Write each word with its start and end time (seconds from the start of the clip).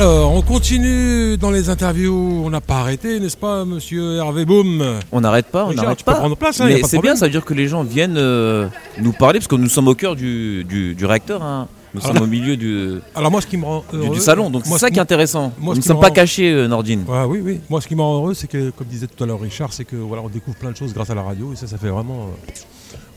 Alors, 0.00 0.32
on 0.32 0.42
continue 0.42 1.36
dans 1.38 1.50
les 1.50 1.70
interviews. 1.70 2.42
On 2.44 2.50
n'a 2.50 2.60
pas 2.60 2.76
arrêté, 2.76 3.18
n'est-ce 3.18 3.36
pas, 3.36 3.64
monsieur 3.64 4.14
Hervé 4.18 4.44
Boum 4.44 5.00
On 5.10 5.20
n'arrête 5.20 5.46
pas, 5.46 5.64
on 5.66 5.72
n'arrête 5.72 6.04
pas. 6.04 6.14
prendre 6.14 6.36
place, 6.36 6.60
hein, 6.60 6.66
Mais 6.68 6.82
c'est 6.84 7.00
bien, 7.00 7.16
ça 7.16 7.24
veut 7.26 7.32
dire 7.32 7.44
que 7.44 7.52
les 7.52 7.66
gens 7.66 7.82
viennent 7.82 8.16
euh, 8.16 8.68
nous 9.00 9.10
parler, 9.12 9.40
parce 9.40 9.48
que 9.48 9.56
nous 9.56 9.68
sommes 9.68 9.88
au 9.88 9.96
cœur 9.96 10.14
du, 10.14 10.62
du, 10.64 10.94
du 10.94 11.04
réacteur. 11.04 11.42
hein. 11.42 11.66
Nous 11.94 12.00
Alors- 12.02 12.14
sommes 12.14 12.22
au 12.24 12.26
milieu 12.28 12.56
du, 12.56 13.00
Alors, 13.16 13.32
moi, 13.32 13.40
ce 13.40 13.48
qui 13.48 13.56
me 13.56 13.64
rend 13.64 13.82
heureux. 13.92 14.14
du 14.14 14.20
salon, 14.20 14.50
donc 14.50 14.66
c'est 14.66 14.78
ça 14.78 14.88
qui 14.90 14.98
est 14.98 15.02
intéressant. 15.02 15.52
moi, 15.58 15.74
nous 15.74 15.80
ne 15.80 15.84
sommes 15.84 15.96
me 15.96 16.02
pas 16.02 16.10
cachés, 16.12 16.52
euh, 16.52 16.68
Nordine. 16.68 17.02
Ouais, 17.08 17.24
oui, 17.26 17.40
oui. 17.42 17.60
Moi, 17.68 17.80
ce 17.80 17.88
qui 17.88 17.96
me 17.96 18.02
rend 18.02 18.18
heureux, 18.18 18.34
c'est 18.34 18.46
que, 18.46 18.70
comme 18.70 18.86
disait 18.86 19.08
tout 19.08 19.24
à 19.24 19.26
l'heure 19.26 19.40
Richard, 19.40 19.72
c'est 19.72 19.84
que 19.84 19.96
voilà, 19.96 20.22
on 20.22 20.28
découvre 20.28 20.56
plein 20.56 20.70
de 20.70 20.76
choses 20.76 20.94
grâce 20.94 21.10
à 21.10 21.14
la 21.16 21.22
radio, 21.22 21.52
et 21.52 21.56
ça, 21.56 21.66
ça 21.66 21.76
fait 21.76 21.88
vraiment. 21.88 22.28
euh, 22.28 22.52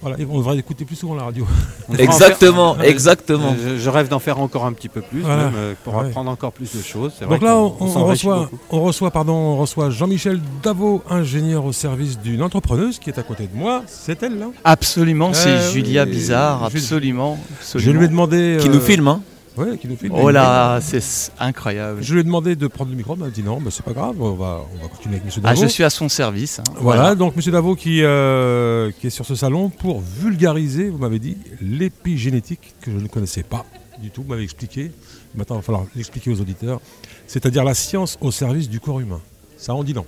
Voilà, 0.02 0.18
on 0.30 0.40
devrait 0.40 0.58
écouter 0.58 0.84
plus 0.84 0.96
souvent 0.96 1.14
la 1.16 1.24
radio. 1.24 1.46
Exactement, 2.00 2.76
faire- 2.76 2.86
exactement. 2.86 3.56
Je, 3.64 3.78
je 3.78 3.90
rêve 3.90 4.08
d'en 4.08 4.20
faire 4.20 4.40
encore 4.40 4.66
un 4.66 4.74
petit 4.74 4.90
peu 4.90 5.02
plus, 5.02 5.22
Voilà. 5.22 5.46
même, 5.46 5.54
euh, 5.56 5.74
pour 5.84 5.96
Ouais. 5.96 6.08
apprendre 6.08 6.32
encore 6.32 6.52
plus 6.52 6.76
de 6.76 6.82
choses. 6.82 7.14
C'est 7.20 7.26
Donc 7.28 7.40
vrai 7.40 7.48
là, 7.48 7.56
on, 7.58 7.70
reçoit, 8.06 8.40
beaucoup. 8.52 8.58
on 8.72 8.82
reçoit, 8.82 9.12
pardon, 9.12 9.34
on 9.34 9.58
reçoit 9.58 9.90
Jean-Michel 9.92 10.40
Davot, 10.64 11.04
ingénieur 11.10 11.66
au 11.66 11.72
service 11.72 12.18
d'une 12.20 12.42
entrepreneuse 12.42 12.98
qui 13.00 13.10
est 13.10 13.20
à 13.20 13.24
côté 13.24 13.48
de 13.48 13.56
moi. 13.56 13.84
C'est 13.88 14.24
elle, 14.24 14.40
là? 14.40 14.48
Absolument, 14.64 15.34
c'est 15.34 15.50
Euh, 15.50 15.72
Julia 15.72 16.06
oui, 16.06 16.12
Bizarre, 16.12 16.64
absolument. 16.64 17.38
Je 17.76 17.92
lui 17.92 18.06
ai 18.06 18.08
demandé. 18.08 18.58
Qui 18.60 18.70
euh, 18.70 18.72
nous 18.74 18.80
filme, 18.82 19.08
hein. 19.08 19.22
Ouais, 19.58 19.78
qui 19.78 19.88
nous 19.88 19.98
filme. 19.98 20.14
Oh 20.16 20.30
là, 20.32 20.80
c'est 20.82 21.32
incroyable. 21.40 22.02
Je 22.02 22.14
lui 22.14 22.22
ai 22.22 22.24
demandé 22.24 22.56
de 22.56 22.68
prendre 22.68 22.90
le 22.92 22.96
micro, 22.96 23.14
elle 23.16 23.20
m'a 23.20 23.30
dit 23.30 23.44
non, 23.44 23.60
bah, 23.60 23.70
c'est 23.70 23.84
pas 23.84 23.92
grave, 23.92 24.16
on 24.22 24.34
va, 24.36 24.62
on 24.74 24.82
va 24.82 24.88
continuer 24.88 25.16
avec 25.16 25.26
Monsieur 25.26 25.42
Ah, 25.44 25.50
Davot. 25.54 25.62
je 25.64 25.68
suis 25.68 25.84
à 25.84 25.90
son 25.90 26.08
service. 26.08 26.60
hein. 26.60 26.64
Voilà, 26.78 27.16
donc 27.16 27.36
Monsieur 27.36 27.52
Davot 27.52 27.76
qui, 27.76 28.02
euh, 28.02 28.92
qui 29.00 29.08
est 29.08 29.10
sur 29.10 29.26
ce 29.26 29.36
salon 29.36 29.70
pour 29.70 30.00
vulgariser, 30.00 30.90
vous 30.90 30.98
m'avez 31.00 31.20
dit, 31.20 31.38
l'épigénétique 31.62 32.74
que 32.82 32.92
je 32.92 32.98
ne 32.98 33.08
connaissais 33.08 33.44
pas 33.44 33.66
du 34.02 34.10
tout, 34.10 34.24
vous 34.24 34.30
m'avez 34.30 34.44
expliqué. 34.44 34.92
Maintenant, 35.36 35.58
il 35.58 35.60
va 35.60 35.64
falloir 35.64 35.86
l'expliquer 35.96 36.32
aux 36.32 36.40
auditeurs. 36.42 36.80
C'est-à-dire 37.28 37.64
la 37.64 37.74
science 37.74 38.18
au 38.22 38.32
service 38.32 38.70
du 38.70 38.80
corps 38.80 39.00
humain. 39.00 39.20
Ça 39.58 39.76
en 39.76 39.84
dit 39.84 39.94
non. 39.94 40.06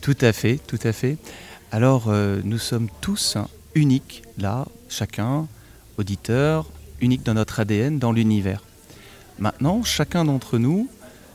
Tout 0.00 0.16
à 0.20 0.32
fait, 0.32 0.58
tout 0.66 0.78
à 0.82 0.92
fait. 0.92 1.16
Alors, 1.72 2.04
euh, 2.08 2.40
nous 2.44 2.58
sommes 2.58 2.88
tous 3.00 3.36
uniques, 3.74 4.22
là, 4.38 4.66
chacun, 4.88 5.46
auditeur, 5.98 6.66
unique 7.00 7.22
dans 7.22 7.34
notre 7.34 7.60
ADN, 7.60 7.98
dans 7.98 8.12
l'univers. 8.12 8.62
Maintenant, 9.38 9.82
chacun 9.82 10.24
d'entre 10.24 10.58
nous, 10.58 10.88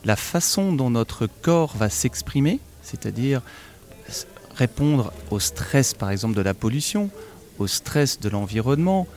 la 0.03 0.16
façon 0.16 0.73
dont 0.73 0.89
notre 0.89 1.27
corps 1.27 1.75
va 1.75 1.89
s'exprimer, 1.89 2.59
c'est-à-dire 2.83 3.41
répondre 4.55 5.11
au 5.31 5.39
stress, 5.39 5.93
par 5.93 6.11
exemple, 6.11 6.36
de 6.36 6.41
la 6.41 6.53
pollution, 6.53 7.09
au 7.59 7.67
stress 7.67 8.19
de 8.19 8.30
l'environnement, 8.30 9.08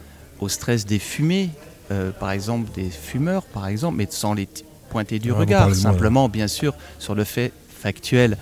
au 0.40 0.48
stress 0.48 0.86
des 0.86 0.98
fumées, 0.98 1.50
euh, 1.90 2.10
par 2.10 2.32
exemple, 2.32 2.70
des 2.74 2.90
fumeurs, 2.90 3.44
par 3.44 3.66
exemple, 3.66 3.96
mais 3.98 4.06
sans 4.10 4.34
les 4.34 4.48
pointer 4.90 5.18
du 5.18 5.32
Ah, 5.32 5.36
regard, 5.36 5.74
simplement, 5.74 6.28
bien 6.28 6.48
sûr, 6.48 6.74
sur 6.98 7.14
le 7.14 7.24
fait 7.24 7.52
factuel 7.68 8.36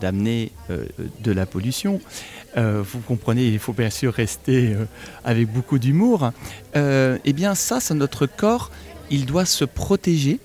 d'amener 0.00 0.52
euh, 0.70 0.84
de 1.20 1.32
la 1.32 1.46
pollution. 1.46 2.00
Euh, 2.56 2.82
vous 2.82 3.00
comprenez, 3.00 3.46
il 3.48 3.58
faut 3.58 3.72
bien 3.72 3.90
sûr 3.90 4.12
rester 4.12 4.74
euh, 4.74 4.84
avec 5.24 5.50
beaucoup 5.52 5.78
d'humour. 5.78 6.32
Euh, 6.76 7.18
eh 7.24 7.32
bien, 7.32 7.54
ça, 7.54 7.80
c'est 7.80 7.94
notre 7.94 8.26
corps, 8.26 8.70
il 9.10 9.26
doit 9.26 9.44
se 9.44 9.64
protéger 9.64 10.40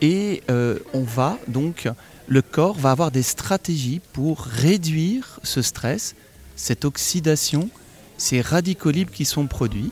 et 0.00 0.42
euh, 0.50 0.78
on 0.92 1.02
va 1.02 1.38
donc, 1.48 1.88
le 2.28 2.42
corps 2.42 2.76
va 2.76 2.90
avoir 2.90 3.10
des 3.10 3.22
stratégies 3.22 4.00
pour 4.12 4.42
réduire 4.42 5.40
ce 5.42 5.62
stress, 5.62 6.14
cette 6.56 6.84
oxydation, 6.84 7.68
ces 8.16 8.40
radicaux 8.40 8.90
libres 8.90 9.12
qui 9.12 9.24
sont 9.24 9.46
produits. 9.46 9.90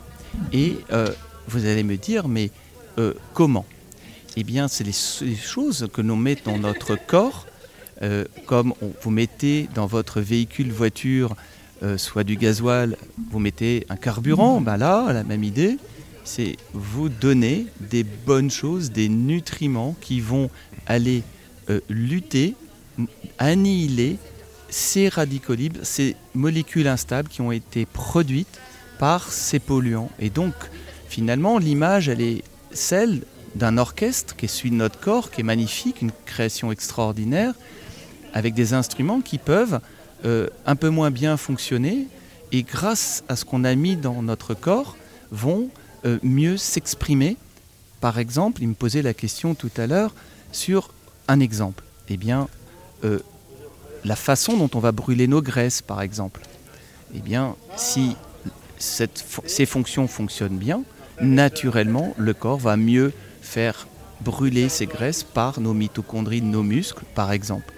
Et 0.53 0.77
euh, 0.91 1.09
vous 1.47 1.65
allez 1.65 1.83
me 1.83 1.97
dire, 1.97 2.27
mais 2.27 2.51
euh, 2.97 3.13
comment? 3.33 3.65
Eh 4.37 4.43
bien, 4.43 4.69
c'est 4.69 4.85
les 4.85 5.35
choses 5.35 5.87
que 5.91 6.01
l'on 6.01 6.15
met 6.15 6.37
dans 6.45 6.57
notre 6.57 6.95
corps 6.95 7.45
euh, 8.01 8.25
comme 8.45 8.73
vous 9.01 9.11
mettez 9.11 9.69
dans 9.75 9.85
votre 9.85 10.21
véhicule 10.21 10.71
voiture 10.71 11.35
euh, 11.83 11.97
soit 11.97 12.23
du 12.23 12.35
gasoil, 12.35 12.97
vous 13.31 13.39
mettez 13.39 13.85
un 13.89 13.95
carburant, 13.95 14.61
ben 14.61 14.77
là, 14.77 15.11
la 15.13 15.23
même 15.23 15.43
idée, 15.43 15.77
c'est 16.23 16.57
vous 16.73 17.09
donner 17.09 17.65
des 17.79 18.03
bonnes 18.03 18.51
choses, 18.51 18.91
des 18.91 19.09
nutriments 19.09 19.95
qui 19.99 20.19
vont 20.19 20.49
aller 20.85 21.23
euh, 21.69 21.79
lutter, 21.89 22.55
annihiler 23.39 24.17
ces 24.69 25.09
radicaux 25.09 25.55
libres, 25.55 25.79
ces 25.83 26.15
molécules 26.33 26.87
instables 26.87 27.29
qui 27.29 27.41
ont 27.41 27.51
été 27.51 27.85
produites 27.85 28.59
par 28.99 29.31
ces 29.31 29.59
polluants. 29.59 30.11
Et 30.19 30.29
donc, 30.29 30.53
finalement, 31.07 31.57
l'image, 31.57 32.09
elle 32.09 32.21
est 32.21 32.43
celle 32.71 33.21
d'un 33.55 33.77
orchestre 33.77 34.35
qui 34.35 34.69
de 34.69 34.75
notre 34.75 34.99
corps, 34.99 35.31
qui 35.31 35.41
est 35.41 35.43
magnifique, 35.43 36.01
une 36.01 36.11
création 36.25 36.71
extraordinaire, 36.71 37.53
avec 38.33 38.53
des 38.53 38.73
instruments 38.73 39.21
qui 39.21 39.37
peuvent 39.37 39.79
euh, 40.25 40.49
un 40.65 40.75
peu 40.75 40.89
moins 40.89 41.11
bien 41.11 41.37
fonctionner 41.37 42.07
et 42.51 42.63
grâce 42.63 43.23
à 43.27 43.35
ce 43.35 43.45
qu'on 43.45 43.63
a 43.63 43.73
mis 43.75 43.95
dans 43.95 44.21
notre 44.21 44.53
corps 44.53 44.95
vont 45.31 45.69
euh, 46.05 46.19
mieux 46.23 46.57
s'exprimer. 46.57 47.37
Par 48.01 48.19
exemple, 48.19 48.61
il 48.61 48.67
me 48.67 48.73
posait 48.73 49.01
la 49.01 49.13
question 49.13 49.55
tout 49.55 49.71
à 49.77 49.87
l'heure 49.87 50.13
sur 50.51 50.93
un 51.27 51.39
exemple. 51.39 51.83
Eh 52.09 52.17
bien, 52.17 52.47
euh, 53.03 53.19
la 54.03 54.15
façon 54.15 54.57
dont 54.57 54.69
on 54.73 54.79
va 54.79 54.91
brûler 54.91 55.27
nos 55.27 55.41
graisses, 55.41 55.81
par 55.81 56.01
exemple. 56.01 56.41
Eh 57.15 57.19
bien, 57.19 57.55
si 57.75 58.15
ces 58.77 59.65
fonctions 59.65 60.07
fonctionnent 60.07 60.57
bien, 60.57 60.83
naturellement, 61.21 62.13
le 62.17 62.33
corps 62.33 62.57
va 62.57 62.77
mieux 62.77 63.13
faire 63.41 63.87
brûler 64.21 64.69
ces 64.69 64.85
graisses 64.85 65.23
par 65.23 65.59
nos 65.59 65.73
mitochondries 65.73 66.41
nos 66.41 66.63
muscles, 66.63 67.03
par 67.15 67.31
exemple. 67.31 67.73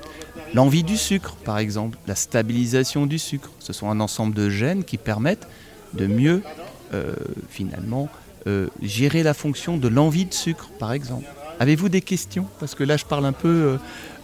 L'envie 0.53 0.83
du 0.83 0.97
sucre, 0.97 1.35
par 1.43 1.57
exemple, 1.57 1.97
la 2.07 2.15
stabilisation 2.15 3.05
du 3.05 3.17
sucre. 3.19 3.49
Ce 3.59 3.73
sont 3.73 3.89
un 3.89 3.99
ensemble 3.99 4.33
de 4.35 4.49
gènes 4.49 4.83
qui 4.83 4.97
permettent 4.97 5.47
de 5.93 6.05
mieux, 6.07 6.41
euh, 6.93 7.13
finalement, 7.49 8.09
euh, 8.47 8.67
gérer 8.81 9.23
la 9.23 9.33
fonction 9.33 9.77
de 9.77 9.87
l'envie 9.87 10.25
de 10.25 10.33
sucre, 10.33 10.69
par 10.79 10.91
exemple. 10.93 11.25
Avez-vous 11.59 11.89
des 11.89 12.01
questions? 12.01 12.47
Parce 12.59 12.75
que 12.75 12.83
là, 12.83 12.97
je 12.97 13.05
parle 13.05 13.25
un 13.25 13.31
peu 13.31 13.77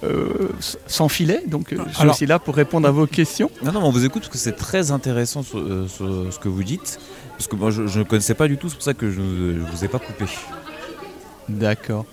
euh, 0.03 0.49
sans 0.87 1.09
filet, 1.09 1.43
donc 1.47 1.67
je 1.71 1.75
suis 1.91 2.01
Alors- 2.01 2.15
aussi 2.15 2.25
là 2.25 2.37
pour 2.39 2.55
répondre 2.55 2.87
à 2.87 2.91
vos 2.91 3.07
questions. 3.07 3.49
Non, 3.63 3.71
non, 3.71 3.81
on 3.83 3.91
vous 3.91 4.03
écoute 4.05 4.23
parce 4.23 4.31
que 4.33 4.37
c'est 4.39 4.55
très 4.55 4.91
intéressant 4.91 5.41
sur 5.43 5.59
ce 5.59 6.39
que 6.39 6.49
vous 6.49 6.63
dites. 6.63 6.99
Parce 7.37 7.47
que 7.47 7.55
moi, 7.55 7.71
je 7.71 7.87
je 7.87 7.99
ne 7.99 8.03
connaissais 8.03 8.33
pas 8.33 8.47
du 8.47 8.57
tout, 8.57 8.67
c'est 8.69 8.75
pour 8.75 8.83
ça 8.83 8.93
que 8.93 9.09
je 9.09 9.21
ne 9.21 9.59
vous 9.63 9.85
ai 9.85 9.87
pas 9.87 9.99
coupé. 9.99 10.25
D'accord. 11.47 12.05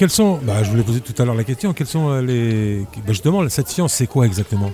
Quels 0.00 0.08
sont, 0.08 0.38
bah, 0.42 0.62
je 0.62 0.70
voulais 0.70 0.82
poser 0.82 1.00
tout 1.00 1.12
à 1.20 1.26
l'heure 1.26 1.34
la 1.34 1.44
question, 1.44 1.74
quels 1.74 1.86
sont 1.86 2.08
euh, 2.08 2.22
les. 2.22 2.86
bah, 3.04 3.08
justement, 3.08 3.46
cette 3.50 3.68
science, 3.68 3.92
c'est 3.92 4.06
quoi 4.06 4.24
exactement? 4.24 4.72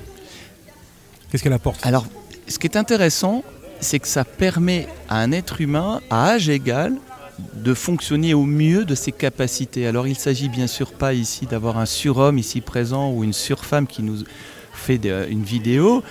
Qu'est-ce 1.28 1.42
qu'elle 1.42 1.52
apporte? 1.52 1.84
Alors, 1.84 2.06
ce 2.46 2.60
qui 2.60 2.68
est 2.68 2.76
intéressant, 2.76 3.42
c'est 3.80 3.98
que 3.98 4.06
ça 4.06 4.24
permet 4.24 4.86
à 5.08 5.18
un 5.18 5.32
être 5.32 5.60
humain, 5.60 6.00
à 6.10 6.28
âge 6.28 6.48
égal, 6.48 6.94
de 7.54 7.74
fonctionner 7.74 8.34
au 8.34 8.44
mieux 8.44 8.84
de 8.84 8.94
ses 8.94 9.10
capacités. 9.10 9.88
Alors, 9.88 10.06
il 10.06 10.12
ne 10.12 10.16
s'agit 10.16 10.48
bien 10.48 10.68
sûr 10.68 10.92
pas 10.92 11.12
ici 11.12 11.44
d'avoir 11.44 11.76
un 11.76 11.86
surhomme 11.86 12.38
ici 12.38 12.60
présent 12.60 13.10
ou 13.10 13.24
une 13.24 13.32
surfemme 13.32 13.88
qui 13.88 14.04
nous 14.04 14.18
fait 14.74 15.00
une 15.28 15.42
vidéo. 15.42 16.04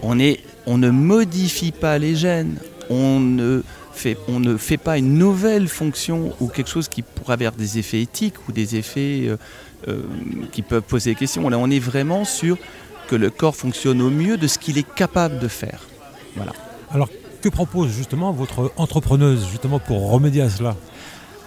On, 0.00 0.20
est, 0.20 0.44
on 0.66 0.78
ne 0.78 0.90
modifie 0.90 1.72
pas 1.72 1.98
les 1.98 2.14
gènes. 2.14 2.54
On 2.88 3.18
ne, 3.18 3.64
fait, 3.92 4.16
on 4.28 4.40
ne 4.40 4.56
fait 4.56 4.76
pas 4.76 4.98
une 4.98 5.18
nouvelle 5.18 5.68
fonction 5.68 6.34
ou 6.40 6.48
quelque 6.48 6.70
chose 6.70 6.88
qui 6.88 7.02
pourrait 7.02 7.34
avoir 7.34 7.52
des 7.52 7.78
effets 7.78 8.00
éthiques 8.00 8.48
ou 8.48 8.52
des 8.52 8.76
effets 8.76 9.22
euh, 9.24 9.36
euh, 9.88 10.02
qui 10.52 10.62
peuvent 10.62 10.82
poser 10.82 11.10
des 11.10 11.16
questions. 11.16 11.48
Là, 11.48 11.58
on 11.58 11.70
est 11.70 11.78
vraiment 11.78 12.24
sur 12.24 12.56
que 13.08 13.16
le 13.16 13.30
corps 13.30 13.56
fonctionne 13.56 14.00
au 14.02 14.10
mieux 14.10 14.36
de 14.36 14.46
ce 14.46 14.58
qu'il 14.58 14.78
est 14.78 14.88
capable 14.94 15.38
de 15.38 15.48
faire. 15.48 15.80
Voilà. 16.36 16.52
Alors, 16.92 17.08
que 17.40 17.48
propose 17.48 17.90
justement 17.90 18.32
votre 18.32 18.72
entrepreneuse 18.76 19.46
justement 19.50 19.78
pour 19.78 20.10
remédier 20.10 20.42
à 20.42 20.50
cela? 20.50 20.76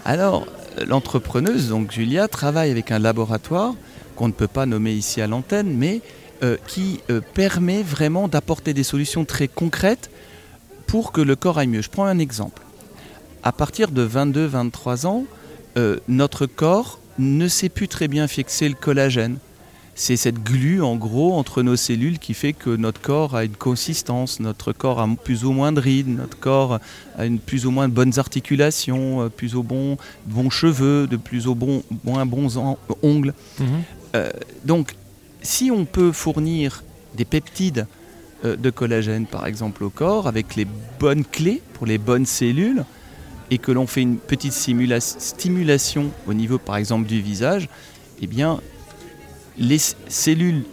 Alors, 0.05 0.47
l'entrepreneuse, 0.85 1.69
donc 1.69 1.91
Julia, 1.91 2.27
travaille 2.27 2.71
avec 2.71 2.91
un 2.91 2.99
laboratoire 2.99 3.73
qu'on 4.15 4.27
ne 4.27 4.33
peut 4.33 4.47
pas 4.47 4.65
nommer 4.65 4.93
ici 4.93 5.21
à 5.21 5.27
l'antenne, 5.27 5.73
mais 5.75 6.01
euh, 6.43 6.57
qui 6.67 6.99
euh, 7.09 7.21
permet 7.33 7.83
vraiment 7.83 8.27
d'apporter 8.27 8.73
des 8.73 8.83
solutions 8.83 9.23
très 9.23 9.47
concrètes 9.47 10.09
pour 10.87 11.11
que 11.11 11.21
le 11.21 11.35
corps 11.35 11.57
aille 11.57 11.67
mieux. 11.67 11.81
Je 11.81 11.89
prends 11.89 12.05
un 12.05 12.19
exemple. 12.19 12.61
À 13.43 13.51
partir 13.51 13.91
de 13.91 14.07
22-23 14.07 15.05
ans, 15.05 15.25
euh, 15.77 15.97
notre 16.07 16.45
corps 16.45 16.99
ne 17.19 17.47
sait 17.47 17.69
plus 17.69 17.87
très 17.87 18.07
bien 18.07 18.27
fixer 18.27 18.67
le 18.69 18.75
collagène. 18.75 19.37
C'est 19.95 20.17
cette 20.17 20.41
glu, 20.43 20.81
en 20.81 20.95
gros, 20.95 21.33
entre 21.33 21.61
nos 21.61 21.75
cellules 21.75 22.17
qui 22.17 22.33
fait 22.33 22.53
que 22.53 22.71
notre 22.75 22.99
corps 22.99 23.35
a 23.35 23.43
une 23.43 23.55
consistance, 23.55 24.39
notre 24.39 24.73
corps 24.73 24.99
a 24.99 25.07
plus 25.23 25.45
ou 25.45 25.51
moins 25.51 25.71
de 25.71 25.79
rides, 25.79 26.07
notre 26.07 26.39
corps 26.39 26.79
a 27.15 27.25
une 27.25 27.37
plus 27.37 27.67
ou 27.67 27.71
moins 27.71 27.87
de 27.87 27.93
bonnes 27.93 28.17
articulations, 28.17 29.21
euh, 29.21 29.29
plus 29.29 29.55
ou 29.55 29.61
bon, 29.61 29.97
bons 30.25 30.49
cheveux, 30.49 31.05
de 31.05 31.15
plus 31.17 31.45
ou 31.47 31.53
bon, 31.53 31.83
moins 32.03 32.25
bons 32.25 32.57
en- 32.57 32.79
ongles. 33.03 33.35
Euh, 34.15 34.31
donc, 34.65 34.95
si 35.43 35.69
on 35.69 35.85
peut 35.85 36.11
fournir 36.11 36.83
des 37.15 37.25
peptides 37.25 37.85
euh, 37.89 38.02
de 38.43 38.69
collagène, 38.69 39.25
par 39.25 39.45
exemple, 39.47 39.83
au 39.83 39.89
corps, 39.89 40.27
avec 40.27 40.55
les 40.55 40.67
bonnes 40.99 41.23
clés 41.25 41.61
pour 41.73 41.85
les 41.85 41.97
bonnes 41.97 42.25
cellules, 42.25 42.83
et 43.51 43.57
que 43.57 43.71
l'on 43.71 43.87
fait 43.87 44.01
une 44.01 44.17
petite 44.17 44.53
stimulation 44.53 46.11
au 46.27 46.33
niveau 46.33 46.57
par 46.57 46.77
exemple 46.77 47.07
du 47.07 47.21
visage, 47.21 47.69
eh 48.21 48.27
bien 48.27 48.59
les 49.57 49.77
cellules 50.07 50.63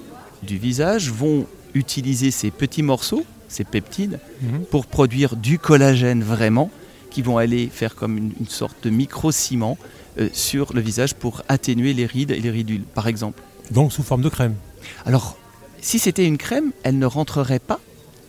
du 0.42 0.56
visage 0.56 1.10
vont 1.10 1.46
utiliser 1.74 2.30
ces 2.30 2.50
petits 2.50 2.82
morceaux, 2.82 3.24
ces 3.48 3.64
peptides, 3.64 4.18
Mhm. 4.42 4.64
pour 4.70 4.86
produire 4.86 5.36
du 5.36 5.58
collagène 5.58 6.22
vraiment, 6.22 6.70
qui 7.10 7.22
vont 7.22 7.36
aller 7.38 7.68
faire 7.70 7.94
comme 7.96 8.16
une, 8.16 8.32
une 8.40 8.48
sorte 8.48 8.76
de 8.84 8.90
micro-ciment 8.90 9.76
euh, 10.18 10.28
sur 10.32 10.72
le 10.72 10.80
visage 10.80 11.14
pour 11.14 11.42
atténuer 11.48 11.92
les 11.92 12.06
rides 12.06 12.30
et 12.30 12.40
les 12.40 12.50
ridules, 12.50 12.82
par 12.82 13.06
exemple. 13.08 13.42
Donc 13.70 13.92
sous 13.92 14.02
forme 14.02 14.22
de 14.22 14.28
crème. 14.28 14.54
Alors, 15.04 15.36
si 15.80 15.98
c'était 15.98 16.26
une 16.26 16.38
crème, 16.38 16.72
elle 16.82 16.98
ne 16.98 17.06
rentrerait 17.06 17.58
pas 17.58 17.80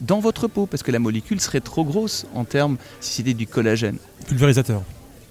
dans 0.01 0.19
votre 0.19 0.47
peau, 0.47 0.65
parce 0.65 0.81
que 0.83 0.91
la 0.91 0.99
molécule 0.99 1.39
serait 1.39 1.59
trop 1.61 1.83
grosse 1.83 2.25
en 2.33 2.43
termes, 2.43 2.77
si 2.99 3.13
c'était 3.13 3.33
du 3.33 3.45
collagène. 3.47 3.97
Pulvérisateur. 4.27 4.81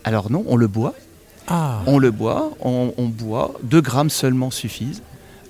Alors 0.05 0.31
non, 0.31 0.45
on 0.47 0.57
le 0.57 0.67
boit, 0.69 0.95
Ah. 1.49 1.81
on 1.87 1.99
le 1.99 2.11
boit, 2.11 2.53
on, 2.61 2.93
on 2.97 3.07
boit, 3.07 3.55
2 3.65 3.81
grammes 3.81 4.11
seulement 4.11 4.51
suffisent, 4.51 5.03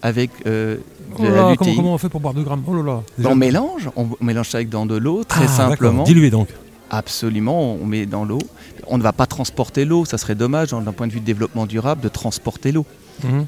avec 0.02 0.30
euh, 0.46 0.78
Oh 1.18 1.22
là 1.24 1.50
la 1.50 1.56
comment, 1.56 1.74
comment 1.74 1.94
on 1.94 1.98
fait 1.98 2.08
pour 2.08 2.20
boire 2.20 2.32
2 2.34 2.42
grammes? 2.42 2.62
Oh 2.66 2.74
là 2.74 2.82
là. 2.82 3.02
Déjà- 3.18 3.28
On 3.30 3.34
mélange, 3.34 3.90
on 3.96 4.08
mélange 4.22 4.48
ça 4.48 4.58
avec 4.58 4.70
dans 4.70 4.86
de 4.86 4.96
l'eau, 4.96 5.24
très 5.24 5.44
Ah, 5.44 5.48
simplement. 5.48 6.04
Dilué 6.04 6.30
donc. 6.30 6.48
Absolument, 6.88 7.74
on 7.74 7.84
met 7.84 8.06
dans 8.06 8.24
l'eau. 8.24 8.38
On 8.86 8.96
ne 8.96 9.02
va 9.02 9.12
pas 9.12 9.26
transporter 9.26 9.84
l'eau, 9.84 10.04
ça 10.06 10.16
serait 10.18 10.34
dommage 10.34 10.72
hein, 10.72 10.80
d'un 10.80 10.92
point 10.92 11.06
de 11.06 11.12
vue 11.12 11.20
de 11.20 11.24
développement 11.26 11.66
durable 11.66 12.00
de 12.00 12.08
transporter 12.08 12.72
l'eau. 12.72 12.86
Mhm. 13.22 13.46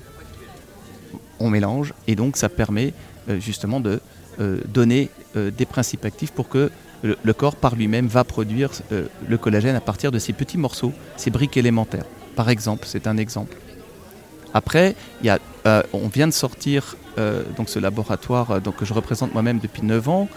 On 1.40 1.50
mélange 1.50 1.92
et 2.06 2.14
donc 2.14 2.36
ça 2.36 2.48
permet 2.48 2.92
justement 3.38 3.80
de 3.80 4.00
euh, 4.40 4.60
donner 4.66 5.10
euh, 5.36 5.50
des 5.50 5.66
principes 5.66 6.04
actifs 6.04 6.32
pour 6.32 6.48
que 6.48 6.70
le, 7.02 7.32
corps 7.32 7.56
par 7.56 7.74
lui-même 7.74 8.06
va 8.06 8.24
produire 8.24 8.70
euh, 8.92 9.06
le 9.28 9.38
collagène 9.38 9.74
à 9.74 9.80
partir 9.80 10.12
de 10.12 10.18
ces 10.18 10.32
petits 10.32 10.58
morceaux, 10.58 10.92
ces 11.16 11.30
briques 11.30 11.56
élémentaires. 11.56 12.04
Par 12.36 12.48
exemple, 12.48 12.84
c'est 12.86 13.06
un 13.06 13.16
exemple. 13.16 13.56
Après, 14.54 14.94
y 15.22 15.28
a, 15.28 15.38
euh, 15.66 15.82
on 15.92 16.08
vient 16.08 16.28
de 16.28 16.32
sortir 16.32 16.96
euh, 17.18 17.42
donc 17.56 17.68
ce 17.68 17.78
laboratoire 17.78 18.50
euh, 18.52 18.60
donc, 18.60 18.76
que 18.76 18.84
je 18.84 18.94
représente 18.94 19.32
moi-même 19.32 19.58
depuis 19.58 19.82
9 19.82 20.08
ans, 20.08 20.28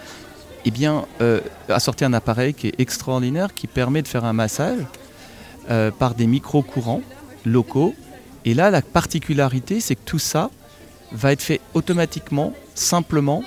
eh 0.64 0.70
bien, 0.70 1.06
euh, 1.20 1.40
a 1.68 1.80
sorti 1.80 2.04
un 2.04 2.12
appareil 2.12 2.54
qui 2.54 2.68
est 2.68 2.80
extraordinaire 2.80 3.54
qui 3.54 3.66
permet 3.66 4.02
de 4.02 4.08
faire 4.08 4.24
un 4.24 4.32
massage 4.32 4.80
euh, 5.70 5.90
par 5.90 6.14
des 6.14 6.26
micro-courants 6.26 7.02
locaux. 7.44 7.94
Et 8.44 8.54
là, 8.54 8.70
la 8.70 8.82
particularité, 8.82 9.80
c'est 9.80 9.94
que 9.94 10.04
tout 10.04 10.18
ça 10.18 10.50
va 11.12 11.32
être 11.32 11.42
fait 11.42 11.60
automatiquement, 11.74 12.52
simplement, 12.76 13.42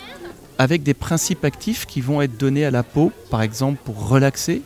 avec 0.58 0.84
des 0.84 0.94
principes 0.94 1.46
actifs 1.46 1.86
qui 1.86 2.02
vont 2.02 2.22
être 2.22 2.38
donnés 2.38 2.66
à 2.66 2.72
la 2.72 2.84
peau, 2.84 3.12
par 3.30 3.42
exemple 3.42 3.80
pour 3.86 4.10
relaxer 4.10 4.62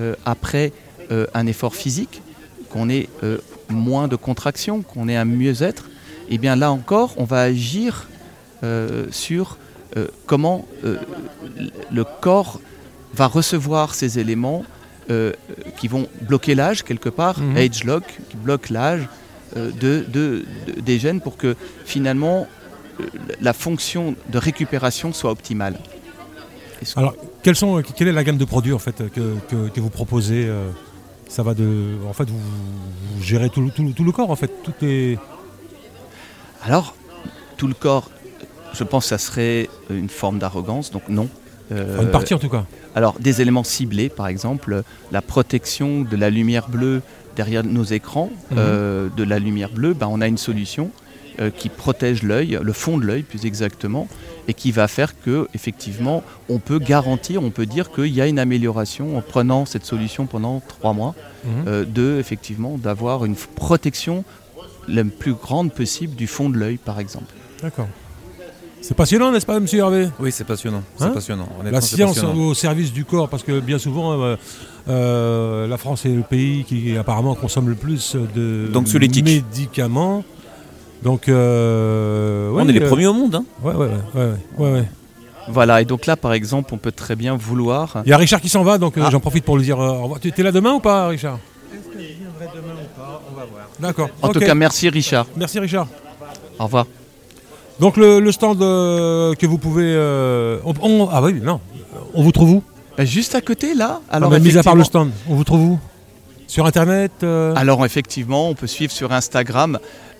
euh, 0.00 0.14
après 0.24 0.72
euh, 1.10 1.26
un 1.34 1.46
effort 1.46 1.74
physique, 1.74 2.22
qu'on 2.70 2.88
ait 2.88 3.08
euh, 3.24 3.38
moins 3.68 4.06
de 4.06 4.16
contraction, 4.16 4.82
qu'on 4.82 5.08
ait 5.08 5.16
un 5.16 5.24
mieux-être. 5.24 5.88
Et 6.28 6.38
bien 6.38 6.54
là 6.56 6.70
encore, 6.70 7.14
on 7.16 7.24
va 7.24 7.42
agir 7.42 8.08
sur 9.10 9.58
comment 10.26 10.66
le 11.90 12.04
corps 12.20 12.60
va 13.12 13.26
recevoir 13.26 13.94
ces 13.94 14.18
éléments 14.20 14.64
qui 15.76 15.88
vont 15.88 16.06
bloquer 16.22 16.54
l'âge 16.54 16.84
quelque 16.84 17.08
part, 17.08 17.40
Mhm. 17.40 17.56
age 17.56 17.84
lock, 17.84 18.04
qui 18.30 18.36
bloque 18.36 18.70
l'âge 18.70 19.02
de, 19.56 19.70
de- 20.08 20.44
de- 20.66 20.80
des 20.80 20.98
gènes 21.00 21.20
pour 21.20 21.36
que 21.36 21.56
finalement 21.84 22.46
la 23.40 23.52
fonction 23.52 24.14
de 24.30 24.38
récupération 24.38 25.12
soit 25.12 25.30
optimale. 25.30 25.78
Alors, 26.96 27.14
quelles 27.42 27.54
sont, 27.56 27.80
quelle 27.96 28.08
est 28.08 28.12
la 28.12 28.24
gamme 28.24 28.38
de 28.38 28.44
produits 28.44 28.72
en 28.72 28.78
fait 28.78 29.08
que, 29.12 29.36
que- 29.48 29.68
que 29.68 29.80
vous 29.80 29.90
proposez 29.90 30.46
euh, 30.48 30.68
Ça 31.28 31.42
va 31.42 31.54
de, 31.54 31.96
en 32.08 32.12
fait, 32.12 32.28
vous, 32.28 32.38
vous 32.38 33.22
gérez 33.22 33.48
tout, 33.50 33.62
le- 33.62 33.70
tout 33.70 33.84
le- 33.84 33.92
tout 33.92 34.04
le 34.04 34.12
corps 34.12 34.30
en 34.30 34.36
fait. 34.36 34.50
Tout 34.64 34.74
est. 34.82 35.16
Alors, 36.64 36.94
tout 37.56 37.66
le 37.68 37.74
corps, 37.74 38.10
je 38.74 38.84
pense 38.84 39.04
que 39.04 39.08
ça 39.10 39.18
serait 39.18 39.68
une 39.90 40.08
forme 40.08 40.38
d'arrogance, 40.38 40.90
donc 40.90 41.02
non. 41.08 41.28
Euh, 41.72 41.94
Enfin, 41.94 42.02
une 42.02 42.10
partie 42.10 42.34
en 42.34 42.38
tout 42.38 42.48
cas. 42.48 42.64
Alors, 42.94 43.14
des 43.18 43.40
éléments 43.40 43.64
ciblés, 43.64 44.08
par 44.08 44.26
exemple, 44.28 44.82
la 45.10 45.22
protection 45.22 46.02
de 46.02 46.16
la 46.16 46.30
lumière 46.30 46.68
bleue 46.68 47.00
derrière 47.36 47.64
nos 47.64 47.84
écrans, 47.84 48.30
Mhm. 48.50 48.56
euh, 48.58 49.08
de 49.16 49.22
la 49.24 49.38
lumière 49.38 49.70
bleue, 49.70 49.94
ben, 49.94 50.08
on 50.10 50.20
a 50.20 50.26
une 50.26 50.36
solution 50.38 50.90
euh, 51.40 51.50
qui 51.50 51.68
protège 51.68 52.22
l'œil, 52.22 52.58
le 52.62 52.72
fond 52.72 52.98
de 52.98 53.04
l'œil 53.04 53.22
plus 53.22 53.44
exactement, 53.46 54.08
et 54.48 54.54
qui 54.54 54.72
va 54.72 54.88
faire 54.88 55.18
que, 55.20 55.48
effectivement, 55.54 56.22
on 56.48 56.58
peut 56.58 56.78
garantir, 56.78 57.42
on 57.42 57.50
peut 57.50 57.66
dire 57.66 57.90
qu'il 57.92 58.08
y 58.14 58.20
a 58.20 58.26
une 58.26 58.38
amélioration 58.38 59.16
en 59.16 59.22
prenant 59.22 59.64
cette 59.66 59.84
solution 59.86 60.26
pendant 60.26 60.60
trois 60.66 60.92
mois, 60.92 61.14
Mhm. 61.44 61.50
euh, 61.66 61.84
de, 61.84 62.18
effectivement, 62.20 62.76
d'avoir 62.78 63.24
une 63.24 63.34
protection 63.36 64.24
la 64.88 65.04
plus 65.04 65.34
grande 65.34 65.72
possible 65.72 66.14
du 66.16 66.26
fond 66.26 66.50
de 66.50 66.58
l'œil, 66.58 66.76
par 66.76 66.98
exemple. 67.00 67.32
D'accord. 67.62 67.88
C'est 68.80 68.96
passionnant, 68.96 69.30
n'est-ce 69.30 69.46
pas, 69.46 69.60
Monsieur 69.60 69.78
Hervé? 69.78 70.08
Oui, 70.18 70.32
c'est 70.32 70.42
passionnant. 70.42 70.82
C'est 70.96 71.04
Hein? 71.04 71.10
passionnant. 71.10 71.48
La 71.64 71.80
science 71.80 72.14
passionnant. 72.16 72.34
au 72.48 72.52
service 72.54 72.92
du 72.92 73.04
corps, 73.04 73.28
parce 73.28 73.44
que 73.44 73.60
bien 73.60 73.78
souvent, 73.78 74.20
euh, 74.20 74.34
euh, 74.88 75.68
la 75.68 75.76
France 75.78 76.04
est 76.04 76.08
le 76.14 76.22
pays 76.24 76.64
qui 76.64 76.96
apparemment 76.96 77.36
consomme 77.36 77.68
le 77.68 77.76
plus 77.76 78.16
de 78.34 78.68
Donc, 78.72 78.92
médicaments. 78.92 80.24
Donc, 81.02 81.28
euh, 81.28 82.50
ouais, 82.50 82.62
On 82.64 82.68
est 82.68 82.72
les 82.72 82.82
euh, 82.82 82.88
premiers 82.88 83.06
au 83.06 83.12
monde. 83.12 83.34
Hein. 83.34 83.44
Ouais, 83.62 83.74
ouais, 83.74 83.86
ouais, 83.86 83.92
ouais, 84.14 84.30
ouais, 84.58 84.72
ouais. 84.72 84.88
Voilà, 85.48 85.80
et 85.82 85.84
donc 85.84 86.06
là, 86.06 86.16
par 86.16 86.32
exemple, 86.32 86.72
on 86.72 86.78
peut 86.78 86.92
très 86.92 87.16
bien 87.16 87.36
vouloir... 87.36 88.02
Il 88.06 88.10
y 88.10 88.12
a 88.12 88.16
Richard 88.16 88.40
qui 88.40 88.48
s'en 88.48 88.62
va, 88.62 88.78
donc 88.78 88.96
euh, 88.96 89.02
Ah. 89.04 89.08
j'en 89.10 89.18
profite 89.18 89.44
pour 89.44 89.56
lui 89.56 89.64
dire 89.64 89.80
euh, 89.80 89.88
au 89.98 90.02
revoir. 90.02 90.20
Tu 90.20 90.28
es 90.36 90.42
là 90.42 90.52
demain 90.52 90.72
ou 90.74 90.80
pas, 90.80 91.08
Richard? 91.08 91.38
D'accord. 93.80 94.08
En 94.22 94.28
tout 94.28 94.38
cas, 94.40 94.54
merci 94.54 94.88
Richard. 94.88 95.26
Merci, 95.36 95.58
Richard. 95.58 95.88
Au 96.58 96.64
revoir. 96.64 96.86
Donc, 97.80 97.96
le, 97.96 98.20
le 98.20 98.30
stand 98.32 98.62
euh, 98.62 99.34
que 99.34 99.46
vous 99.46 99.58
pouvez. 99.58 99.84
euh, 99.86 100.58
on- 100.64 100.74
on- 100.82 101.08
ah, 101.10 101.20
oui, 101.22 101.40
non. 101.42 101.58
On 102.14 102.22
vous 102.22 102.30
trouve 102.32 102.50
où? 102.50 102.62
Bah, 102.96 103.04
juste 103.04 103.34
à 103.34 103.40
côté, 103.40 103.74
là. 103.74 104.00
Alors, 104.10 104.32
Alors, 104.32 104.40
Mis 104.44 104.56
à 104.56 104.62
part 104.62 104.76
le 104.76 104.84
stand, 104.84 105.10
on 105.28 105.34
vous 105.34 105.44
trouve 105.44 105.62
où? 105.62 105.78
Sur 106.46 106.66
Internet 106.66 107.12
euh, 107.22 107.54
Alors 107.56 107.84
effectivement, 107.86 108.50
on 108.50 108.54
peut 108.54 108.66
suivre 108.66 108.92
sur 108.92 109.10
Instagram. 109.12 109.78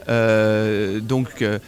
Euh, 0.08 1.00
donc, 1.00 1.43
euh, 1.43 1.58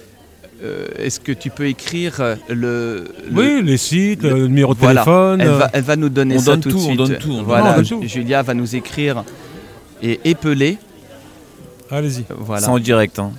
euh, 0.63 0.87
est-ce 0.99 1.21
que 1.21 1.33
tu 1.33 1.51
peux 1.51 1.67
écrire 1.67 2.37
le, 2.49 3.05
le- 3.31 3.33
Oui, 3.33 3.63
les 3.63 3.77
sites, 3.77 4.23
le- 4.23 4.31
le 4.31 4.47
numéro 4.49 4.75
de 4.75 4.79
voilà. 4.81 5.03
téléphone. 5.05 5.41
elle, 5.41 5.49
va, 5.49 5.71
elle 5.73 5.83
va 5.83 5.97
nous 5.97 6.09
donner 6.09 6.37
On 6.37 6.41
ça 6.41 6.45
donne 6.53 6.61
tout 6.61 6.71
tout, 6.71 6.77
de 6.77 6.81
on 6.81 6.85
suite. 6.87 6.97
donne 6.99 7.19
tout, 7.19 7.31
on 7.31 7.37
donne 7.37 7.45
Voilà, 7.45 7.75
tout. 7.75 7.81
On 7.95 7.99
donne 7.99 8.01
tout. 8.03 8.09
Julia 8.09 8.43
va 8.43 8.55
nous 8.55 8.75
écrire 8.77 9.25
et 10.03 10.21
épeler. 10.25 10.79
Allez-y. 11.91 12.25
Voilà. 12.31 12.63
C'est 12.63 12.71
en 12.71 12.79
direct. 12.79 13.19
hein. 13.19 13.33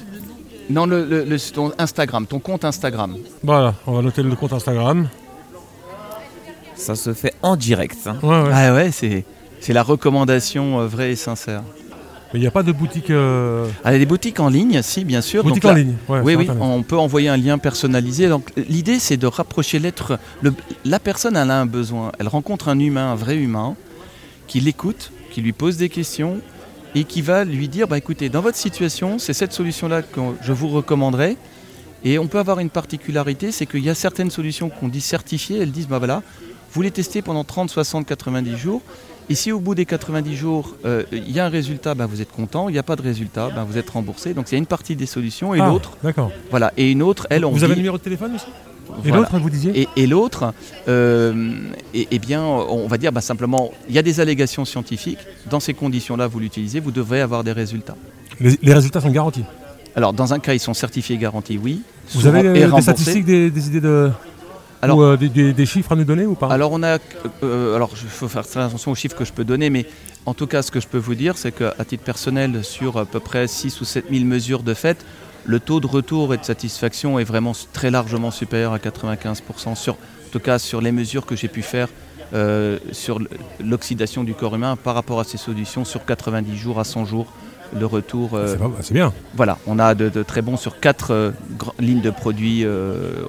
Non, 0.69 0.85
le, 0.85 1.05
le- 1.05 1.23
le- 1.23 1.51
ton 1.51 1.71
Instagram, 1.77 2.25
ton 2.25 2.39
compte 2.39 2.65
Instagram. 2.65 3.15
Voilà, 3.43 3.75
on 3.85 3.93
va 3.93 4.01
noter 4.01 4.23
le 4.23 4.35
compte 4.35 4.53
Instagram. 4.53 5.07
Ça 6.75 6.95
se 6.95 7.13
fait 7.13 7.33
en 7.41 7.55
direct. 7.55 7.97
hein. 8.05 8.17
Ouais, 8.21 8.41
ouais. 8.41 8.49
Ah 8.53 8.73
ouais, 8.73 8.91
c'est 8.91 9.23
c'est 9.61 9.73
la 9.73 9.83
recommandation 9.83 10.81
euh, 10.81 10.87
vraie 10.87 11.11
et 11.11 11.15
sincère. 11.15 11.63
Mais 12.35 12.39
il 12.39 12.41
n'y 12.41 12.47
a 12.47 12.51
pas 12.51 12.63
de 12.63 12.73
boutique, 12.73 13.11
euh, 13.11 13.65
Ah, 13.85 13.91
il 13.91 13.93
y 13.93 13.95
a 13.95 13.99
des 13.99 14.05
boutiques 14.05 14.41
en 14.41 14.49
ligne, 14.49 14.81
si, 14.81 15.05
bien 15.05 15.21
sûr. 15.21 15.41
boutique 15.41 15.63
Donc 15.63 15.71
en 15.71 15.73
là- 15.73 15.79
ligne. 15.81 15.93
ouais, 16.09 16.19
oui, 16.21 16.35
oui, 16.35 16.49
on 16.59 16.83
peut 16.83 16.97
envoyer 16.97 17.29
un 17.29 17.37
lien 17.37 17.57
personnalisé. 17.57 18.27
Donc 18.27 18.51
l'idée, 18.57 18.99
c'est 18.99 19.15
de 19.15 19.25
rapprocher 19.25 19.79
l'être. 19.79 20.19
le- 20.41 20.53
La 20.83 20.99
personne, 20.99 21.37
elle 21.37 21.49
a 21.49 21.61
un 21.61 21.65
besoin. 21.65 22.11
Elle 22.19 22.27
rencontre 22.27 22.67
un 22.67 22.77
humain, 22.77 23.13
un 23.13 23.15
vrai 23.15 23.37
humain, 23.37 23.77
qui 24.47 24.59
l'écoute, 24.59 25.13
qui 25.31 25.39
lui 25.39 25.53
pose 25.53 25.77
des 25.77 25.87
questions 25.87 26.41
et 26.93 27.05
qui 27.05 27.21
va 27.21 27.45
lui 27.45 27.69
dire 27.69 27.87
bah, 27.87 27.97
écoutez, 27.97 28.27
dans 28.27 28.41
votre 28.41 28.57
situation, 28.57 29.17
c'est 29.17 29.31
cette 29.31 29.53
solution-là 29.53 30.01
que 30.01 30.19
je 30.41 30.51
vous 30.51 30.67
recommanderais. 30.67 31.37
Et 32.03 32.19
on 32.19 32.27
peut 32.27 32.39
avoir 32.39 32.59
une 32.59 32.69
particularité, 32.69 33.53
c'est 33.53 33.65
qu'il 33.65 33.85
y 33.85 33.89
a 33.89 33.95
certaines 33.95 34.29
solutions 34.29 34.67
qu'on 34.69 34.89
dit 34.89 34.99
certifiées. 34.99 35.59
Elles 35.61 35.71
disent 35.71 35.87
bah 35.87 35.99
voilà, 35.99 36.21
vous 36.73 36.81
les 36.81 36.91
testez 36.91 37.21
pendant 37.21 37.45
30, 37.45 37.69
60, 37.69 38.05
90 38.05 38.57
jours. 38.57 38.81
Et 39.29 39.35
si 39.35 39.51
au 39.51 39.59
bout 39.59 39.73
des 39.75 39.85
90 39.85 40.35
jours, 40.35 40.75
euh, 40.85 41.03
il 41.11 41.31
y 41.31 41.39
a 41.39 41.45
un 41.45 41.49
résultat, 41.49 41.95
bah, 41.95 42.05
vous 42.05 42.21
êtes 42.21 42.31
content. 42.31 42.69
Il 42.69 42.73
n'y 42.73 42.77
a 42.77 42.83
pas 42.83 42.95
de 42.95 43.01
résultat, 43.01 43.49
bah, 43.55 43.65
vous 43.67 43.77
êtes 43.77 43.89
remboursé. 43.89 44.33
Donc 44.33 44.45
il 44.49 44.53
y 44.53 44.55
a 44.55 44.59
une 44.59 44.65
partie 44.67 44.95
des 44.95 45.05
solutions 45.07 45.53
et 45.55 45.59
Ah, 45.59 45.67
l'autre, 45.69 45.97
D'accord. 46.03 46.31
voilà. 46.51 46.71
Et 46.77 46.91
une 46.91 47.01
autre, 47.01 47.25
elle, 47.29 47.43
on 47.45 47.51
Vous 47.51 47.63
avez 47.63 47.73
le 47.73 47.79
numéro 47.79 47.97
de 47.97 48.03
téléphone 48.03 48.35
aussi 48.35 48.45
Et 49.03 49.09
voilà. 49.09 49.17
l'autre, 49.17 49.39
vous 49.39 49.49
disiez 49.49 49.81
Et, 49.81 49.87
et 49.95 50.05
l'autre, 50.07 50.53
euh, 50.87 51.53
eh, 51.95 52.07
eh 52.11 52.19
bien, 52.19 52.43
on 52.43 52.87
va 52.87 52.97
dire 52.99 53.11
bah, 53.11 53.21
simplement, 53.21 53.71
il 53.89 53.95
y 53.95 53.99
a 53.99 54.03
des 54.03 54.19
allégations 54.19 54.63
scientifiques. 54.63 55.19
Dans 55.49 55.59
ces 55.59 55.73
conditions-là, 55.73 56.27
vous 56.27 56.39
l'utilisez, 56.39 56.79
vous 56.79 56.91
devrez 56.91 57.21
avoir 57.21 57.43
des 57.43 57.51
résultats. 57.51 57.95
les, 58.39 58.57
les 58.61 58.73
résultats 58.73 59.01
sont 59.01 59.09
garantis. 59.09 59.43
Alors, 59.95 60.11
dans 60.13 60.33
un 60.33 60.39
cas, 60.39 60.53
ils 60.53 60.59
sont 60.59 60.73
certifiés 60.73 61.15
et 61.15 61.19
garantis, 61.19 61.57
oui. 61.57 61.81
Vous 62.13 62.27
avez 62.27 62.41
et 62.59 62.63
euh, 62.65 62.71
des 62.75 62.81
statistiques, 62.81 63.25
des, 63.25 63.49
des 63.49 63.67
idées 63.67 63.81
de. 63.81 64.11
Alors- 64.85 64.97
ou 64.97 65.03
euh, 65.03 65.17
des, 65.17 65.29
des- 65.29 65.53
des 65.53 65.65
chiffres 65.65 65.91
à 65.91 65.95
nous 65.95 66.03
donner 66.05 66.25
ou 66.25 66.35
pas 66.35 66.47
Alors, 66.47 66.71
on 66.71 66.81
a, 66.83 66.97
euh, 67.43 67.75
alors, 67.75 67.89
il 67.93 68.07
faut 68.09 68.27
faire 68.27 68.47
très 68.47 68.61
attention 68.61 68.91
aux 68.91 68.95
chiffres 68.95 69.15
que 69.17 69.25
je 69.25 69.33
peux 69.33 69.43
donner, 69.43 69.69
mais 69.69 69.85
en 70.25 70.33
tout 70.33 70.47
cas, 70.47 70.61
ce 70.61 70.71
que 70.71 70.79
je 70.79 70.87
peux 70.87 70.97
vous 70.97 71.15
dire, 71.15 71.37
c'est 71.37 71.51
qu'à 71.51 71.73
titre 71.87 72.03
personnel, 72.03 72.63
sur 72.63 72.97
à 72.97 73.05
peu 73.05 73.19
près 73.19 73.47
6 73.47 73.81
ou 73.81 73.85
7 73.85 74.05
000 74.09 74.23
mesures 74.25 74.63
de 74.63 74.73
fait, 74.73 75.05
le 75.45 75.59
taux 75.59 75.79
de 75.79 75.85
retour 75.87 76.33
et 76.33 76.37
de 76.37 76.43
satisfaction 76.45 77.19
est 77.19 77.23
vraiment 77.23 77.51
très 77.73 77.91
largement 77.91 78.31
supérieur 78.31 78.73
à 78.73 78.79
95%, 78.79 79.75
sur, 79.75 79.93
en 79.93 79.97
tout 80.31 80.39
cas 80.39 80.57
sur 80.57 80.81
les 80.81 80.91
mesures 80.91 81.25
que 81.27 81.35
j'ai 81.35 81.47
pu 81.49 81.61
faire 81.61 81.87
euh, 82.33 82.79
sur 82.91 83.19
l'oxydation 83.63 84.23
du 84.23 84.33
corps 84.33 84.55
humain 84.55 84.75
par 84.75 84.95
rapport 84.95 85.19
à 85.19 85.23
ces 85.23 85.37
solutions 85.37 85.85
sur 85.85 86.03
90 86.05 86.55
jours 86.57 86.79
à 86.79 86.83
100 86.83 87.05
jours. 87.05 87.27
Le 87.77 87.85
retour, 87.85 88.31
euh, 88.33 88.55
C'est 88.81 88.93
bien. 88.93 89.13
voilà, 89.35 89.57
on 89.67 89.77
a 89.79 89.95
de, 89.95 90.09
de 90.09 90.23
très 90.23 90.41
bons 90.41 90.57
sur 90.57 90.79
quatre 90.79 91.11
euh, 91.11 91.31
lignes 91.79 92.01
de 92.01 92.09
produits, 92.11 92.65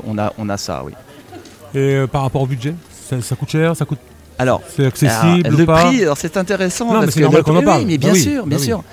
on, 0.07 0.17
a, 0.19 0.33
on 0.39 0.49
a 0.49 0.57
ça, 0.57 0.83
oui. 0.85 0.93
Et 1.75 1.79
euh, 1.79 2.07
par 2.07 2.23
rapport 2.23 2.43
au 2.43 2.47
budget, 2.47 2.75
ça, 3.09 3.21
ça 3.21 3.37
coûte 3.37 3.51
cher, 3.51 3.77
ça 3.77 3.85
coûte, 3.85 3.99
Alors, 4.39 4.63
c'est 4.75 4.87
accessible 4.87 5.43
alors, 5.47 5.55
ou 5.55 5.57
le 5.61 5.67
pas 5.67 5.85
prix, 5.87 6.03
alors 6.03 6.17
c'est 6.17 6.37
intéressant 6.37 6.87
Non, 6.87 6.95
mais 6.95 7.01
parce 7.01 7.15
c'est 7.15 7.21
que 7.21 7.25
normal 7.25 7.41
le 7.41 7.45
qu'on 7.45 7.57
en 7.57 7.63
parle. 7.63 7.81
oui, 7.81 7.87
mais 7.87 7.99
Bah 7.99 8.05
bien 8.07 8.13
oui, 8.13 8.23
sûr, 8.23 8.47
bien 8.47 8.57
bah 8.57 8.61
oui. 8.61 8.67
sûr. 8.67 8.85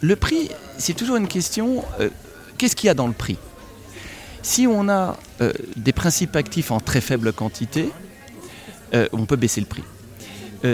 Le 0.00 0.16
prix, 0.16 0.48
c'est 0.78 0.94
toujours 0.94 1.16
une 1.16 1.28
question. 1.28 1.84
euh, 2.00 2.08
Qu'est-ce 2.56 2.76
qu'il 2.76 2.86
y 2.88 2.90
a 2.90 2.94
dans 2.94 3.06
le 3.06 3.12
prix? 3.12 3.36
Si 4.42 4.66
on 4.66 4.88
a 4.88 5.16
euh, 5.40 5.52
des 5.76 5.92
principes 5.92 6.36
actifs 6.36 6.70
en 6.70 6.80
très 6.80 7.00
faible 7.00 7.32
quantité, 7.32 7.90
euh, 8.94 9.06
on 9.12 9.26
peut 9.26 9.36
baisser 9.36 9.60
le 9.60 9.66
prix. 9.66 9.82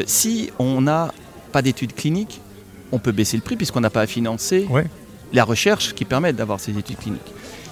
Si 0.06 0.50
on 0.58 0.80
n'a 0.80 1.12
pas 1.52 1.60
d'études 1.60 1.94
cliniques, 1.94 2.40
on 2.90 2.98
peut 2.98 3.12
baisser 3.12 3.36
le 3.36 3.42
prix 3.42 3.54
puisqu'on 3.56 3.80
n'a 3.82 3.90
pas 3.90 4.00
à 4.00 4.06
financer 4.06 4.66
Ouais. 4.70 4.86
la 5.34 5.44
recherche 5.44 5.94
qui 5.94 6.06
permet 6.06 6.32
d'avoir 6.32 6.58
ces 6.58 6.76
études 6.78 6.96
cliniques. 6.96 7.20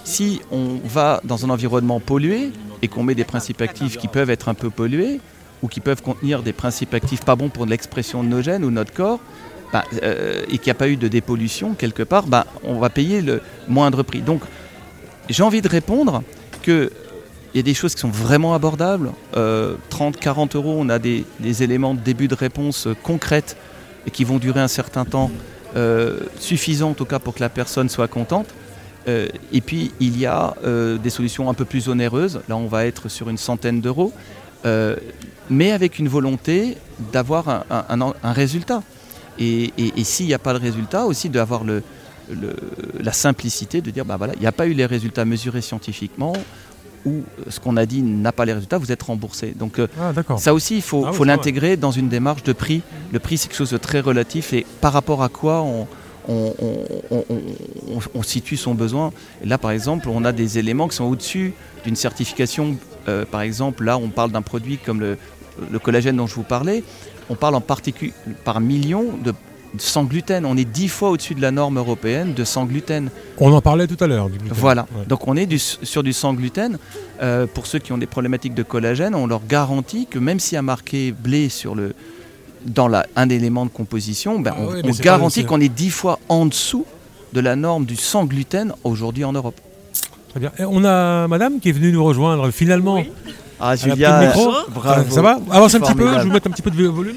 Si 0.04 0.40
on 0.50 0.78
va 0.84 1.20
dans 1.24 1.44
un 1.44 1.50
environnement 1.50 2.00
pollué 2.00 2.50
et 2.82 2.88
qu'on 2.88 3.02
met 3.02 3.14
des 3.14 3.24
principes 3.24 3.62
actifs 3.62 3.96
qui 3.96 4.08
peuvent 4.08 4.30
être 4.30 4.48
un 4.48 4.54
peu 4.54 4.70
pollués 4.70 5.20
ou 5.62 5.68
qui 5.68 5.80
peuvent 5.80 6.02
contenir 6.02 6.42
des 6.42 6.52
principes 6.52 6.92
actifs 6.94 7.24
pas 7.24 7.36
bons 7.36 7.48
pour 7.48 7.66
l'expression 7.66 8.24
de 8.24 8.28
nos 8.28 8.42
gènes 8.42 8.64
ou 8.64 8.70
notre 8.70 8.92
corps, 8.92 9.20
bah, 9.72 9.84
euh, 10.02 10.42
et 10.48 10.58
qu'il 10.58 10.66
n'y 10.66 10.72
a 10.72 10.74
pas 10.74 10.88
eu 10.88 10.96
de 10.96 11.06
dépollution 11.06 11.74
quelque 11.74 12.02
part, 12.02 12.26
bah, 12.26 12.46
on 12.64 12.78
va 12.78 12.90
payer 12.90 13.22
le 13.22 13.40
moindre 13.68 14.02
prix. 14.02 14.20
Donc 14.20 14.42
j'ai 15.28 15.44
envie 15.44 15.62
de 15.62 15.68
répondre 15.68 16.22
que 16.62 16.90
il 17.54 17.58
y 17.58 17.60
a 17.60 17.62
des 17.62 17.74
choses 17.74 17.94
qui 17.94 18.00
sont 18.00 18.08
vraiment 18.08 18.54
abordables. 18.54 19.12
Euh, 19.36 19.74
30, 19.90 20.16
40 20.16 20.56
euros, 20.56 20.74
on 20.78 20.88
a 20.88 20.98
des, 20.98 21.24
des 21.40 21.62
éléments 21.62 21.94
de 21.94 22.00
début 22.00 22.28
de 22.28 22.34
réponse 22.34 22.86
euh, 22.86 22.96
concrètes 23.02 23.56
et 24.06 24.10
qui 24.10 24.24
vont 24.24 24.38
durer 24.38 24.60
un 24.60 24.68
certain 24.68 25.04
temps, 25.04 25.30
euh, 25.76 26.20
suffisant 26.38 26.90
en 26.90 26.94
tout 26.94 27.04
cas 27.04 27.18
pour 27.18 27.34
que 27.34 27.40
la 27.40 27.50
personne 27.50 27.88
soit 27.88 28.08
contente. 28.08 28.46
Euh, 29.08 29.26
et 29.52 29.60
puis 29.60 29.90
il 30.00 30.18
y 30.18 30.26
a 30.26 30.54
euh, 30.64 30.96
des 30.98 31.10
solutions 31.10 31.50
un 31.50 31.54
peu 31.54 31.64
plus 31.64 31.88
onéreuses. 31.88 32.40
Là, 32.48 32.56
on 32.56 32.66
va 32.66 32.86
être 32.86 33.08
sur 33.08 33.28
une 33.28 33.38
centaine 33.38 33.80
d'euros, 33.80 34.12
euh, 34.64 34.96
mais 35.50 35.72
avec 35.72 35.98
une 35.98 36.08
volonté 36.08 36.76
d'avoir 37.12 37.48
un, 37.48 37.64
un- 37.70 38.00
un- 38.00 38.14
un 38.22 38.32
résultat. 38.32 38.82
Et, 39.38 39.72
et- 39.78 39.92
et 39.96 40.04
s'il 40.04 40.26
n'y 40.26 40.34
a 40.34 40.38
pas 40.38 40.52
de 40.52 40.58
résultat, 40.58 41.06
aussi 41.06 41.28
d'avoir 41.30 41.64
le, 41.64 41.82
le- 42.30 42.54
la 43.00 43.12
simplicité 43.12 43.80
de 43.80 43.90
dire 43.90 44.04
bah 44.04 44.16
voilà, 44.16 44.34
il 44.34 44.40
n'y 44.40 44.46
a 44.46 44.52
pas 44.52 44.66
eu 44.66 44.72
les 44.72 44.86
résultats 44.86 45.24
mesurés 45.24 45.62
scientifiquement 45.62 46.34
ou 47.04 47.22
ce 47.48 47.58
qu'on 47.58 47.76
a 47.76 47.84
dit 47.84 48.00
n'a 48.02 48.30
pas 48.30 48.44
les 48.44 48.52
résultats, 48.52 48.78
vous 48.78 48.92
êtes 48.92 49.02
remboursé. 49.02 49.54
Donc 49.58 49.80
Ah, 50.00 50.12
ça 50.38 50.54
aussi, 50.54 50.76
il 50.76 50.82
faut, 50.82 51.02
Ah 51.04 51.10
oui, 51.10 51.16
faut 51.16 51.24
l'intégrer 51.24 51.76
dans 51.76 51.90
une 51.90 52.08
démarche 52.08 52.44
de 52.44 52.52
prix. 52.52 52.82
Le 53.12 53.18
prix, 53.18 53.38
c'est 53.38 53.48
quelque 53.48 53.56
chose 53.56 53.70
de 53.72 53.78
très 53.78 53.98
relatif 53.98 54.52
et 54.52 54.64
par 54.80 54.92
rapport 54.92 55.24
à 55.24 55.28
quoi 55.28 55.62
on, 55.62 55.88
on- 56.28 56.54
on- 56.60 56.86
on- 57.10 57.24
on- 57.96 58.00
on 58.14 58.22
situe 58.22 58.56
son 58.56 58.74
besoin. 58.74 59.12
Et 59.42 59.46
là, 59.46 59.58
par 59.58 59.70
exemple, 59.70 60.08
on 60.08 60.24
a 60.24 60.32
des 60.32 60.58
éléments 60.58 60.88
qui 60.88 60.96
sont 60.96 61.04
au-dessus 61.04 61.52
d'une 61.84 61.96
certification. 61.96 62.76
Euh, 63.08 63.24
par 63.24 63.40
exemple, 63.42 63.84
là, 63.84 63.98
on 63.98 64.08
parle 64.08 64.30
d'un 64.30 64.42
produit 64.42 64.78
comme 64.78 65.00
le, 65.00 65.16
le 65.70 65.78
collagène 65.78 66.16
dont 66.16 66.26
je 66.26 66.34
vous 66.34 66.42
parlais. 66.44 66.82
On 67.30 67.34
parle 67.34 67.54
en 67.54 67.60
particulier 67.60 68.12
par 68.44 68.60
million 68.60 69.04
de 69.24 69.32
sans 69.78 70.04
gluten. 70.04 70.44
On 70.44 70.56
est 70.56 70.66
dix 70.66 70.88
fois 70.88 71.10
au-dessus 71.10 71.34
de 71.34 71.40
la 71.40 71.50
norme 71.50 71.78
européenne 71.78 72.34
de 72.34 72.44
sans 72.44 72.66
gluten. 72.66 73.08
On 73.38 73.50
en 73.52 73.60
parlait 73.62 73.86
tout 73.86 73.96
à 74.04 74.06
l'heure. 74.06 74.28
du 74.28 74.36
gluten. 74.38 74.56
Voilà. 74.58 74.82
Ouais. 74.94 75.06
Donc 75.08 75.26
on 75.26 75.34
est 75.36 75.46
du- 75.46 75.58
sur 75.58 76.02
du 76.02 76.12
sans 76.12 76.34
gluten. 76.34 76.78
Euh, 77.22 77.46
pour 77.46 77.66
ceux 77.66 77.78
qui 77.78 77.90
ont 77.92 77.98
des 77.98 78.06
problématiques 78.06 78.54
de 78.54 78.62
collagène, 78.62 79.14
on 79.14 79.26
leur 79.26 79.40
garantit 79.46 80.06
que 80.06 80.18
même 80.18 80.40
s'il 80.40 80.56
y 80.56 80.58
a 80.58 80.62
marqué 80.62 81.10
blé 81.12 81.48
sur 81.48 81.74
le 81.74 81.94
dans 82.66 82.88
la, 82.88 83.06
un 83.16 83.28
élément 83.28 83.64
de 83.64 83.70
composition, 83.70 84.40
ben, 84.40 84.52
Ah 84.56 84.60
on, 84.60 84.66
oui, 84.72 84.94
c'est 84.94 85.02
garantit 85.02 85.44
qu'on 85.44 85.60
est 85.60 85.68
dix 85.68 85.90
fois 85.90 86.18
en 86.28 86.46
dessous 86.46 86.86
de 87.32 87.40
la 87.40 87.56
norme 87.56 87.84
du 87.84 87.96
sans 87.96 88.24
gluten 88.24 88.72
aujourd'hui 88.84 89.24
en 89.24 89.32
Europe. 89.32 89.60
Très 90.30 90.40
bien. 90.40 90.52
Et 90.58 90.64
on 90.64 90.84
a 90.84 91.28
madame 91.28 91.60
qui 91.60 91.68
est 91.68 91.72
venue 91.72 91.92
nous 91.92 92.04
rejoindre 92.04 92.50
finalement. 92.50 93.02
Ah 93.60 93.74
Elle 93.74 93.74
a 93.74 93.76
pris 93.76 93.90
Julia, 93.90 94.20
micro. 94.26 94.52
bravo. 94.70 95.10
Ça 95.14 95.22
va? 95.22 95.38
Avance 95.50 95.74
un 95.74 95.80
petit 95.80 95.94
peu, 95.94 96.08
je 96.08 96.14
vais 96.18 96.24
vous 96.24 96.30
mettre 96.30 96.48
un 96.48 96.50
petit 96.50 96.62
peu 96.62 96.70
de 96.70 96.86
volume. 96.86 97.16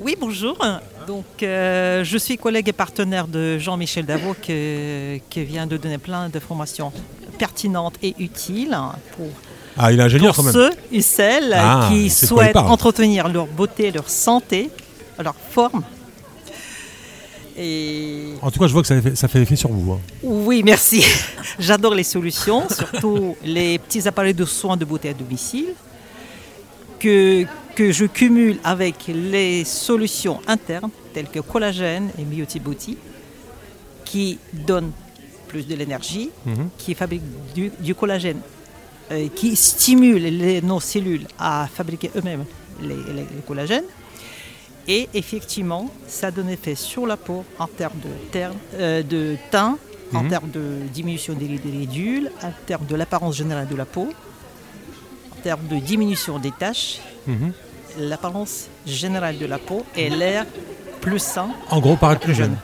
Oui, 0.00 0.16
bonjour. 0.20 0.58
Donc, 1.06 1.42
euh, 1.42 2.04
je 2.04 2.18
suis 2.18 2.36
collègue 2.36 2.68
et 2.68 2.72
partenaire 2.72 3.26
de 3.26 3.58
Jean-Michel 3.58 4.04
Davot 4.06 4.34
qui, 4.40 5.22
qui 5.30 5.44
vient 5.44 5.66
de 5.66 5.76
donner 5.76 5.98
plein 5.98 6.28
d'informations 6.28 6.92
pertinentes 7.38 7.94
et 8.02 8.14
utiles 8.18 8.76
pour, 9.16 9.26
Ah, 9.76 9.92
il 9.92 9.98
est 9.98 10.02
ingénieur 10.02 10.34
pour 10.34 10.44
quand 10.44 10.52
même. 10.52 10.52
ceux 10.52 10.70
et 10.92 11.02
celles 11.02 11.52
Ah, 11.56 11.88
qui 11.90 12.08
souhaitent 12.10 12.52
parle. 12.52 12.70
entretenir 12.70 13.28
leur 13.28 13.46
beauté, 13.46 13.90
leur 13.90 14.08
santé, 14.08 14.70
leur 15.22 15.34
forme. 15.50 15.82
Et 17.56 18.34
En 18.42 18.50
tout 18.50 18.58
cas, 18.58 18.66
je 18.66 18.72
vois 18.72 18.82
que 18.82 18.88
ça 18.88 19.00
fait, 19.00 19.14
ça 19.16 19.28
fait 19.28 19.40
effet 19.42 19.54
sur 19.56 19.70
vous. 19.70 19.92
hein. 19.92 20.00
oui, 20.22 20.62
merci. 20.64 21.04
J'adore 21.58 21.94
les 21.94 22.02
solutions, 22.02 22.64
surtout 22.68 23.36
les 23.44 23.78
petits 23.78 24.06
appareils 24.08 24.34
de 24.34 24.44
soins 24.44 24.76
de 24.76 24.84
beauté 24.84 25.10
à 25.10 25.14
domicile, 25.14 25.66
que, 26.98 27.44
que 27.76 27.92
je 27.92 28.06
cumule 28.06 28.58
avec 28.64 28.96
les 29.08 29.64
solutions 29.64 30.40
internes, 30.48 30.90
telles 31.12 31.28
que 31.28 31.38
collagène 31.40 32.10
et 32.18 32.24
Beauty 32.58 32.96
qui 34.04 34.38
donnent 34.52 34.90
plus 35.46 35.66
de 35.66 35.74
l'énergie, 35.76 36.30
Mhm. 36.46 36.68
qui 36.76 36.94
fabriquent 36.94 37.22
du, 37.54 37.70
du 37.78 37.94
collagène, 37.94 38.38
qui 39.34 39.54
stimulent 39.56 40.22
les- 40.22 40.62
nos 40.62 40.80
cellules 40.80 41.26
à 41.38 41.66
fabriquer 41.72 42.10
eux-mêmes 42.16 42.44
les, 42.80 42.88
les- 42.88 43.14
les 43.36 43.42
collagènes. 43.46 43.84
Et 44.86 45.08
effectivement, 45.14 45.90
ça 46.06 46.30
donne 46.30 46.50
effet 46.50 46.74
sur 46.74 47.06
la 47.06 47.16
peau 47.16 47.44
en 47.58 47.66
termes 47.66 47.98
de, 48.02 48.10
terme- 48.30 48.56
euh, 48.74 49.02
de 49.02 49.36
teint, 49.50 49.78
en 50.12 50.22
Mhm. 50.24 50.28
termes 50.28 50.50
de 50.50 50.64
diminution 50.92 51.32
des, 51.34 51.46
des 51.46 51.70
ridules, 51.70 52.30
en 52.42 52.52
termes 52.66 52.84
de 52.86 52.94
l'apparence 52.94 53.36
générale 53.36 53.66
de 53.68 53.76
la 53.76 53.86
peau, 53.86 54.08
en 55.32 55.42
termes 55.42 55.66
de 55.68 55.76
diminution 55.78 56.38
des 56.38 56.50
taches, 56.50 56.98
Mhm. 57.26 57.52
l'apparence 57.98 58.66
générale 58.86 59.38
de 59.38 59.46
la 59.46 59.58
peau 59.58 59.84
et 59.96 60.10
l'air 60.10 60.44
plus 61.00 61.18
sain. 61.18 61.48
En 61.70 61.80
gros, 61.80 61.96
paraître 61.96 62.20
plus 62.22 62.34
jeune. 62.34 62.56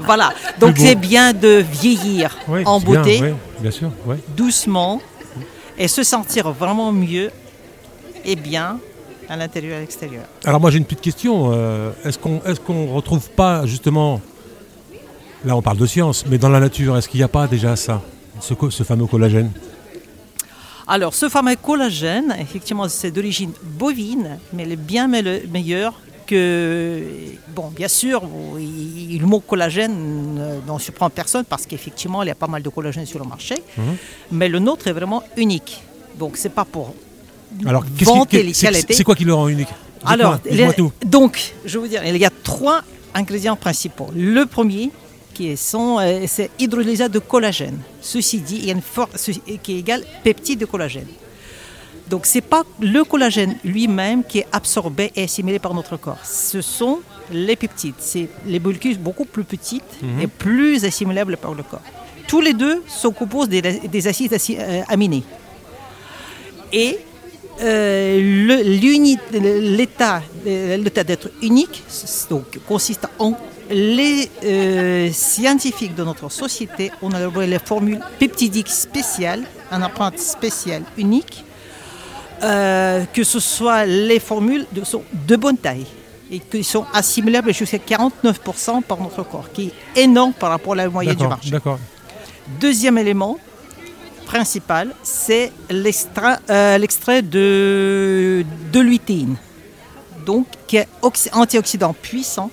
Voilà, 0.00 0.32
donc 0.58 0.76
c'est 0.78 0.94
bien 0.96 1.32
de 1.32 1.64
vieillir 1.82 2.36
Oui, 2.48 2.62
en 2.64 2.80
bien, 2.80 3.00
beauté, 3.00 3.20
oui, 3.22 3.28
bien 3.60 3.70
sûr. 3.70 3.90
ouais. 4.06 4.16
doucement, 4.36 5.00
et 5.78 5.88
se 5.88 6.02
sentir 6.02 6.50
vraiment 6.52 6.92
mieux 6.92 7.30
et 8.24 8.36
bien 8.36 8.78
à 9.28 9.36
l'intérieur 9.36 9.74
et 9.74 9.76
à 9.78 9.80
l'extérieur. 9.80 10.24
Alors 10.44 10.60
moi 10.60 10.70
j'ai 10.70 10.78
une 10.78 10.84
petite 10.84 11.00
question. 11.00 11.50
euh, 11.52 11.90
est-ce 12.04 12.18
qu'on 12.18 12.40
est-ce 12.44 12.60
qu'on 12.60 12.86
retrouve 12.94 13.30
pas 13.30 13.66
justement, 13.66 14.20
là 15.44 15.56
on 15.56 15.62
parle 15.62 15.78
de 15.78 15.86
science, 15.86 16.24
mais 16.26 16.38
dans 16.38 16.48
la 16.50 16.60
nature, 16.60 16.96
est-ce 16.96 17.08
qu'il 17.08 17.18
n'y 17.20 17.24
a 17.24 17.28
pas 17.28 17.46
déjà 17.46 17.74
ça, 17.76 18.02
ce, 18.40 18.54
ce 18.70 18.82
fameux 18.82 19.06
collagène? 19.06 19.50
Alors, 20.86 21.14
ce 21.14 21.30
fameux 21.30 21.56
collagène, 21.56 22.36
effectivement, 22.38 22.86
c'est 22.90 23.10
d'origine 23.10 23.52
bovine, 23.62 24.38
mais 24.52 24.64
est 24.64 24.76
bien 24.76 25.08
me- 25.08 25.46
meilleur 25.46 25.94
que. 26.26 27.02
Bon, 27.54 27.68
bien 27.74 27.88
sûr, 27.88 28.22
il- 28.58 29.18
le 29.20 29.26
mot 29.26 29.40
collagène 29.40 30.36
euh, 30.38 30.58
n'en 30.66 30.78
surprend 30.78 31.10
personne 31.10 31.44
parce 31.44 31.66
qu'effectivement, 31.66 32.22
il 32.22 32.28
y 32.28 32.30
a 32.32 32.34
pas 32.34 32.46
mal 32.46 32.62
de 32.62 32.68
collagène 32.68 33.06
sur 33.06 33.18
le 33.18 33.24
marché, 33.26 33.54
Mhm. 33.76 33.84
mais 34.32 34.48
le 34.48 34.58
nôtre 34.58 34.86
est 34.88 34.92
vraiment 34.92 35.22
unique. 35.36 35.82
Donc, 36.18 36.36
c'est 36.36 36.48
pas 36.60 36.64
pour. 36.64 36.94
Alors 37.66 37.84
vanter 38.00 38.42
les 38.42 38.52
c'est- 38.54 38.66
qualités. 38.66 38.94
c'est 38.94 39.04
quoi 39.04 39.14
qui 39.14 39.24
le 39.24 39.34
rend 39.34 39.48
unique? 39.48 39.68
Alors, 40.04 40.38
les- 40.44 40.68
donc, 41.06 41.54
je 41.64 41.78
vous 41.78 41.86
dire, 41.88 42.02
il 42.04 42.16
y 42.16 42.24
a 42.24 42.30
trois 42.42 42.82
ingrédients 43.14 43.56
principaux. 43.56 44.08
Le 44.14 44.44
premier, 44.44 44.90
qui 45.32 45.48
est, 45.50 45.56
son, 45.56 45.98
euh, 46.00 46.24
c'est 46.28 46.50
hydrolysate 46.58 47.10
de 47.12 47.18
collagène. 47.20 47.78
Ceci 48.00 48.38
dit, 48.40 48.56
il 48.58 48.66
y 48.66 48.70
a 48.70 48.74
une 48.74 48.82
force 48.82 49.30
qui 49.62 49.72
est 49.74 49.78
égale 49.78 50.02
peptide 50.22 50.58
de 50.60 50.64
collagène. 50.66 51.06
Donc, 52.08 52.26
ce 52.26 52.36
n'est 52.38 52.42
pas 52.42 52.62
le 52.80 53.02
collagène 53.04 53.56
lui-même 53.64 54.24
qui 54.24 54.38
est 54.40 54.46
absorbé 54.52 55.10
et 55.16 55.24
assimilé 55.24 55.58
par 55.58 55.72
notre 55.74 55.96
corps. 55.96 56.18
Ce 56.24 56.60
sont 56.60 57.00
les 57.32 57.56
peptides. 57.56 57.94
C'est 57.98 58.28
les 58.46 58.60
molécules 58.60 58.98
beaucoup 58.98 59.24
plus 59.24 59.44
petites 59.44 60.02
Mhm. 60.02 60.20
et 60.20 60.26
plus 60.26 60.84
assimilables 60.84 61.36
par 61.38 61.54
le 61.54 61.62
corps. 61.62 61.80
Tous 62.28 62.40
les 62.42 62.52
deux 62.52 62.82
se 62.86 63.08
composent 63.08 63.48
des, 63.48 63.62
des 63.62 64.06
acides 64.06 64.32
aci- 64.32 64.56
euh, 64.58 64.82
aminés. 64.88 65.24
Et 66.72 66.98
euh, 67.62 68.18
l'état 69.32 70.22
euh, 70.46 70.76
l'état 70.76 71.04
d'être 71.04 71.30
unique 71.42 71.82
donc, 72.30 72.58
consiste 72.66 73.06
en 73.18 73.34
les 73.70 74.28
euh, 74.44 75.10
scientifiques 75.12 75.94
de 75.94 76.04
notre 76.04 76.28
société 76.30 76.90
ont 77.00 77.10
élaboré 77.10 77.46
les 77.46 77.58
formules 77.58 78.00
peptidiques 78.18 78.68
spéciales, 78.68 79.42
un 79.70 79.80
empreinte 79.82 80.18
spéciale 80.18 80.82
unique, 80.98 81.44
euh, 82.44 83.04
que 83.12 83.24
ce 83.24 83.40
soit 83.40 83.86
les 83.86 84.20
formules 84.20 84.66
de, 84.72 84.84
sont 84.84 85.02
de 85.26 85.36
bonne 85.36 85.56
taille 85.56 85.86
et 86.30 86.38
qui 86.40 86.62
sont 86.64 86.84
assimilables 86.92 87.52
jusqu'à 87.52 87.78
49% 87.78 88.82
par 88.82 89.00
notre 89.00 89.22
corps, 89.24 89.50
qui 89.52 89.72
est 89.96 90.02
énorme 90.02 90.32
par 90.32 90.50
rapport 90.50 90.72
à 90.74 90.76
la 90.76 90.88
moyenne 90.88 91.14
du 91.16 91.24
marché. 91.28 91.50
Deuxième 92.60 92.98
élément, 92.98 93.38
principal, 94.26 94.88
c'est 95.02 95.52
euh, 95.70 96.78
l'extrait 96.78 97.22
de, 97.22 98.44
de 98.72 98.80
lutéine, 98.80 99.36
donc 100.26 100.46
qui 100.66 100.76
est 100.78 100.88
oxy- 101.02 101.30
antioxydant 101.32 101.92
puissant, 101.94 102.50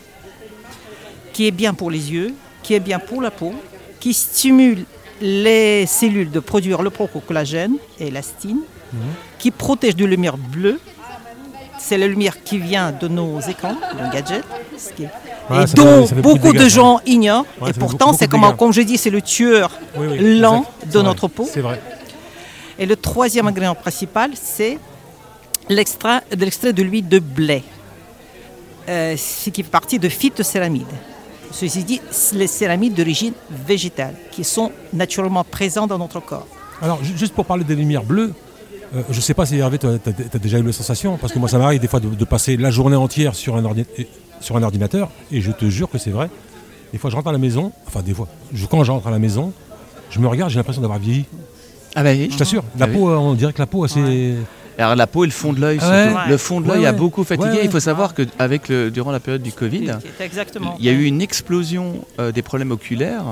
qui 1.34 1.48
est 1.48 1.52
bien 1.52 1.74
pour 1.74 1.90
les 1.92 2.12
yeux, 2.12 2.34
qui 2.64 2.74
est 2.74 2.80
bien 2.80 3.00
pour 3.00 3.22
la 3.22 3.32
peau, 3.32 3.54
qui 4.00 4.14
stimule 4.14 4.86
les 5.22 5.86
cellules 5.86 6.32
de 6.32 6.40
produire 6.40 6.82
le 6.82 6.90
procollagène 6.90 7.76
et 8.00 8.12
l'astine, 8.12 8.60
qui 9.42 9.52
protège 9.52 9.96
de 9.96 10.06
lumière 10.06 10.38
bleue. 10.38 10.80
C'est 11.80 11.98
la 11.98 12.08
lumière 12.08 12.44
qui 12.44 12.58
vient 12.60 12.92
de 12.92 13.08
nos 13.08 13.40
écrans, 13.42 13.74
de 13.74 14.14
gadgets, 14.14 14.44
ce 14.78 14.90
qui 14.94 15.04
est- 15.04 15.10
Ouais, 15.50 15.64
et 15.64 15.68
ça 15.68 15.74
dont 15.74 16.02
fait- 16.04 16.08
ça 16.10 16.16
fait 16.16 16.22
beaucoup 16.22 16.54
de 16.54 16.68
gens 16.70 17.00
ignorent. 17.08 17.46
Ouais, 17.60 17.72
et 17.72 17.74
pourtant, 17.74 18.14
c'est 18.14 18.28
comme, 18.28 18.56
comme 18.56 18.72
je 18.72 18.82
dis, 18.82 18.98
c'est 18.98 19.10
le 19.10 19.22
tueur 19.22 19.72
Oui, 19.98 20.08
oui, 20.12 20.40
lent 20.40 20.64
de 20.86 20.92
vrai. 21.00 21.04
notre 21.04 21.28
peau. 21.28 21.48
C'est 21.52 21.62
vrai. 21.62 21.82
Et 22.78 22.86
le 22.86 22.96
troisième 22.96 23.48
ingrédient 23.48 23.74
principal, 23.76 24.32
c'est 24.36 24.78
l'extrait 25.70 26.22
de, 26.32 26.84
l'huile 26.84 27.08
de 27.08 27.20
blé, 27.20 27.64
euh, 28.88 29.16
ce 29.18 29.50
qui 29.50 29.64
fait 29.64 29.70
partie 29.70 30.00
de 30.00 30.08
phytocéramides. 30.10 30.86
Ceci 31.52 31.84
dit, 31.84 32.00
les 32.34 32.48
céramides 32.48 32.94
d'origine 32.94 33.34
végétale 33.50 34.16
qui 34.32 34.44
sont 34.44 34.72
naturellement 34.94 35.44
présents 35.44 35.88
dans 35.88 35.98
notre 35.98 36.20
corps. 36.22 36.48
Alors, 36.82 37.04
ju- 37.04 37.18
juste 37.18 37.34
pour 37.34 37.46
parler 37.46 37.64
des 37.66 37.76
lumières 37.76 38.04
bleues, 38.04 38.34
euh, 38.96 39.02
je 39.10 39.20
sais 39.22 39.34
pas 39.34 39.46
si 39.46 39.58
Hervé, 39.58 39.78
tu 39.78 39.88
as, 39.88 40.40
déjà 40.40 40.60
eu 40.60 40.64
la 40.64 40.72
sensation, 40.74 41.18
parce 41.18 41.34
que 41.34 41.40
moi, 41.40 41.48
ça 41.50 41.58
m'arrive 41.58 41.80
des 41.80 41.88
fois 41.88 42.00
de, 42.00 42.10
de 42.10 42.26
passer 42.26 42.58
la 42.58 42.72
journée 42.72 42.96
entière 42.96 43.36
sur 43.36 43.56
un, 43.56 43.64
ordi- 43.64 43.86
et- 43.98 44.08
sur 44.40 44.58
un 44.58 44.64
ordinateur, 44.64 45.10
et 45.32 45.42
je 45.42 45.52
te 45.52 45.70
jure 45.70 45.90
que 45.90 45.98
c'est 45.98 46.10
vrai. 46.12 46.30
Des 46.92 46.98
fois, 46.98 47.10
je 47.10 47.16
rentre 47.16 47.30
à 47.30 47.32
la 47.32 47.38
maison, 47.38 47.72
enfin, 47.88 48.02
des 48.02 48.14
fois, 48.14 48.28
je- 48.54 48.66
quand 48.66 48.84
je 48.84 48.92
rentre 48.92 49.08
à 49.08 49.12
la 49.12 49.20
maison, 49.20 49.54
je 50.10 50.20
me 50.20 50.28
regarde, 50.28 50.50
j'ai 50.52 50.58
l'impression 50.58 50.82
d'avoir 50.82 51.00
vieilli. 51.00 51.26
Ah 51.96 52.04
bah 52.04 52.12
oui. 52.12 52.30
Je 52.32 52.38
t'assure, 52.38 52.64
la 52.78 52.86
Ah 52.86 52.90
oui. 52.90 52.96
peau, 52.98 53.10
euh, 53.10 53.16
on 53.16 53.34
dirait 53.34 53.54
que 53.54 53.60
la 53.60 53.66
peau, 53.68 53.88
c'est. 53.88 54.34
Alors 54.78 54.96
la 54.96 55.06
peau 55.08 55.26
et 55.26 55.28
le 55.28 55.34
fond 55.34 55.52
de 55.54 55.60
l'œil, 55.60 55.78
Ah 55.82 55.90
ouais. 55.92 56.10
surtout. 56.12 56.30
Le 56.30 56.38
fond 56.38 56.62
de 56.62 56.68
Ouais, 56.70 56.76
l'œil 56.78 56.86
a 56.88 56.92
beaucoup 56.94 57.24
fatigué. 57.24 57.50
Ouais, 57.50 57.56
ouais. 57.58 57.66
Il 57.66 57.70
faut 57.72 57.80
savoir 57.82 58.14
que 58.14 58.24
avec 58.40 58.68
le, 58.70 58.90
durant 58.90 59.12
la 59.12 59.20
période 59.20 59.42
du 59.44 59.52
Covid, 59.52 59.92
il 60.80 60.86
y 60.86 60.90
a 60.90 60.92
eu 60.94 61.04
une 61.04 61.22
explosion 61.22 62.06
euh, 62.20 62.32
des 62.32 62.42
problèmes 62.42 62.72
oculaires, 62.72 63.24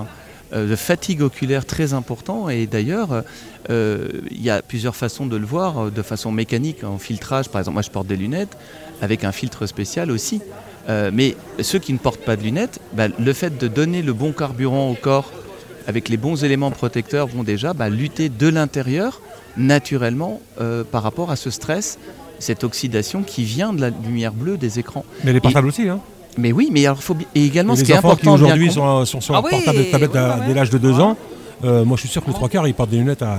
de 0.51 0.75
fatigue 0.75 1.21
oculaire 1.21 1.65
très 1.65 1.93
important. 1.93 2.49
Et 2.49 2.65
d'ailleurs, 2.67 3.23
euh, 3.69 4.07
il 4.31 4.41
y 4.41 4.49
a 4.49 4.61
plusieurs 4.61 4.95
façons 4.95 5.25
de 5.25 5.37
le 5.37 5.45
voir, 5.45 5.77
euh, 5.77 5.91
de 5.91 6.01
façon 6.01 6.31
mécanique, 6.31 6.83
en 6.83 6.97
filtrage. 6.97 7.49
Par 7.49 7.59
exemple, 7.59 7.73
moi 7.73 7.81
je 7.81 7.89
porte 7.89 8.07
des 8.07 8.15
lunettes 8.15 8.57
avec 9.01 9.23
un 9.23 9.31
filtre 9.31 9.65
spécial 9.65 10.11
aussi. 10.11 10.41
Euh, 10.87 11.11
mais 11.13 11.35
ceux 11.61 11.79
qui 11.79 11.93
ne 11.93 11.97
portent 11.97 12.21
pas 12.21 12.35
de 12.35 12.41
lunettes, 12.41 12.79
bah, 12.93 13.07
le 13.07 13.33
fait 13.33 13.57
de 13.57 13.67
donner 13.67 14.01
le 14.01 14.13
bon 14.13 14.31
carburant 14.31 14.89
au 14.89 14.95
corps 14.95 15.31
avec 15.87 16.09
les 16.09 16.17
bons 16.17 16.43
éléments 16.43 16.71
protecteurs 16.71 17.27
vont 17.27 17.43
déjà 17.43 17.73
bah, 17.73 17.89
lutter 17.89 18.29
de 18.29 18.47
l'intérieur 18.47 19.21
naturellement 19.57 20.41
euh, 20.61 20.83
par 20.83 21.03
rapport 21.03 21.31
à 21.31 21.35
ce 21.35 21.49
stress, 21.49 21.99
cette 22.39 22.63
oxydation 22.63 23.23
qui 23.23 23.43
vient 23.43 23.73
de 23.73 23.81
la 23.81 23.89
lumière 23.89 24.33
bleue 24.33 24.57
des 24.57 24.79
écrans. 24.79 25.05
Mais 25.23 25.33
les 25.33 25.41
portables 25.41 25.67
aussi, 25.67 25.89
hein. 25.89 25.99
Mais 26.37 26.51
oui, 26.51 26.69
mais 26.71 26.85
alors 26.85 27.01
faut 27.03 27.13
bi- 27.13 27.27
et 27.35 27.45
également 27.45 27.73
Et 27.73 27.77
ce 27.77 27.81
les 27.81 27.85
qui 27.87 27.91
est 27.91 27.97
enfants 27.97 28.09
qui 28.15 28.27
important 28.27 28.33
aujourd'hui 28.33 28.71
sont, 28.71 29.05
sont 29.05 29.19
sur 29.21 29.35
Ah 29.35 29.39
un 29.39 29.41
oui, 29.43 29.49
portable 29.51 29.79
et 29.79 29.91
tablette 29.91 30.13
ouais, 30.13 30.21
dès 30.47 30.53
l'âge 30.53 30.69
de 30.69 30.77
2 30.77 30.91
ouais. 30.93 31.01
ans, 31.01 31.17
euh, 31.65 31.83
moi 31.83 31.97
je 31.97 32.01
suis 32.01 32.09
sûr 32.09 32.21
que 32.23 32.27
les 32.27 32.33
trois 32.33 32.47
quarts 32.47 32.67
ils 32.67 32.73
portent 32.73 32.89
des 32.91 32.97
lunettes 32.97 33.21
à, 33.23 33.37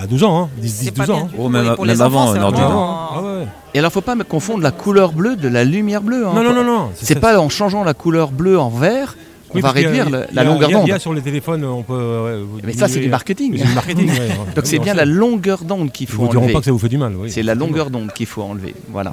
à 0.00 0.06
12 0.06 0.24
ans, 0.24 0.42
hein, 0.44 0.48
10, 0.58 0.78
10 0.78 0.84
C'est 0.86 0.90
pas 0.92 1.04
12 1.06 1.14
ans. 1.14 1.28
hein. 1.30 1.36
Oh, 1.38 1.48
même- 1.48 1.66
Et 1.66 1.74
pour 1.74 1.84
même 1.84 1.94
les 1.94 2.00
avant, 2.02 2.26
ordi, 2.28 2.38
vraiment- 2.60 3.08
Ah 3.14 3.22
ouais. 3.22 3.46
Et 3.74 3.78
alors 3.78 3.92
faut 3.92 4.00
pas 4.00 4.14
me 4.14 4.24
confondre 4.24 4.62
la 4.62 4.70
couleur 4.70 5.12
bleue 5.12 5.36
de 5.36 5.48
la 5.48 5.64
lumière 5.64 6.00
bleue. 6.02 6.26
hein. 6.26 6.32
Non, 6.34 6.42
non, 6.42 6.54
non, 6.54 6.64
non. 6.64 6.90
C'est 6.94 7.20
pas 7.20 7.38
en 7.38 7.48
changeant 7.48 7.84
la 7.84 7.94
couleur 7.94 8.30
bleue 8.30 8.58
en 8.58 8.70
vert 8.70 9.16
qu'on 9.48 9.56
Oui, 9.56 9.60
va 9.62 9.68
a- 9.68 9.72
réduire 9.72 10.08
y 10.08 10.12
la, 10.12 10.40
a- 10.40 10.44
longueur 10.44 10.70
a- 10.70 10.72
d'onde. 10.72 10.86
Il 10.86 10.90
y 10.90 10.92
a 10.92 10.98
sur 10.98 11.12
les 11.12 11.20
téléphones, 11.20 11.62
on 11.64 11.82
peut. 11.82 11.92
ouais, 11.94 12.38
vous 12.42 12.60
Mais 12.64 12.72
ça 12.72 12.88
c'est 12.88 13.00
du 13.00 13.08
marketing. 13.10 13.54
C'est 13.58 13.66
du 13.66 13.74
marketing, 13.74 14.08
ouais. 14.10 14.28
Donc 14.56 14.64
c'est 14.64 14.78
Oui, 14.78 14.84
bien 14.84 14.94
on 14.94 14.96
la 14.96 15.04
longueur 15.04 15.64
d'onde 15.64 15.90
qu'il 15.92 16.08
Ils 16.08 16.12
faut 16.12 16.22
vous 16.22 16.28
diront 16.28 16.42
enlever. 16.44 16.52
pas 16.54 16.58
que 16.60 16.64
ça 16.64 16.72
vous 16.72 16.78
fait 16.78 16.88
du 16.88 16.96
mal. 16.98 17.12
oui. 17.18 17.30
C'est 17.30 17.42
la 17.42 17.54
longueur 17.54 17.90
d'onde 17.90 18.12
qu'il 18.14 18.26
faut 18.26 18.42
enlever. 18.42 18.74
Voilà. 18.90 19.12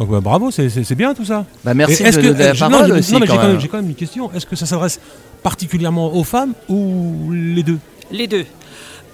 Donc 0.00 0.08
bah, 0.08 0.20
bravo, 0.20 0.50
c'est- 0.50 0.70
bien 0.94 1.12
tout 1.12 1.26
ça. 1.26 1.44
Bah, 1.62 1.74
merci 1.74 2.02
de 2.02 2.08
que- 2.10 2.38
la 2.38 2.54
non, 2.70 2.86
j'ai- 2.86 2.92
aussi. 2.92 3.12
non, 3.12 3.20
mais 3.20 3.26
j'ai 3.26 3.32
quand 3.32 3.38
quand, 3.38 3.42
même- 3.82 3.90
une 3.90 3.94
question. 3.94 4.32
Est-ce 4.32 4.46
que 4.46 4.56
ça 4.56 4.64
s'adresse 4.64 4.98
particulièrement 5.42 6.14
aux 6.14 6.24
femmes 6.24 6.54
ou 6.70 7.30
les 7.32 7.62
deux? 7.62 7.78
Les 8.10 8.26
deux. 8.26 8.46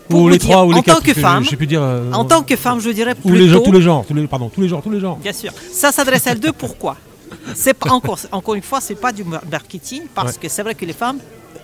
Pour 0.09 0.22
Ou 0.22 0.29
les 0.29 0.38
dire, 0.38 0.49
trois 0.49 0.64
ou 0.64 0.70
les 0.70 0.79
en 0.79 0.83
quatre 0.83 0.99
tant 0.99 1.05
que 1.05 1.12
femme, 1.12 1.42
Je 1.42 1.57
plus 1.57 1.66
dire. 1.66 1.83
euh, 1.83 2.12
en 2.12 2.25
tant 2.25 2.42
que 2.42 2.55
femme, 2.55 2.79
je 2.81 2.90
dirais 2.90 3.16
ou 3.25 3.33
les 3.33 3.49
gens, 3.49 3.55
plutôt 3.57 3.64
tous 3.64 3.72
les 3.72 3.83
genres, 3.83 4.05
tous 4.07 4.14
les, 4.14 4.27
pardon, 4.29 4.49
tous 4.49 4.61
les 4.61 4.68
genres, 4.68 4.81
tous 4.81 4.90
les 4.92 5.01
genres. 5.01 5.16
Bien 5.16 5.33
sûr. 5.33 5.51
Ça 5.72 5.90
s'adresse 5.90 6.29
à 6.29 6.31
elles 6.31 6.38
deux. 6.40 6.53
Pourquoi? 6.53 6.96
C'est 7.57 7.75
pas 7.75 7.90
encore, 7.90 8.20
encore 8.31 8.55
une 8.55 8.62
fois, 8.62 8.81
c'est 8.81 8.94
pas 8.94 9.11
du 9.12 9.25
mar- 9.25 9.42
marketing 9.51 10.03
parce 10.14 10.35
Ouais. 10.35 10.38
que 10.42 10.49
c'est 10.49 10.62
vrai 10.62 10.77
que 10.77 10.85
les 10.85 10.92
femmes, 10.92 11.18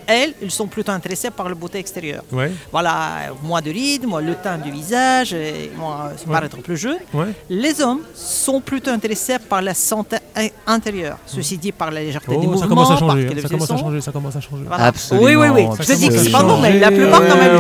elles, 0.07 0.35
elles 0.43 0.51
sont 0.51 0.67
plutôt 0.67 0.93
intéressées 0.93 1.31
par 1.31 1.49
la 1.49 1.55
beauté 1.55 1.79
extérieure. 1.79 2.23
Ouais, 2.33 2.51
Voilà, 2.71 3.33
moins 3.43 3.61
de 3.61 3.71
rides, 3.71 4.07
moins 4.07 4.21
le 4.21 4.35
teint 4.35 4.59
du 4.59 4.71
visage, 4.71 5.33
et 5.35 5.71
moins 5.77 6.07
Ouais. 6.27 6.33
paraître 6.33 6.57
plus 6.59 6.77
jeune. 6.77 6.99
ouais. 7.15 7.27
Les 7.49 7.81
hommes 7.81 8.01
sont 8.15 8.61
plutôt 8.61 8.91
intéressés 8.91 9.39
par 9.39 9.63
la 9.63 9.75
santé 9.75 10.17
in- 10.37 10.49
intérieure. 10.67 11.19
Ceci 11.27 11.59
dit, 11.59 11.73
par 11.73 11.91
la 11.91 12.01
légèreté 12.01 12.31
des 12.31 12.37
Oh, 12.37 12.43
mouvements, 12.43 12.61
ça 12.61 12.67
commence 12.67 12.91
à 12.91 12.97
changer. 12.99 13.29
Ça 13.43 13.49
commence 13.49 13.71
à 13.71 13.77
changer. 13.77 14.01
Ça 14.01 14.13
commence 14.13 14.37
à 14.37 14.41
changer. 14.41 14.65
Voilà. 14.67 14.85
Absolument, 14.87 15.27
Oui, 15.27 15.35
oui, 15.37 15.49
oui. 15.49 15.67
Je 15.75 15.79
te 15.79 15.83
Ça 15.85 15.95
dis 15.97 16.09
que 16.09 16.19
c'est 16.19 16.31
pas 16.31 16.43
bon, 16.43 16.61
mais 16.61 16.79
la 16.79 16.91
plupart 16.91 17.21
quand 17.21 17.37
même 17.37 17.57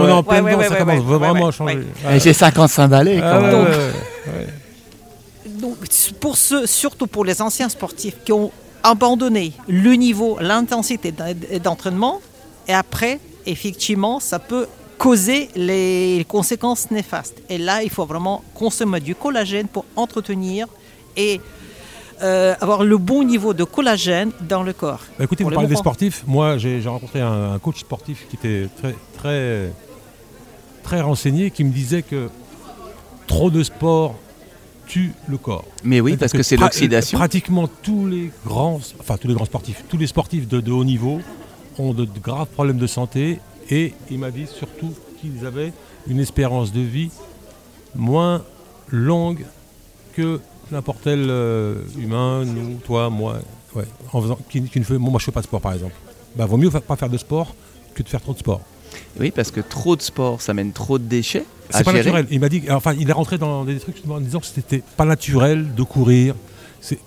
on 0.00 0.08
est 0.08 0.12
en 0.12 0.22
plein 0.22 0.42
Ouais, 0.42 0.50
dedans, 0.50 0.58
ouais, 0.62 0.68
ça 0.68 0.76
commence 0.76 0.98
ouais, 0.98 1.18
vraiment 1.18 1.42
ouais, 1.44 1.48
à 1.48 1.50
changer. 1.50 1.78
J'ai 2.18 2.32
55 2.32 2.88
balais 2.88 3.20
ah, 3.22 3.30
quand 3.32 3.40
même. 3.42 3.66
Donc, 5.60 5.76
pour 6.20 6.36
ceux, 6.36 6.66
surtout 6.66 7.06
pour 7.06 7.24
les 7.24 7.40
anciens 7.42 7.68
sportifs 7.68 8.16
qui 8.24 8.32
ont 8.32 8.50
abandonné 8.82 9.52
le 9.68 9.92
niveau, 9.94 10.38
l'intensité 10.40 11.12
d'en- 11.12 11.34
d'entraînement, 11.62 12.20
et 12.68 12.72
après, 12.74 13.18
effectivement, 13.46 14.20
ça 14.20 14.38
peut 14.38 14.66
causer 14.98 15.48
les 15.56 16.24
conséquences 16.28 16.90
néfastes. 16.90 17.38
Et 17.48 17.58
là, 17.58 17.82
il 17.82 17.90
faut 17.90 18.04
vraiment 18.04 18.42
consommer 18.54 19.00
du 19.00 19.14
collagène 19.14 19.66
pour 19.66 19.84
entretenir 19.96 20.66
et 21.16 21.40
euh, 22.22 22.54
avoir 22.60 22.84
le 22.84 22.98
bon 22.98 23.22
niveau 23.24 23.54
de 23.54 23.64
collagène 23.64 24.30
dans 24.42 24.62
le 24.62 24.74
corps. 24.74 25.00
Bah, 25.18 25.24
écoutez, 25.24 25.42
vous 25.42 25.50
parlez 25.50 25.68
des 25.68 25.76
sportifs. 25.76 26.22
Moi, 26.26 26.58
j'ai 26.58 26.82
j'ai 26.82 26.88
rencontré 26.90 27.20
un, 27.22 27.52
un 27.54 27.58
coach 27.58 27.80
sportif 27.80 28.26
qui 28.28 28.36
était 28.36 28.68
très, 28.78 28.94
très, 29.16 29.72
très 30.82 31.00
renseigné, 31.00 31.50
qui 31.50 31.64
me 31.64 31.72
disait 31.72 32.02
que 32.02 32.28
trop 33.26 33.50
de 33.50 33.62
sport 33.62 34.16
tue 34.90 35.12
le 35.28 35.38
corps. 35.38 35.64
Mais 35.84 36.00
oui, 36.00 36.16
parce 36.16 36.32
que 36.32 36.42
c'est 36.42 36.56
pra- 36.56 36.62
l'oxydation. 36.64 37.16
Pratiquement 37.18 37.68
tous 37.82 38.06
les 38.06 38.30
grands, 38.46 38.80
enfin 38.98 39.16
tous 39.16 39.28
les 39.28 39.34
grands 39.34 39.44
sportifs, 39.44 39.84
tous 39.88 39.96
les 39.98 40.06
sportifs 40.08 40.48
de, 40.48 40.60
de 40.60 40.72
haut 40.72 40.84
niveau 40.84 41.20
ont 41.78 41.94
de, 41.94 42.04
de 42.04 42.18
graves 42.18 42.48
problèmes 42.48 42.78
de 42.78 42.86
santé 42.86 43.38
et 43.70 43.94
il 44.10 44.18
m'a 44.18 44.30
dit 44.30 44.46
surtout 44.46 44.92
qu'ils 45.20 45.46
avaient 45.46 45.72
une 46.08 46.18
espérance 46.18 46.72
de 46.72 46.80
vie 46.80 47.10
moins 47.94 48.42
longue 48.88 49.44
que 50.14 50.40
n'importe 50.72 50.98
quel 51.04 51.26
euh, 51.30 51.76
humain, 51.98 52.44
nous, 52.44 52.74
toi, 52.84 53.10
moi, 53.10 53.38
ouais, 53.74 53.84
en 54.12 54.20
faisant, 54.22 54.38
qui, 54.48 54.62
qui 54.62 54.80
ne 54.80 54.84
fait, 54.84 54.98
moi 54.98 55.18
je 55.18 55.24
fais 55.26 55.32
pas 55.32 55.40
de 55.40 55.46
sport 55.46 55.60
par 55.60 55.72
exemple. 55.72 55.94
Bah, 56.36 56.46
vaut 56.46 56.56
mieux 56.56 56.70
pas 56.70 56.96
faire 56.96 57.08
de 57.10 57.18
sport 57.18 57.54
que 57.94 58.02
de 58.02 58.08
faire 58.08 58.20
trop 58.20 58.32
de 58.32 58.38
sport. 58.38 58.60
Oui, 59.18 59.30
parce 59.30 59.50
que 59.50 59.60
trop 59.60 59.94
de 59.96 60.02
sport, 60.02 60.40
ça 60.42 60.52
mène 60.54 60.72
trop 60.72 60.98
de 60.98 61.04
déchets. 61.04 61.44
C'est 61.70 61.84
pas 61.84 61.92
gérer. 61.92 62.04
naturel. 62.04 62.26
Il 62.30 62.40
m'a 62.40 62.48
dit, 62.48 62.62
enfin, 62.70 62.94
il 62.98 63.08
est 63.08 63.12
rentré 63.12 63.38
dans 63.38 63.64
des 63.64 63.78
trucs 63.78 63.96
en 64.08 64.20
disant 64.20 64.40
que 64.40 64.46
c'était 64.46 64.82
pas 64.96 65.04
naturel 65.04 65.74
de 65.74 65.82
courir. 65.82 66.34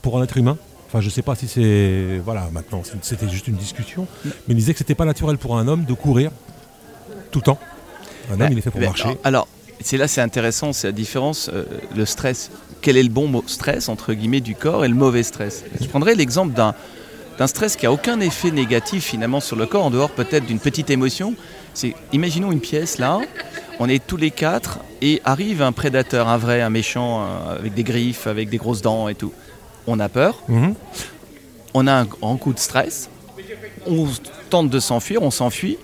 Pour 0.03 0.19
un 0.19 0.23
être 0.23 0.37
humain. 0.37 0.57
Enfin, 0.87 1.01
je 1.01 1.09
sais 1.09 1.23
pas 1.23 1.33
si 1.35 1.47
c'est, 1.47 2.19
voilà, 2.23 2.47
maintenant, 2.51 2.83
c'était 3.01 3.27
juste 3.27 3.47
une 3.47 3.55
discussion, 3.55 4.05
mais 4.23 4.31
il 4.49 4.55
disait 4.55 4.73
que 4.73 4.77
c'était 4.77 4.93
pas 4.93 5.05
naturel 5.05 5.39
pour 5.39 5.57
un 5.57 5.67
homme 5.67 5.85
de 5.85 5.93
courir 5.93 6.29
tout 7.31 7.39
le 7.39 7.43
temps. 7.45 7.59
Un 8.31 8.39
homme, 8.39 8.49
il 8.51 8.57
est 8.59 8.61
fait 8.61 8.69
pour 8.69 8.79
marcher. 8.79 9.17
alors- 9.23 9.47
c'est 9.81 9.97
là, 9.97 10.07
c'est 10.07 10.21
intéressant, 10.21 10.71
c'est 10.71 10.87
la 10.87 10.91
différence, 10.93 11.49
euh, 11.51 11.65
le 11.95 12.05
stress. 12.05 12.51
Quel 12.81 12.95
est 12.95 13.03
le 13.03 13.09
bon 13.09 13.27
mot 13.27 13.43
stress, 13.47 13.89
entre 13.89 14.13
guillemets, 14.13 14.39
du 14.39 14.55
corps 14.55 14.85
et 14.85 14.87
le 14.87 14.93
mauvais 14.93 15.23
stress? 15.23 15.63
Je 15.81 15.87
prendrais 15.87 16.13
l'exemple 16.15 16.53
d'un, 16.53 16.73
d'un 17.39 17.47
stress 17.47 17.75
qui 17.75 17.85
a 17.87 17.91
aucun 17.91 18.19
effet 18.21 18.51
négatif 18.51 19.03
finalement 19.03 19.39
sur 19.39 19.55
le 19.55 19.65
corps, 19.65 19.83
en 19.85 19.89
dehors 19.89 20.11
peut-être 20.11 20.45
d'une 20.45 20.59
petite 20.59 20.89
émotion. 20.91 21.33
C'est, 21.73 21.95
imaginons 22.13 22.51
une 22.51 22.61
pièce 22.61 22.97
là, 22.99 23.19
on 23.79 23.89
est 23.89 24.05
tous 24.05 24.17
les 24.17 24.31
quatre 24.31 24.79
et 25.01 25.21
arrive 25.25 25.61
un 25.61 25.71
prédateur, 25.71 26.27
un 26.27 26.37
vrai, 26.37 26.61
un 26.61 26.69
méchant, 26.69 27.21
un- 27.21 27.51
avec 27.59 27.73
des 27.73 27.83
griffes, 27.83 28.27
avec 28.27 28.49
des 28.49 28.57
grosses 28.57 28.81
dents 28.81 29.07
et 29.09 29.15
tout. 29.15 29.33
On 29.87 29.99
a 29.99 30.09
peur, 30.09 30.41
Mhm. 30.47 30.75
on 31.73 31.87
a 31.87 31.93
un 31.93 32.05
grand 32.05 32.37
coup 32.37 32.53
de 32.53 32.59
stress, 32.59 33.09
on 33.87 34.07
tente 34.49 34.69
de 34.69 34.79
s'enfuir, 34.79 35.21
on 35.23 35.31
s'enfuit. 35.31 35.77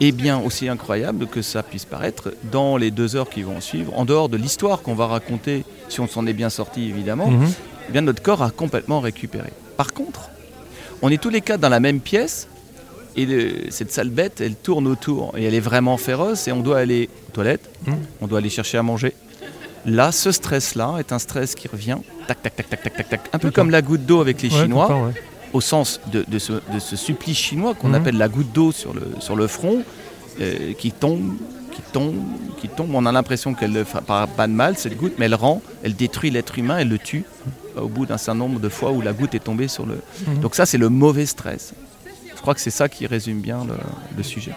Et 0.00 0.10
bien 0.10 0.40
aussi 0.40 0.68
incroyable 0.68 1.28
que 1.28 1.42
ça 1.42 1.62
puisse 1.62 1.84
paraître, 1.84 2.34
dans 2.50 2.76
les 2.76 2.90
deux 2.90 3.14
heures 3.14 3.30
qui 3.30 3.42
vont 3.42 3.60
suivre, 3.60 3.96
en 3.96 4.04
dehors 4.04 4.28
de 4.28 4.36
l'histoire 4.36 4.82
qu'on 4.82 4.94
va 4.96 5.06
raconter, 5.06 5.64
si 5.88 6.00
on 6.00 6.08
s'en 6.08 6.26
est 6.26 6.32
bien 6.32 6.50
sorti 6.50 6.88
évidemment, 6.88 7.28
Mhm. 7.28 7.52
eh 7.88 7.92
bien 7.92 8.00
notre 8.00 8.20
corps 8.20 8.42
a 8.42 8.50
complètement 8.50 8.98
récupéré. 9.00 9.50
Par 9.76 9.92
contre, 9.92 10.30
on 11.02 11.08
est 11.08 11.18
tous 11.22 11.28
les 11.30 11.40
quatre 11.40 11.60
dans 11.60 11.68
la 11.68 11.78
même 11.78 12.00
pièce, 12.00 12.48
et 13.16 13.70
cette 13.70 13.92
sale 13.92 14.08
bête, 14.10 14.40
elle 14.40 14.54
tourne 14.54 14.86
autour, 14.86 15.32
et 15.36 15.44
elle 15.44 15.54
est 15.54 15.60
vraiment 15.60 15.96
féroce, 15.96 16.48
et 16.48 16.52
on 16.52 16.60
doit 16.60 16.78
aller 16.78 17.08
aux 17.28 17.32
toilettes, 17.32 17.68
Mhm. 17.86 17.94
on 18.20 18.26
doit 18.26 18.38
aller 18.38 18.50
chercher 18.50 18.78
à 18.78 18.82
manger. 18.82 19.12
Là, 19.84 20.12
ce 20.12 20.30
stress-là 20.32 20.96
est 21.00 21.12
un 21.12 21.18
stress 21.18 21.54
qui 21.54 21.66
revient, 21.68 21.96
tac, 22.28 22.40
tac, 22.42 22.54
tac, 22.56 22.68
tac, 22.70 22.82
tac, 22.82 22.94
tac, 22.96 23.08
tac, 23.08 23.20
un 23.32 23.38
peu 23.38 23.50
comme 23.50 23.70
la 23.70 23.82
goutte 23.82 24.06
d'eau 24.06 24.20
avec 24.20 24.40
les 24.42 24.48
Ouais, 24.52 24.62
Chinois, 24.62 24.84
le 24.84 24.88
temps, 24.88 25.06
ouais. 25.06 25.12
au 25.52 25.60
sens 25.60 26.00
de, 26.12 26.24
de 26.26 26.38
ce, 26.38 26.52
de 26.52 26.78
ce 26.78 26.94
supplice 26.96 27.36
chinois 27.38 27.74
qu'on 27.74 27.88
Mhm. 27.88 27.94
appelle 27.96 28.16
la 28.16 28.28
goutte 28.28 28.52
d'eau 28.52 28.70
sur 28.72 28.94
le, 28.94 29.02
sur 29.20 29.36
le 29.36 29.46
front. 29.46 29.82
euh, 30.40 30.72
qui 30.78 30.92
tombe, 30.92 31.34
qui 31.72 31.82
tombe, 31.92 32.14
qui 32.58 32.66
tombe. 32.66 32.94
On 32.94 33.04
a 33.04 33.12
l'impression 33.12 33.52
qu'elle 33.52 33.72
ne 33.72 33.84
fait 33.84 34.00
pas, 34.00 34.26
pas 34.26 34.46
de 34.46 34.52
mal, 34.54 34.78
cette 34.78 34.96
goutte, 34.96 35.12
mais 35.18 35.26
elle 35.26 35.34
rend, 35.34 35.60
elle 35.82 35.94
détruit 35.94 36.30
l'être 36.30 36.58
humain, 36.58 36.78
elle 36.78 36.88
le 36.88 36.98
tue 36.98 37.24
au 37.76 37.86
bout 37.86 38.06
d'un 38.06 38.16
certain 38.16 38.38
nombre 38.38 38.58
de 38.58 38.70
fois 38.70 38.92
où 38.92 39.02
la 39.02 39.12
goutte 39.12 39.34
est 39.34 39.44
tombée 39.44 39.68
sur 39.68 39.84
le. 39.84 39.98
Donc 40.40 40.54
ça, 40.54 40.64
c'est 40.64 40.78
le 40.78 40.88
mauvais 40.88 41.26
stress. 41.26 41.74
Je 42.42 42.44
crois 42.44 42.54
que 42.56 42.60
c'est 42.60 42.70
ça 42.70 42.88
qui 42.88 43.06
résume 43.06 43.38
bien 43.40 43.64
le, 43.64 43.74
le 44.16 44.22
sujet. 44.24 44.50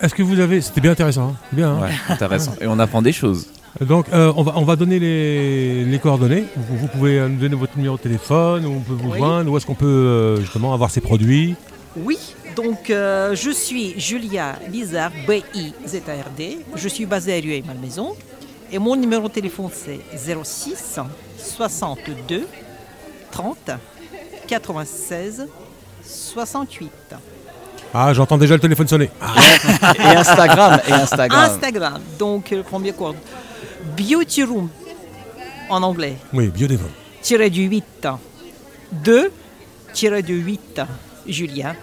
Est-ce 0.00 0.14
que 0.14 0.22
vous 0.22 0.40
avez. 0.40 0.62
C'était 0.62 0.80
bien 0.80 0.92
intéressant. 0.92 1.28
hein 1.28 1.36
bien. 1.52 1.70
hein 1.74 1.82
Ouais, 1.82 1.92
intéressant. 2.08 2.54
Et 2.62 2.66
on 2.66 2.78
apprend 2.78 3.02
des 3.02 3.12
choses. 3.12 3.48
Donc, 3.82 4.06
euh, 4.14 4.32
on, 4.36 4.42
va, 4.42 4.54
on 4.56 4.64
va 4.64 4.74
donner 4.74 4.98
les, 4.98 5.84
les 5.84 5.98
coordonnées. 5.98 6.44
Vous, 6.56 6.78
vous 6.78 6.86
pouvez 6.88 7.20
nous 7.28 7.36
donner 7.38 7.54
votre 7.56 7.76
numéro 7.76 7.98
de 7.98 8.00
téléphone, 8.00 8.64
où 8.64 8.70
on 8.70 8.80
peut 8.80 8.94
vous 8.94 9.10
Oui. 9.10 9.18
joindre, 9.18 9.52
où 9.52 9.56
est-ce 9.58 9.66
qu'on 9.66 9.74
peut 9.74 9.84
euh, 9.86 10.40
justement 10.40 10.72
avoir 10.72 10.90
ces 10.90 11.02
produits. 11.02 11.56
Oui, 11.94 12.16
donc 12.56 12.88
euh, 12.88 13.34
je 13.34 13.50
suis 13.50 14.00
Julia 14.00 14.58
Bizarre, 14.70 15.12
B-I-Z-A-R-D. 15.28 16.58
Je 16.74 16.88
suis 16.88 17.04
basée 17.04 17.36
à 17.36 17.40
Rueil 17.40 17.62
Malmaison. 17.66 18.14
Et 18.72 18.78
mon 18.78 18.96
numéro 18.96 19.28
de 19.28 19.32
téléphone 19.34 19.68
c'est 19.72 20.00
06 20.42 20.98
62 21.38 22.46
30 23.30 23.70
96 24.48 25.46
68. 26.06 26.90
Ah, 27.94 28.12
j'entends 28.12 28.36
déjà 28.38 28.54
le 28.54 28.60
téléphone 28.60 28.86
sonner. 28.88 29.10
Ah, 29.20 29.34
Et 29.98 30.16
Instagram, 30.16 30.80
et 30.86 30.92
Instagram. 30.92 31.40
Instagram, 31.50 32.00
donc 32.18 32.50
le 32.50 32.62
premier 32.62 32.92
code. 32.92 33.16
Beauty 33.96 34.42
Room 34.44 34.68
en 35.70 35.82
anglais. 35.82 36.16
oui, 36.32 36.48
biodévol. 36.48 36.90
Tiré 37.22 37.50
du 37.50 37.62
8. 37.64 38.08
2 38.92 39.32
tiré 39.92 40.22
du 40.22 40.34
8 40.34 40.82
Julia. 41.26 41.74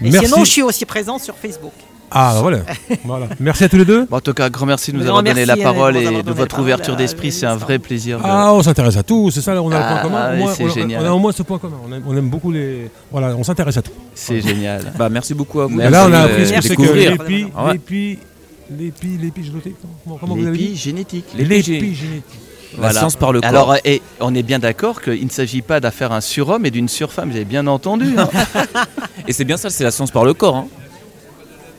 Et 0.00 0.10
Merci. 0.10 0.28
sinon, 0.28 0.44
je 0.44 0.50
suis 0.50 0.62
aussi 0.62 0.84
présent 0.86 1.18
sur 1.18 1.34
Facebook. 1.36 1.72
Ah, 2.10 2.32
bah 2.34 2.40
voilà. 2.40 2.58
voilà. 3.04 3.26
Merci 3.40 3.64
à 3.64 3.68
tous 3.68 3.76
les 3.76 3.84
deux. 3.84 4.06
Bon, 4.06 4.16
en 4.16 4.20
tout 4.20 4.32
cas, 4.32 4.48
grand 4.48 4.64
merci 4.66 4.92
de 4.92 4.96
nous 4.96 5.02
Grand 5.04 5.18
avoir 5.18 5.22
donné 5.34 5.44
la 5.46 5.54
euh, 5.54 5.62
parole 5.62 5.96
et 5.96 6.22
de 6.22 6.32
votre 6.32 6.58
ouverture 6.58 6.94
euh, 6.94 6.96
d'esprit. 6.96 7.32
C'est 7.32 7.46
un 7.46 7.56
vrai 7.56 7.78
plaisir. 7.78 8.18
de- 8.18 8.22
Ah, 8.26 8.52
on 8.54 8.62
s'intéresse 8.62 8.96
à 8.96 9.02
tout, 9.02 9.30
c'est 9.30 9.40
ça, 9.42 9.54
là, 9.54 9.62
on 9.62 9.70
a 9.70 9.76
un 9.76 9.80
Ah, 9.82 9.92
point 9.92 10.02
commun. 10.02 10.30
Oui, 10.32 10.38
moins, 10.38 10.54
c'est 10.54 10.64
on, 10.64 10.66
a- 10.68 10.70
génial. 10.74 11.02
on 11.02 11.06
a 11.06 11.10
au 11.12 11.18
moins 11.18 11.32
ce 11.32 11.42
point 11.42 11.58
commun. 11.58 11.76
On 11.86 11.92
aime, 11.92 12.02
on 12.06 12.16
aime 12.16 12.28
beaucoup 12.30 12.50
les. 12.50 12.90
Voilà, 13.12 13.36
on 13.36 13.42
s'intéresse 13.44 13.76
à 13.76 13.82
tout. 13.82 13.92
C'est 14.14 14.40
génial. 14.40 14.92
Bah, 14.98 15.08
merci 15.08 15.34
beaucoup 15.34 15.60
à 15.60 15.66
vous. 15.66 15.74
Et 15.74 15.76
Merci 15.76 15.92
là, 15.92 16.06
on 16.08 16.12
a 16.12 16.18
appris 16.20 16.46
ce 16.46 16.52
que 16.54 16.60
c'est 16.62 16.76
que 16.76 16.82
découvrir. 16.82 17.10
l'épi, 17.12 17.46
Ah 17.56 17.72
l'épi, 17.72 18.18
l'épi, 18.70 19.06
l'épigénétique. 19.20 19.76
Comment, 20.04 20.16
comment 20.18 20.34
vous 20.34 20.46
avez 20.46 20.56
dit 20.56 20.64
L'épigénétique. 20.64 21.24
L'épigénétique. 21.36 22.24
La 22.80 22.92
science 22.92 23.16
par 23.16 23.32
le 23.32 23.40
corps. 23.40 23.48
Alors, 23.48 23.76
et 23.84 24.02
on 24.20 24.34
est 24.34 24.42
bien 24.42 24.58
d'accord 24.58 25.00
qu'il 25.00 25.24
ne 25.24 25.30
s'agit 25.30 25.62
pas 25.62 25.80
d'affaire 25.80 26.12
un 26.12 26.20
surhomme 26.20 26.66
et 26.66 26.70
d'une 26.70 26.88
surfemme, 26.88 27.30
vous 27.30 27.36
avez 27.36 27.46
bien 27.46 27.66
entendu. 27.66 28.14
hein. 28.18 28.28
Et 29.26 29.32
c'est 29.32 29.44
bien 29.44 29.56
ça, 29.56 29.68
c'est 29.70 29.84
la 29.84 29.90
science 29.90 30.10
par 30.10 30.24
le 30.24 30.34
corps. 30.34 30.56
hein. 30.56 30.66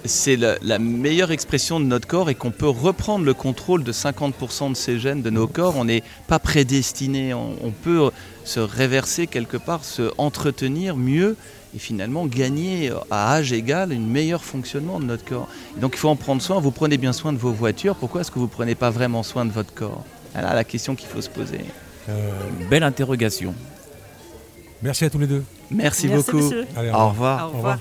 C'est 0.06 0.38
la, 0.38 0.56
la 0.62 0.80
meilleure 0.80 1.32
expression 1.32 1.80
de 1.80 1.86
notre 1.86 2.08
corps 2.08 2.30
et 2.30 2.36
qu'on 2.36 2.52
peut 2.52 2.70
reprendre 2.70 3.26
le 3.26 3.34
contrôle 3.34 3.84
de 3.84 3.92
50% 3.92 4.70
de 4.72 4.76
ces 4.76 4.98
gènes 5.00 5.22
de 5.22 5.30
nos 5.30 5.48
corps. 5.48 5.76
On 5.78 5.86
n'est 5.86 6.04
pas 6.28 6.40
prédestiné, 6.40 7.34
on, 7.34 7.56
on 7.62 7.72
peut 7.72 8.10
se 8.46 8.60
réverser 8.62 9.28
quelque 9.28 9.58
part, 9.58 9.84
se 9.84 10.12
entretenir 10.18 10.96
mieux 10.96 11.36
et 11.76 11.80
finalement 11.80 12.26
gagner 12.26 12.92
à 13.12 13.34
âge 13.34 13.52
égal 13.54 13.92
un 13.92 14.00
meilleur 14.00 14.44
fonctionnement 14.44 15.00
de 15.00 15.06
notre 15.06 15.26
corps. 15.26 15.48
Et 15.78 15.82
donc 15.82 15.92
il 15.96 16.00
faut 16.00 16.10
en 16.10 16.16
prendre 16.16 16.42
soin. 16.42 16.60
Vous 16.60 16.72
prenez 16.72 16.98
bien 16.98 17.14
soin 17.14 17.34
de 17.34 17.38
vos 17.38 17.52
voitures. 17.52 17.96
Pourquoi 17.96 18.22
est-ce 18.22 18.32
que 18.32 18.40
vous 18.40 18.46
ne 18.46 18.52
prenez 18.52 18.76
pas 18.76 18.90
vraiment 18.90 19.22
soin 19.22 19.46
de 19.46 19.52
votre 19.52 19.74
corps? 19.74 20.04
Voilà 20.34 20.54
la 20.54 20.64
question 20.64 20.96
qu'il 20.96 21.10
faut 21.10 21.22
se 21.22 21.30
poser. 21.30 21.60
Euh, 22.08 22.32
Belle 22.70 22.84
interrogation. 22.84 23.54
merci 24.82 25.06
à 25.06 25.10
tous 25.10 25.20
les 25.20 25.28
deux. 25.28 25.44
Merci, 25.72 26.08
Merci, 26.08 26.32
beaucoup. 26.32 26.52
Au 26.94 27.10
revoir. 27.10 27.52
Au 27.54 27.58
revoir. 27.58 27.80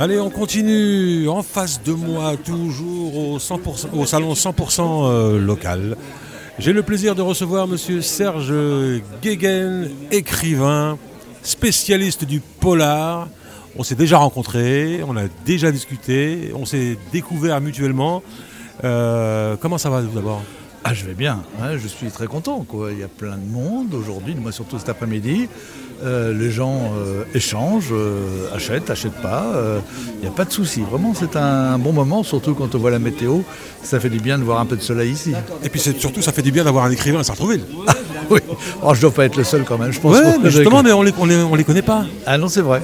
Allez, 0.00 0.18
on 0.18 0.30
continue. 0.30 1.28
En 1.28 1.42
face 1.42 1.82
de 1.82 1.92
moi, 1.92 2.34
toujours 2.38 3.18
au, 3.18 3.36
100%, 3.36 3.88
au 3.92 4.06
salon 4.06 4.32
100% 4.32 4.80
euh, 4.80 5.38
local. 5.38 5.94
J'ai 6.58 6.72
le 6.72 6.82
plaisir 6.82 7.14
de 7.14 7.20
recevoir 7.20 7.68
monsieur 7.68 8.00
Serge 8.00 8.54
Guéguen, 9.20 9.90
écrivain, 10.10 10.96
spécialiste 11.42 12.24
du 12.24 12.40
polar. 12.40 13.28
On 13.76 13.82
s'est 13.82 13.94
déjà 13.94 14.16
rencontrés, 14.16 15.02
on 15.06 15.18
a 15.18 15.24
déjà 15.44 15.70
discuté, 15.70 16.50
on 16.54 16.64
s'est 16.64 16.96
découvert 17.12 17.60
mutuellement. 17.60 18.22
Euh, 18.84 19.56
comment 19.60 19.76
ça 19.76 19.90
va 19.90 20.00
vous 20.00 20.14
d'abord? 20.14 20.42
Ah, 20.82 20.94
je 20.94 21.04
vais 21.04 21.12
bien, 21.12 21.42
je 21.76 21.86
suis 21.86 22.08
très 22.08 22.26
content. 22.26 22.66
Il 22.90 22.98
y 22.98 23.02
a 23.02 23.08
plein 23.08 23.36
de 23.36 23.44
monde 23.44 23.92
aujourd'hui, 23.92 24.34
moi 24.34 24.50
surtout 24.50 24.78
cet 24.78 24.88
après-midi. 24.88 25.46
Euh, 26.02 26.32
les 26.32 26.50
gens 26.50 26.92
euh, 26.96 27.24
échangent, 27.34 27.92
euh, 27.92 28.46
achètent, 28.54 28.88
achètent 28.90 29.20
pas. 29.22 29.44
Il 30.16 30.20
n'y 30.22 30.26
a 30.26 30.30
pas 30.30 30.44
de 30.46 30.52
souci. 30.52 30.80
Vraiment, 30.90 31.12
c'est 31.14 31.36
un 31.36 31.78
bon 31.78 31.92
moment, 31.92 32.22
surtout 32.22 32.54
quand 32.54 32.74
on 32.74 32.78
voit 32.78 32.90
la 32.90 32.98
météo. 32.98 33.40
Ça 33.82 34.00
fait 34.00 34.08
du 34.10 34.18
bien 34.18 34.38
de 34.38 34.44
voir 34.44 34.60
un 34.60 34.66
peu 34.66 34.76
de 34.76 34.82
soleil 34.82 35.10
ici. 35.12 35.32
Et 35.62 35.68
puis 35.68 35.80
surtout, 35.80 36.22
ça 36.22 36.32
fait 36.32 36.42
du 36.42 36.52
bien 36.52 36.64
d'avoir 36.64 36.84
un 36.86 36.90
écrivain 36.90 37.20
à 37.20 37.24
Sartreville. 37.24 37.64
oui. 38.30 38.40
Oh, 38.82 38.94
je 38.94 39.00
dois 39.02 39.10
pas 39.10 39.24
être 39.26 39.36
le 39.36 39.44
seul 39.44 39.64
quand 39.64 39.76
même. 39.78 39.92
Je 39.92 40.00
pense 40.00 40.16
Ouais, 40.16 40.38
mais 40.42 40.50
justement, 40.50 40.82
mais 40.82 40.92
on 40.92 41.02
les, 41.02 41.12
on 41.18 41.26
les, 41.26 41.36
on 41.36 41.54
les 41.54 41.64
connaît 41.64 41.82
pas. 41.82 42.06
Ah 42.26 42.38
non, 42.38 42.48
c'est 42.48 42.60
vrai. 42.62 42.80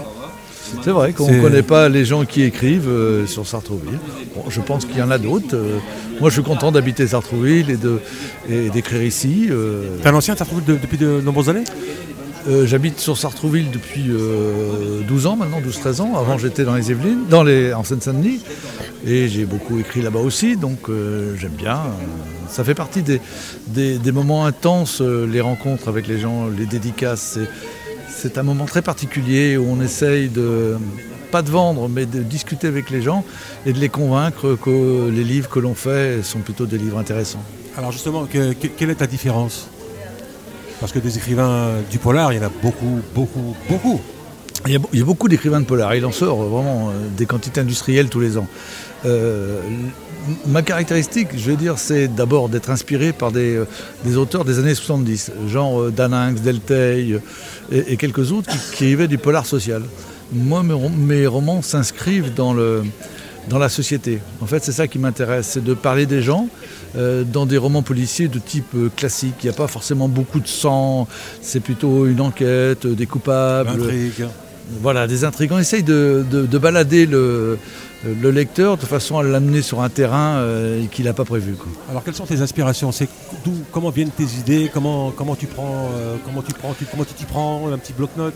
C'est 0.85 0.91
vrai 0.91 1.13
qu'on 1.13 1.31
ne 1.31 1.41
connaît 1.41 1.63
pas 1.63 1.89
les 1.89 2.05
gens 2.05 2.25
qui 2.25 2.43
écrivent 2.43 2.89
euh, 2.89 3.25
sur 3.27 3.47
Sartrouville. 3.47 3.99
Bon, 4.35 4.45
je 4.51 4.61
pense 4.61 4.85
qu'il 4.85 4.99
y 4.99 5.03
en 5.03 5.11
a 5.13 5.17
d'autres. 5.19 5.55
euh, 5.55 5.79
moi, 6.21 6.29
je 6.29 6.35
suis 6.35 6.43
content 6.43 6.73
d'habiter 6.73 7.07
Sartrouville 7.07 7.79
et 8.51 8.69
d'écrire 8.71 9.03
ici. 9.03 9.47
euh, 9.51 9.85
T'es 10.03 10.09
un 10.09 10.15
ancien 10.15 10.35
de- 10.35 10.75
depuis 10.75 10.99
de 10.99 11.21
nombreuses 11.25 11.49
années? 11.49 11.65
Euh, 12.49 12.65
J'habite 12.67 13.01
sur 13.01 13.17
Sartrouville 13.17 13.71
depuis 13.73 14.05
euh, 14.09 15.01
12 15.09 15.27
ans 15.27 15.37
maintenant, 15.37 15.61
12-13 15.61 16.01
ans. 16.01 16.17
Avant 16.17 16.39
j'étais 16.39 16.65
dans 16.65 16.75
les 16.77 16.91
Yvelines, 16.91 17.25
dans 17.29 17.43
les, 17.43 17.73
en 17.73 17.83
Seine-Saint-Denis. 17.83 18.41
Et 19.05 19.29
j'ai 19.29 19.45
beaucoup 19.45 19.79
écrit 19.81 20.01
là-bas 20.03 20.21
aussi, 20.21 20.57
donc 20.57 20.89
euh, 20.89 21.35
j'aime 21.39 21.53
bien. 21.53 21.77
Euh, 21.77 22.49
Ça 22.49 22.63
fait 22.63 22.75
partie 22.75 23.03
des, 23.03 24.13
moments 24.13 24.47
intenses, 24.47 25.01
euh, 25.01 25.27
les 25.27 25.41
rencontres 25.41 25.89
avec 25.89 26.07
les 26.07 26.19
gens, 26.21 26.47
les 26.49 26.67
dédicaces. 26.67 27.39
C'est- 28.09 28.39
un 28.39 28.43
moment 28.43 28.65
très 28.65 28.83
particulier 28.83 29.57
où 29.57 29.67
on 29.69 29.81
essaye 29.83 30.29
de, 30.29 30.77
pas 31.31 31.43
de 31.43 31.51
vendre, 31.51 31.89
mais 31.89 32.07
de 32.07 32.21
discuter 32.23 32.67
avec 32.67 32.91
les 32.91 33.03
gens 33.03 33.25
et 33.67 33.73
de 33.73 33.79
les 33.79 33.89
convaincre 33.89 34.57
que 34.61 35.09
les 35.11 35.23
livres 35.25 35.49
que 35.51 35.59
l'on 35.61 35.75
fait 35.75 36.23
sont 36.25 36.41
plutôt 36.41 36.67
des 36.67 36.79
livres 36.79 36.99
intéressants. 36.99 37.43
Alors 37.77 37.93
justement, 37.93 38.25
que- 38.27 38.53
que- 38.55 38.67
quelle 38.69 38.91
est 38.91 39.01
la 39.01 39.07
différence? 39.07 39.69
Parce 40.81 40.93
que 40.93 40.99
des 40.99 41.17
écrivains 41.17 41.77
du 41.91 41.99
polar, 41.99 42.33
il 42.33 42.37
y 42.37 42.39
en 42.39 42.47
a 42.47 42.51
beaucoup, 42.63 43.01
beaucoup, 43.15 43.57
beaucoup. 43.69 44.01
Il 44.67 44.73
y, 44.73 45.03
a, 45.03 45.05
beaucoup 45.05 45.29
d'écrivains 45.29 45.61
de 45.61 45.67
polar, 45.67 45.95
il 45.95 46.05
en 46.05 46.11
sort 46.11 46.43
euh, 46.43 46.47
vraiment 46.47 46.89
euh, 46.89 46.93
des 47.17 47.27
quantités 47.27 47.61
industrielles 47.61 48.09
tous 48.09 48.19
les 48.19 48.37
ans. 48.37 48.49
Euh, 49.05 49.61
ma 50.47 50.63
caractéristique, 50.63 51.29
je 51.37 51.51
vais 51.51 51.57
dire, 51.57 51.79
c'est 51.79 52.09
d'abord 52.09 52.49
d'être 52.49 52.71
inspiré 52.71 53.13
par 53.13 53.31
des, 53.31 53.61
auteurs 54.17 54.45
des 54.45 54.59
années 54.59 54.75
70, 54.75 55.31
genre 55.47 55.93
Daninx, 55.93 56.41
Delteil 56.41 57.21
et, 57.71 57.93
et 57.93 57.97
quelques 57.97 58.33
autres 58.33 58.51
qui, 58.51 58.59
qui 58.59 58.85
écrivaient 58.87 59.09
du 59.09 59.19
polar 59.19 59.47
social. 59.47 59.83
Moi, 60.33 60.65
mes 60.65 61.27
romans 61.29 61.63
s'inscrivent 61.63 62.35
dans, 62.35 62.53
le, 62.53 62.83
dans 63.49 63.59
la 63.59 63.69
société. 63.69 64.21
En 64.41 64.47
fait, 64.47 64.65
c'est 64.65 64.73
ça 64.73 64.89
qui 64.89 64.99
m'intéresse, 64.99 65.47
c'est 65.53 65.63
de 65.65 65.75
parler 65.75 66.07
des 66.07 66.21
gens 66.23 66.49
euh, 66.97 67.23
dans 67.25 67.47
des 67.47 67.59
romans 67.59 67.83
policiers 67.83 68.29
de 68.29 68.39
type 68.39 68.75
euh, 68.75 68.89
classique. 68.95 69.35
Il 69.43 69.47
n'y 69.47 69.51
a 69.51 69.57
pas 69.57 69.69
forcément 69.69 70.09
beaucoup 70.09 70.41
de 70.41 70.49
sang, 70.49 71.07
c'est 71.43 71.61
plutôt 71.61 72.07
une 72.07 72.21
enquête, 72.21 72.87
euh, 72.87 72.95
des 72.95 73.07
coupables. 73.07 73.71
L'intrigue. 73.71 74.27
Voilà, 74.83 75.07
des 75.07 75.23
intrigues. 75.25 75.53
On 75.53 75.59
essaye 75.61 75.85
de, 75.85 76.25
de- 76.29 76.45
de 76.47 76.59
balader 76.59 77.07
le, 77.07 77.57
le 78.05 78.31
lecteur 78.31 78.77
de 78.77 78.85
façon 78.85 79.19
à 79.19 79.23
l'amener 79.23 79.63
sur 79.63 79.81
un 79.83 79.89
terrain 79.89 80.37
euh, 80.37 80.85
qu'il 80.93 81.07
n'a 81.07 81.13
pas 81.13 81.25
prévu. 81.25 81.55
quoi. 81.55 81.69
Alors 81.91 82.05
quelles 82.05 82.15
sont 82.15 82.27
tes 82.27 82.41
inspirations? 82.41 82.93
C'est 82.93 83.09
d'où, 83.45 83.53
comment 83.73 83.91
viennent 83.91 84.11
tes 84.11 84.25
idées? 84.39 84.71
Comment, 84.73 85.11
comment 85.11 85.35
tu 85.35 85.47
prends, 85.47 85.89
euh, 85.95 86.17
comment 86.25 86.43
tu 86.43 86.53
prends, 86.53 86.75
tu- 86.75 86.85
comment 86.85 87.05
tu 87.05 87.15
t'y 87.15 87.25
prends? 87.25 87.69
Un 87.73 87.79
petit 87.79 87.93
bloc-notes. 87.93 88.35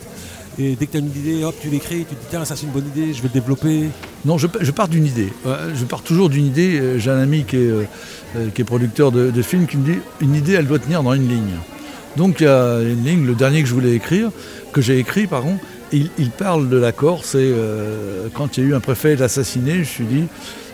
Et 0.58 0.74
dès 0.76 0.86
que 0.86 0.92
tu 0.92 0.96
as 0.96 1.00
une 1.00 1.06
idée, 1.06 1.44
hop, 1.44 1.54
tu 1.60 1.68
l'écris, 1.68 1.98
tu 2.08 2.14
te 2.16 2.20
dis 2.20 2.26
tiens, 2.30 2.44
ça 2.44 2.56
c'est 2.56 2.66
une 2.66 2.72
bonne 2.72 2.86
idée, 2.94 3.12
je 3.14 3.22
vais 3.22 3.28
le 3.28 3.34
développer. 3.34 3.88
Non, 4.24 4.36
je, 4.36 4.46
je 4.60 4.70
pars 4.72 4.88
d'une 4.88 5.06
idée. 5.06 5.32
Je 5.74 5.84
pars 5.84 6.02
toujours 6.02 6.28
d'une 6.28 6.46
idée. 6.46 6.78
Euh, 6.80 6.98
J'ai 6.98 7.10
un 7.10 7.20
ami 7.20 7.44
qui 7.44 7.56
est, 7.56 7.60
euh, 7.70 7.84
euh, 8.36 8.48
qui 8.52 8.62
est 8.62 8.64
producteur 8.64 9.12
de, 9.12 9.30
de 9.30 9.42
films 9.42 9.66
qui 9.66 9.76
me 9.76 9.84
dit 9.84 9.98
une 10.20 10.34
idée, 10.34 10.54
elle 10.54 10.66
doit 10.66 10.78
tenir 10.80 11.02
dans 11.02 11.14
une 11.14 11.28
ligne. 11.28 11.54
Donc 12.16 12.40
il 12.40 12.44
y 12.44 12.48
a 12.48 12.80
une 12.80 13.04
ligne, 13.04 13.24
le 13.24 13.34
dernier 13.34 13.62
que 13.62 13.68
je 13.68 13.74
voulais 13.74 13.92
écrire, 13.92 14.30
que 14.72 14.80
j'ai 14.80 14.98
écrit, 14.98 15.28
pardon, 15.28 15.56
il, 15.92 16.30
parle 16.30 16.68
de 16.68 16.76
la 16.76 16.92
Corse 16.92 17.34
et 17.34 17.38
euh, 17.52 18.28
quand 18.34 18.56
il 18.56 18.64
y 18.64 18.66
a 18.66 18.70
eu 18.70 18.74
un 18.74 18.80
préfet 18.80 19.20
assassiné, 19.20 19.74
je 19.74 19.78
me 19.78 19.84
suis 19.84 20.04
dit 20.04 20.24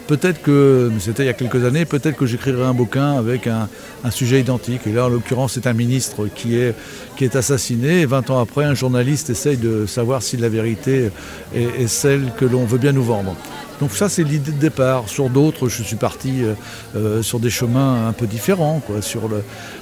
peut-être 0.06 0.40
que, 0.42 0.90
c'était 0.98 1.24
il 1.24 1.26
y 1.26 1.30
a 1.30 1.34
quelques 1.34 1.64
années, 1.64 1.84
peut-être 1.84 2.16
que 2.16 2.26
j'écrirai 2.26 2.64
un 2.64 2.74
bouquin 2.74 3.12
avec 3.12 3.46
un, 3.46 3.68
sujet 4.10 4.40
identique. 4.40 4.86
Et 4.86 4.92
là, 4.92 5.06
en 5.06 5.08
l'occurrence, 5.08 5.54
c'est 5.54 5.66
un 5.66 5.72
ministre 5.72 6.28
qui 6.32 6.56
est, 6.56 6.74
assassiné. 7.34 8.02
Et 8.02 8.06
20 8.06 8.30
ans 8.30 8.40
après, 8.40 8.64
un 8.64 8.74
journaliste 8.74 9.30
essaye 9.30 9.56
de 9.56 9.84
savoir 9.86 10.22
si 10.22 10.36
la 10.36 10.48
vérité 10.48 11.10
est 11.54 11.88
celle 11.88 12.30
que 12.36 12.44
l'on 12.44 12.64
veut 12.64 12.78
bien 12.78 12.92
nous 12.92 13.02
vendre. 13.02 13.34
Donc 13.80 13.92
ça, 13.92 14.08
c'est 14.08 14.22
l'idée 14.24 14.52
de 14.52 14.58
départ. 14.58 15.08
Sur 15.08 15.28
d'autres, 15.28 15.68
je 15.68 15.82
suis 15.82 15.96
parti 15.96 16.42
euh, 16.42 16.54
euh, 16.96 17.22
sur 17.22 17.40
des 17.40 17.50
chemins 17.50 18.08
un 18.08 18.12
peu 18.12 18.26
différents, 18.26 18.80
sur 19.00 19.28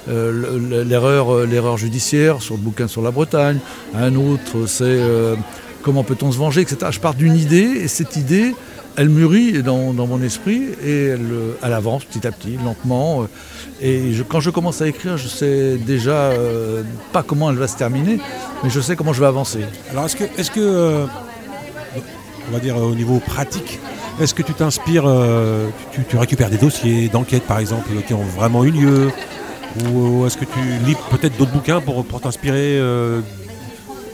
euh, 0.09 0.31
le- 0.31 0.83
l'erreur, 0.83 1.77
judiciaire, 1.77 2.41
sur 2.41 2.55
le 2.55 2.61
bouquin 2.61 2.87
sur 2.87 3.01
la 3.01 3.11
Bretagne. 3.11 3.59
Un 3.95 4.15
autre, 4.15 4.65
c'est 4.67 4.99
comment 5.81 6.03
peut-on 6.03 6.31
se 6.31 6.37
venger, 6.37 6.61
etc. 6.61 6.87
Je 6.91 6.99
pars 6.99 7.13
d'une 7.13 7.35
idée 7.35 7.57
et 7.83 7.87
cette 7.87 8.15
idée, 8.15 8.53
elle 8.97 9.09
mûrit 9.09 9.61
dans, 9.63 9.93
mon 9.93 10.21
esprit 10.21 10.63
et 10.83 11.05
elle, 11.07 11.73
avance 11.73 12.05
petit 12.05 12.25
à 12.27 12.31
petit, 12.31 12.57
lentement. 12.63 13.27
Et 13.81 14.11
quand 14.29 14.39
je 14.39 14.49
commence 14.49 14.81
à 14.81 14.87
écrire, 14.87 15.17
je 15.17 15.27
sais 15.27 15.77
déjà 15.77 16.31
pas 17.13 17.23
comment 17.23 17.49
elle 17.49 17.57
va 17.57 17.67
se 17.67 17.77
terminer, 17.77 18.19
mais 18.63 18.69
je 18.69 18.79
sais 18.79 18.95
comment 18.95 19.13
je 19.13 19.21
vais 19.21 19.27
avancer. 19.27 19.61
Alors 19.91 20.05
est-ce 20.05 20.15
que, 20.15 20.23
est-ce 20.37 20.51
que 20.51 20.59
euh, 20.59 21.05
on 22.49 22.53
va 22.53 22.59
dire 22.59 22.77
euh, 22.77 22.81
au 22.91 22.95
niveau 22.95 23.19
pratique, 23.19 23.79
est-ce 24.21 24.33
que 24.33 24.43
tu 24.43 24.53
t'inspires, 24.53 25.03
euh, 25.05 25.67
tu, 25.91 26.03
tu 26.07 26.17
récupères 26.17 26.49
des 26.49 26.57
dossiers 26.57 27.09
d'enquête 27.09 27.43
par 27.43 27.59
exemple 27.59 27.89
qui 28.07 28.13
ont 28.13 28.23
vraiment 28.23 28.63
eu 28.63 28.71
lieu? 28.71 29.11
Ou 29.91 30.25
est-ce 30.25 30.37
que 30.37 30.45
tu 30.45 30.59
lis 30.85 30.95
peut-être 31.11 31.37
d'autres 31.37 31.51
bouquins 31.51 31.81
pour, 31.81 32.05
pour 32.05 32.21
t'inspirer 32.21 32.77
euh, 32.79 33.19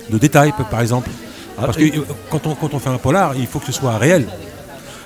de 0.09 0.17
détails 0.17 0.53
par 0.71 0.81
exemple? 0.81 1.09
Parce 1.55 1.77
que 1.77 1.83
quand 2.31 2.47
on, 2.47 2.55
quand 2.55 2.73
on 2.73 2.79
fait 2.79 2.89
un 2.89 2.97
polar, 2.97 3.35
il 3.37 3.45
faut 3.45 3.59
que 3.59 3.67
ce 3.67 3.71
soit 3.71 3.97
réel. 3.99 4.25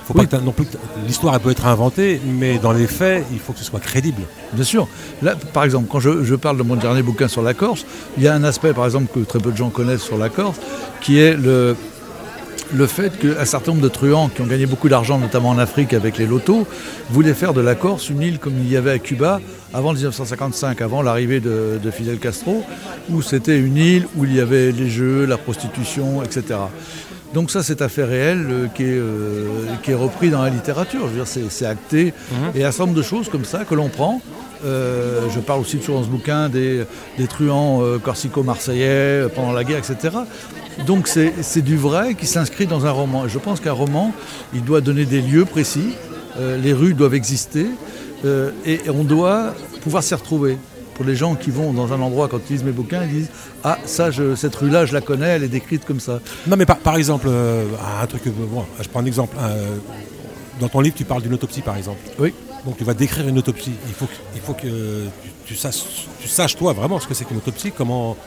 Faut 0.07 0.13
pas 0.13 0.19
Oui. 0.21 0.27
que 0.27 0.31
t'as- 0.31 0.39
non 0.41 0.51
plus 0.51 0.65
l'histoire 1.07 1.33
elle 1.33 1.41
peut 1.41 1.49
être 1.49 1.65
inventée, 1.65 2.21
mais 2.25 2.57
dans 2.59 2.71
les 2.71 2.85
faits, 2.87 3.25
il 3.33 3.39
faut 3.39 3.51
que 3.51 3.59
ce 3.59 3.65
soit 3.65 3.79
crédible. 3.81 4.21
Bien 4.53 4.63
sûr. 4.63 4.87
Là, 5.21 5.33
par 5.51 5.63
exemple, 5.65 5.87
quand 5.91 5.99
je, 5.99 6.23
je 6.23 6.35
parle 6.35 6.57
de 6.57 6.63
mon 6.63 6.75
dernier 6.77 7.01
bouquin 7.01 7.27
sur 7.27 7.41
la 7.41 7.53
Corse, 7.55 7.85
il 8.15 8.23
y 8.23 8.27
a 8.29 8.33
un 8.35 8.43
aspect, 8.45 8.71
par 8.71 8.85
exemple, 8.85 9.07
que 9.13 9.25
très 9.25 9.39
peu 9.39 9.51
de 9.51 9.57
gens 9.57 9.69
connaissent 9.69 10.03
sur 10.03 10.17
la 10.19 10.29
Corse, 10.29 10.57
qui 11.01 11.17
est 11.19 11.35
le, 11.35 11.75
le 12.73 12.87
fait 12.87 13.17
qu'un 13.17 13.45
certain 13.45 13.71
nombre 13.71 13.83
de 13.83 13.89
truands 13.89 14.29
qui 14.29 14.41
ont 14.41 14.47
gagné 14.47 14.65
beaucoup 14.65 14.89
d'argent, 14.89 15.17
notamment 15.17 15.49
en 15.49 15.57
Afrique 15.57 15.93
avec 15.93 16.17
les 16.17 16.25
lotos, 16.25 16.67
voulaient 17.09 17.33
faire 17.33 17.53
de 17.53 17.61
la 17.61 17.75
Corse 17.75 18.09
une 18.09 18.21
île 18.21 18.39
comme 18.39 18.53
il 18.59 18.71
y 18.71 18.77
avait 18.77 18.91
à 18.91 18.99
Cuba 18.99 19.39
avant 19.73 19.93
1955, 19.93 20.81
avant 20.81 21.01
l'arrivée 21.01 21.39
de, 21.39 21.79
de 21.81 21.91
Fidel 21.91 22.17
Castro, 22.17 22.63
où 23.09 23.21
c'était 23.21 23.59
une 23.59 23.77
île 23.77 24.07
où 24.15 24.25
il 24.25 24.33
y 24.35 24.39
avait 24.39 24.71
les 24.71 24.89
jeux, 24.89 25.25
la 25.25 25.37
prostitution, 25.37 26.23
etc. 26.23 26.59
Donc 27.33 27.51
ça, 27.51 27.63
c'est 27.63 27.81
un 27.81 27.89
fait 27.89 28.05
réel 28.05 28.47
euh, 28.49 28.67
qui, 28.67 28.83
est, 28.83 28.97
euh, 28.97 29.65
qui 29.83 29.91
est 29.91 29.95
repris 29.95 30.29
dans 30.29 30.41
la 30.41 30.49
littérature. 30.49 31.01
Je 31.01 31.07
veux 31.07 31.15
dire, 31.15 31.27
c'est, 31.27 31.49
c'est 31.49 31.65
acté. 31.65 32.13
Et 32.55 32.63
un 32.63 32.71
certain 32.71 32.85
nombre 32.85 32.97
de 32.97 33.03
choses 33.03 33.27
comme 33.27 33.43
ça 33.43 33.65
que 33.65 33.75
l'on 33.75 33.89
prend. 33.89 34.21
Euh, 34.65 35.29
je 35.33 35.39
parle 35.39 35.61
aussi 35.61 35.77
toujours 35.77 35.99
dans 35.99 36.05
ce 36.05 36.09
bouquin 36.09 36.49
des, 36.49 36.83
des 37.17 37.27
truands 37.27 37.81
euh, 37.83 37.99
corsico-marseillais 37.99 38.85
euh, 39.25 39.29
pendant 39.29 39.51
la 39.53 39.63
guerre, 39.63 39.77
etc. 39.77 40.15
Donc 40.87 41.07
c'est, 41.07 41.61
du 41.61 41.77
vrai 41.77 42.15
qui 42.15 42.25
s'inscrit 42.25 42.65
dans 42.65 42.85
un 42.85 42.91
roman. 42.91 43.25
Et 43.25 43.29
je 43.29 43.37
pense 43.39 43.59
qu'un 43.59 43.71
roman, 43.73 44.11
il 44.53 44.63
doit 44.63 44.81
donner 44.81 45.05
des 45.05 45.21
lieux 45.21 45.45
précis. 45.45 45.93
Euh, 46.39 46.57
les 46.57 46.73
rues 46.73 46.93
doivent 46.93 47.13
exister. 47.13 47.67
et 48.65 48.79
on 48.89 49.03
doit 49.03 49.53
pouvoir 49.83 50.03
s'y 50.03 50.15
retrouver. 50.15 50.57
Pour 50.95 51.03
les 51.05 51.15
gens 51.17 51.35
qui 51.35 51.51
vont 51.51 51.73
dans 51.73 51.91
un 51.91 51.99
endroit, 51.99 52.29
quand 52.29 52.39
ils 52.49 52.53
lisent 52.53 52.63
mes 52.63 52.71
bouquins, 52.71 53.03
ils 53.03 53.09
disent 53.19 53.29
Ah, 53.65 53.77
ça, 53.85 54.11
je- 54.11 54.33
cette 54.35 54.55
rue-là, 54.55 54.85
je 54.85 54.93
la 54.93 55.01
connais, 55.01 55.27
elle 55.27 55.43
est 55.43 55.49
décrite 55.49 55.83
comme 55.85 55.99
ça. 55.99 56.21
Non, 56.47 56.55
mais 56.55 56.65
par, 56.65 56.77
par 56.77 56.95
exemple, 56.95 57.27
euh, 57.29 57.65
un 58.01 58.07
truc, 58.07 58.21
bon, 58.27 58.63
je 58.81 58.87
prends 58.87 59.01
un 59.01 59.05
exemple. 59.05 59.35
euh, 59.41 59.75
dans 60.61 60.69
ton 60.69 60.79
livre, 60.79 60.95
tu 60.95 61.03
parles 61.03 61.21
d'une 61.21 61.33
autopsie, 61.33 61.59
par 61.61 61.75
exemple. 61.75 61.99
Oui. 62.17 62.33
Donc 62.65 62.77
tu 62.77 62.83
vas 62.83 62.93
décrire 62.93 63.27
une 63.27 63.37
autopsie. 63.37 63.73
Il 63.87 63.93
faut 63.93 64.05
que, 64.07 64.11
il 64.35 64.41
faut 64.41 64.53
que 64.53 64.61
tu, 65.23 65.29
tu 65.45 65.55
saches, 65.55 65.83
tu 66.19 66.27
saches 66.27 66.55
toi 66.55 66.73
vraiment 66.73 66.99
ce 66.99 67.07
que 67.07 67.13
c'est 67.13 67.25
qu'une 67.25 67.37
autopsie, 67.37 67.71
comment. 67.71 68.17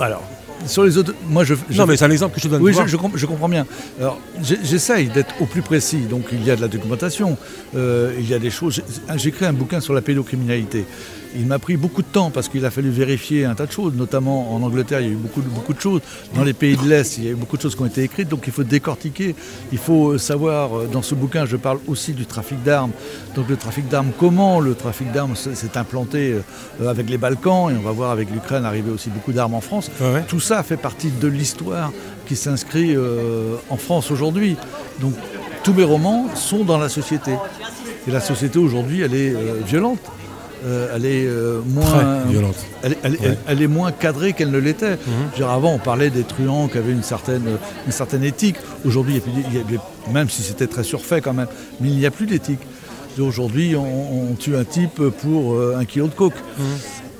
Alors, 0.00 0.22
sur 0.66 0.82
les 0.82 0.98
autres, 0.98 1.14
moi 1.28 1.44
je. 1.44 1.54
je- 1.70 1.78
Non, 1.78 1.86
mais 1.86 1.96
c'est 1.96 2.04
un 2.04 2.10
exemple 2.10 2.34
que 2.34 2.40
je 2.40 2.46
te 2.46 2.50
donne. 2.50 2.62
Oui, 2.62 2.72
je, 2.86 3.26
comprends 3.26 3.48
bien. 3.48 3.64
Alors, 4.00 4.18
j'essaye 4.42 5.06
d'être 5.08 5.34
au 5.40 5.46
plus 5.46 5.62
précis. 5.62 5.98
Donc, 5.98 6.24
il 6.32 6.44
y 6.44 6.50
a 6.50 6.56
de 6.56 6.60
la 6.60 6.68
documentation, 6.68 7.36
euh, 7.76 8.12
il 8.18 8.28
y 8.28 8.34
a 8.34 8.38
des 8.40 8.50
choses. 8.50 8.74
J'ai- 9.08 9.18
J'ai 9.18 9.28
écrit 9.28 9.46
un 9.46 9.52
bouquin 9.52 9.80
sur 9.80 9.94
la 9.94 10.00
pédocriminalité. 10.02 10.84
Il 11.36 11.46
m'a 11.46 11.58
pris 11.58 11.76
beaucoup 11.76 12.02
de 12.02 12.06
temps 12.06 12.30
parce 12.30 12.48
qu'il 12.48 12.64
a 12.64 12.70
fallu 12.70 12.90
vérifier 12.90 13.44
un 13.44 13.54
tas 13.54 13.66
de 13.66 13.72
choses, 13.72 13.94
notamment 13.94 14.54
en 14.54 14.62
Angleterre, 14.62 15.00
il 15.00 15.06
y 15.06 15.10
a 15.10 15.12
eu 15.12 15.16
beaucoup, 15.16 15.40
de- 15.42 15.48
beaucoup 15.48 15.72
de 15.74 15.80
choses. 15.80 16.00
Dans 16.34 16.44
les 16.44 16.52
pays 16.52 16.76
de 16.76 16.86
l'Est, 16.88 17.18
il 17.18 17.24
y 17.24 17.28
a 17.28 17.30
eu 17.32 17.34
beaucoup 17.34 17.56
de 17.56 17.62
choses 17.62 17.74
qui 17.74 17.82
ont 17.82 17.86
été 17.86 18.02
écrites, 18.02 18.28
donc 18.28 18.44
il 18.46 18.52
faut 18.52 18.62
décortiquer. 18.62 19.34
Il 19.72 19.78
faut 19.78 20.10
euh, 20.12 20.18
savoir, 20.18 20.76
euh, 20.78 20.86
dans 20.90 21.02
ce 21.02 21.14
bouquin, 21.16 21.44
je 21.44 21.56
parle 21.56 21.78
aussi 21.88 22.12
du 22.12 22.24
trafic 22.26 22.62
d'armes. 22.62 22.92
Donc 23.34 23.48
le 23.48 23.56
trafic 23.56 23.88
d'armes, 23.88 24.12
comment 24.18 24.60
le 24.60 24.74
trafic 24.74 25.10
d'armes 25.10 25.34
s'est 25.34 25.76
implanté 25.76 26.36
euh, 26.80 26.88
avec 26.88 27.10
les 27.10 27.18
Balkans, 27.18 27.68
et 27.70 27.74
on 27.76 27.82
va 27.82 27.90
voir 27.90 28.10
avec 28.12 28.30
l'Ukraine 28.30 28.64
arriver 28.64 28.90
aussi 28.92 29.10
beaucoup 29.10 29.32
d'armes 29.32 29.54
en 29.54 29.60
France. 29.60 29.90
Ouais. 30.00 30.22
Tout 30.28 30.40
ça 30.40 30.62
fait 30.62 30.76
partie 30.76 31.10
de 31.10 31.26
l'histoire 31.28 31.92
qui 32.26 32.36
s'inscrit 32.36 32.94
euh, 32.94 33.56
en 33.70 33.76
France 33.76 34.10
aujourd'hui. 34.12 34.56
Donc 35.00 35.14
tous 35.64 35.72
mes 35.74 35.84
romans 35.84 36.28
sont 36.36 36.64
dans 36.64 36.78
la 36.78 36.88
société. 36.88 37.32
Et 38.06 38.10
la 38.10 38.20
société 38.20 38.58
aujourd'hui, 38.58 39.00
elle 39.00 39.14
est 39.14 39.34
euh, 39.34 39.60
violente. 39.66 39.98
Euh, 40.66 40.94
elle 40.96 41.04
est 41.04 41.26
euh, 41.26 41.60
moins 41.66 42.22
violente. 42.26 42.56
Elle, 42.82 42.92
est- 42.92 42.98
elle- 43.02 43.12
Ouais. 43.12 43.18
elle- 43.24 43.38
elle 43.48 43.62
est 43.62 43.66
moins 43.66 43.92
cadrée 43.92 44.32
qu'elle 44.32 44.50
ne 44.50 44.58
l'était. 44.58 44.96
Dire, 45.36 45.50
avant, 45.50 45.74
on 45.74 45.78
parlait 45.78 46.08
des 46.10 46.22
truands 46.22 46.68
qui 46.68 46.78
avaient 46.78 46.92
une 46.92 47.02
certaine, 47.02 47.42
une 47.86 47.92
certaine 47.92 48.24
éthique. 48.24 48.56
Aujourd'hui, 48.84 49.20
même 50.12 50.30
si 50.30 50.42
c'était 50.42 50.66
très 50.66 50.82
surfait 50.82 51.20
quand 51.20 51.34
même, 51.34 51.48
mais 51.80 51.88
il 51.88 51.96
n'y 51.96 52.06
a 52.06 52.10
plus 52.10 52.26
d'éthique. 52.26 52.60
Aujourd'hui, 53.18 53.76
on, 53.76 54.30
on 54.30 54.34
tue 54.34 54.56
un 54.56 54.64
type 54.64 55.00
pour 55.22 55.54
euh, 55.54 55.76
un 55.78 55.84
kilo 55.84 56.08
de 56.08 56.14
coke. 56.14 56.34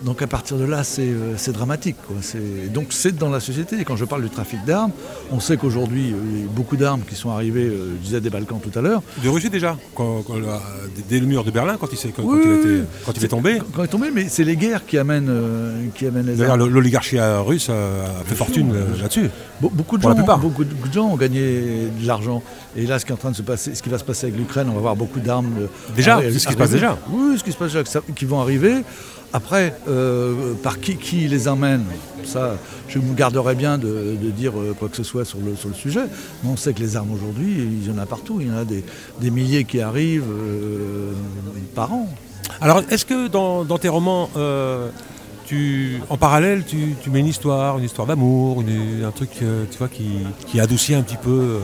Donc 0.04 0.20
à 0.20 0.26
partir 0.26 0.56
de 0.58 0.64
là, 0.64 0.84
c'est 0.84 1.02
euh, 1.02 1.34
c'est 1.36 1.52
dramatique. 1.52 1.96
quoi. 2.06 2.16
C'est- 2.20 2.70
Donc 2.72 2.88
c'est 2.90 3.16
dans 3.16 3.30
la 3.30 3.40
société. 3.40 3.80
Et 3.80 3.84
quand 3.84 3.96
je 3.96 4.04
parle 4.04 4.22
du 4.22 4.28
trafic 4.30 4.62
d'armes, 4.66 4.90
on 5.32 5.40
sait 5.40 5.56
qu'aujourd'hui, 5.56 6.12
euh, 6.12 6.16
il 6.34 6.40
y 6.40 6.44
a 6.44 6.46
beaucoup 6.48 6.76
d'armes 6.76 7.00
qui 7.08 7.14
sont 7.14 7.30
arrivées, 7.30 7.64
euh, 7.66 7.94
je 8.00 8.04
disais 8.06 8.20
des 8.20 8.28
Balkans 8.30 8.60
tout 8.60 8.76
à 8.78 8.82
l'heure. 8.82 9.02
De 9.22 9.28
Russie 9.28 9.48
déjà, 9.50 9.76
quand, 9.94 10.22
quand 10.26 10.34
la- 10.38 10.60
dès 11.08 11.20
le 11.20 11.26
mur 11.26 11.42
de 11.44 11.50
Berlin, 11.50 11.76
quand 11.80 11.88
il, 11.90 12.12
quand, 12.12 12.22
Oui, 12.22 12.40
il 12.44 12.84
quand 13.06 13.12
est 13.12 13.28
tombé. 13.28 13.58
Quand 13.74 13.82
il 13.82 13.84
est 13.84 13.88
tombé, 13.88 14.10
mais 14.12 14.28
c'est 14.28 14.44
les 14.44 14.56
guerres 14.56 14.84
qui 14.86 14.98
amènent, 14.98 15.28
euh, 15.30 15.86
qui 15.94 16.06
amènent 16.06 16.26
les 16.26 16.34
D'ailleurs, 16.34 16.52
armes. 16.60 16.68
l'oligarchie 16.68 17.18
euh, 17.18 17.40
russe 17.40 17.68
euh, 17.70 18.04
a 18.04 18.24
fait 18.24 18.34
fortune 18.34 18.72
euh, 18.74 19.00
là-dessus. 19.00 19.30
Be- 19.62 19.70
Beaucoup 19.72 19.96
de, 19.96 20.02
gens, 20.02 20.14
plupart. 20.14 20.38
beaucoup 20.38 20.64
de 20.64 20.92
gens 20.92 21.08
ont 21.08 21.16
gagné 21.16 21.88
de 22.00 22.06
l'argent. 22.06 22.42
Et 22.76 22.86
là, 22.86 22.98
ce 22.98 23.04
qui 23.06 23.12
est 23.12 23.14
en 23.14 23.18
train 23.18 23.30
de 23.30 23.36
se 23.36 23.42
passer, 23.42 23.74
ce 23.74 23.82
qui 23.82 23.88
va 23.88 23.98
se 23.98 24.04
passer 24.04 24.26
avec 24.26 24.38
l'Ukraine, 24.38 24.66
on 24.68 24.74
va 24.74 24.80
voir 24.80 24.96
beaucoup 24.96 25.20
d'armes. 25.20 25.52
euh, 25.62 25.66
Déjà 25.96 26.20
ce 26.20 26.28
qui 26.46 26.52
se 26.52 26.56
passe 26.58 26.70
déjà 26.70 26.98
Oui, 27.10 27.38
ce 27.38 27.44
qui 27.44 27.52
se 27.52 27.56
passe 27.56 27.72
déjà, 27.72 27.82
qui 28.14 28.24
vont 28.26 28.40
arriver. 28.40 28.82
Après, 29.34 29.74
euh, 29.88 30.54
par 30.62 30.78
qui, 30.78 30.96
qui 30.96 31.26
les 31.26 31.48
emmène 31.48 31.84
Ça, 32.24 32.56
je 32.88 33.00
me 33.00 33.14
garderais 33.14 33.56
bien 33.56 33.78
de, 33.78 34.14
dire 34.30 34.52
euh, 34.56 34.76
quoi 34.78 34.88
que 34.88 34.96
ce 34.96 35.02
soit 35.02 35.24
sur 35.24 35.40
le, 35.40 35.56
sur 35.56 35.68
le 35.68 35.74
sujet. 35.74 36.04
Mais 36.42 36.50
on 36.50 36.56
sait 36.56 36.72
que 36.72 36.78
les 36.78 36.96
armes 36.96 37.10
aujourd'hui, 37.10 37.52
il 37.58 37.84
y 37.84 37.90
en 37.92 37.98
a 37.98 38.06
partout. 38.06 38.38
Il 38.40 38.46
y 38.46 38.50
en 38.52 38.56
a 38.56 38.64
des, 38.64 38.84
des 39.20 39.30
milliers 39.30 39.64
qui 39.64 39.80
arrivent 39.80 40.30
euh, 40.30 41.10
par 41.74 41.92
an. 41.92 42.08
Alors, 42.60 42.82
est-ce 42.90 43.04
que 43.04 43.26
dans, 43.26 43.64
tes 43.78 43.88
romans, 43.88 44.30
tu, 45.46 46.00
en 46.10 46.16
parallèle, 46.16 46.62
tu, 46.64 47.10
mets 47.10 47.18
une 47.18 47.26
histoire, 47.26 47.78
une 47.78 47.84
histoire 47.84 48.06
d'amour, 48.06 48.62
un 49.04 49.10
truc 49.10 49.30
tu 49.32 49.78
vois, 49.78 49.88
qui, 49.88 50.10
qui 50.46 50.60
adoucit 50.60 50.94
un 50.94 51.02
petit 51.02 51.16
peu 51.16 51.58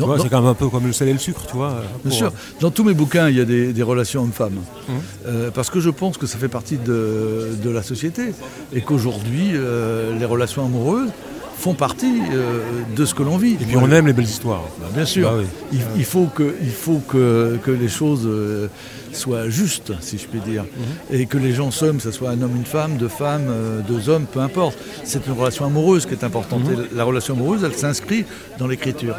euh. 0.00 0.18
C'est 0.22 0.28
quand 0.28 0.40
même 0.40 0.50
un 0.50 0.54
peu 0.54 0.68
comme 0.68 0.86
le 0.86 0.92
sel 0.92 1.08
et 1.08 1.12
le 1.12 1.18
sucre, 1.18 1.46
tu 1.46 1.56
vois. 1.56 1.70
Bien 2.04 2.10
pour- 2.10 2.12
sûr. 2.12 2.32
Dans 2.60 2.70
tous 2.70 2.84
mes 2.84 2.94
bouquins, 2.94 3.28
il 3.28 3.36
y 3.36 3.40
a 3.40 3.44
des, 3.44 3.72
des 3.72 3.82
relations 3.82 4.22
hommes-femmes. 4.22 4.58
Mhm. 4.88 4.94
Euh, 5.26 5.50
parce 5.52 5.70
que 5.70 5.80
je 5.80 5.90
pense 5.90 6.18
que 6.18 6.26
ça 6.26 6.38
fait 6.38 6.48
partie 6.48 6.76
de, 6.76 7.50
de 7.62 7.70
la 7.70 7.82
société. 7.82 8.34
Et 8.72 8.80
qu'aujourd'hui, 8.80 9.50
euh, 9.54 10.18
les 10.18 10.24
relations 10.24 10.64
amoureuses 10.64 11.10
font 11.56 11.74
partie 11.74 12.20
euh, 12.32 12.58
de 12.96 13.04
ce 13.04 13.14
que 13.14 13.22
l'on 13.22 13.36
vit. 13.38 13.52
Et 13.52 13.64
puis 13.64 13.76
on 13.76 13.90
aime 13.90 14.06
les 14.08 14.12
belles 14.12 14.24
histoires. 14.24 14.64
Bien 14.92 15.04
sûr. 15.06 15.30
Bah 15.30 15.36
oui. 15.38 15.46
il, 15.72 15.80
il 15.98 16.04
faut, 16.04 16.26
que, 16.26 16.54
il 16.60 16.70
faut 16.72 17.00
que, 17.08 17.56
que 17.62 17.70
les 17.70 17.88
choses 17.88 18.22
euh, 18.26 18.66
soient 19.12 19.48
justes, 19.48 19.92
si 20.00 20.18
je 20.18 20.26
puis 20.26 20.40
dire. 20.40 20.64
Mhm. 20.64 21.16
Et 21.20 21.26
que 21.26 21.38
les 21.38 21.52
gens 21.52 21.70
s'aiment, 21.70 21.96
que 21.98 22.02
ce 22.02 22.10
soit 22.10 22.30
un 22.30 22.42
homme, 22.42 22.56
une 22.56 22.64
femme, 22.66 22.96
deux 22.96 23.08
femmes, 23.08 23.46
euh, 23.48 23.80
deux 23.86 24.08
hommes, 24.08 24.26
peu 24.30 24.40
importe. 24.40 24.76
C'est 25.04 25.26
une 25.26 25.32
relation 25.34 25.64
amoureuse 25.64 26.04
qui 26.06 26.12
est 26.12 26.24
importante. 26.24 26.62
Et 26.70 26.94
la 26.96 27.04
relation 27.04 27.34
amoureuse, 27.34 27.62
elle 27.64 27.74
s'inscrit 27.74 28.24
dans 28.58 28.66
l'écriture. 28.66 29.14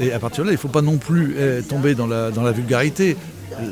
Et 0.00 0.12
à 0.12 0.18
partir 0.18 0.44
de 0.44 0.48
là, 0.48 0.52
il 0.52 0.56
ne 0.56 0.60
faut 0.60 0.68
pas 0.68 0.82
non 0.82 0.96
plus 0.98 1.36
eh, 1.38 1.62
tomber 1.62 1.94
dans 1.94 2.06
la, 2.06 2.30
dans 2.30 2.42
la 2.42 2.52
vulgarité. 2.52 3.16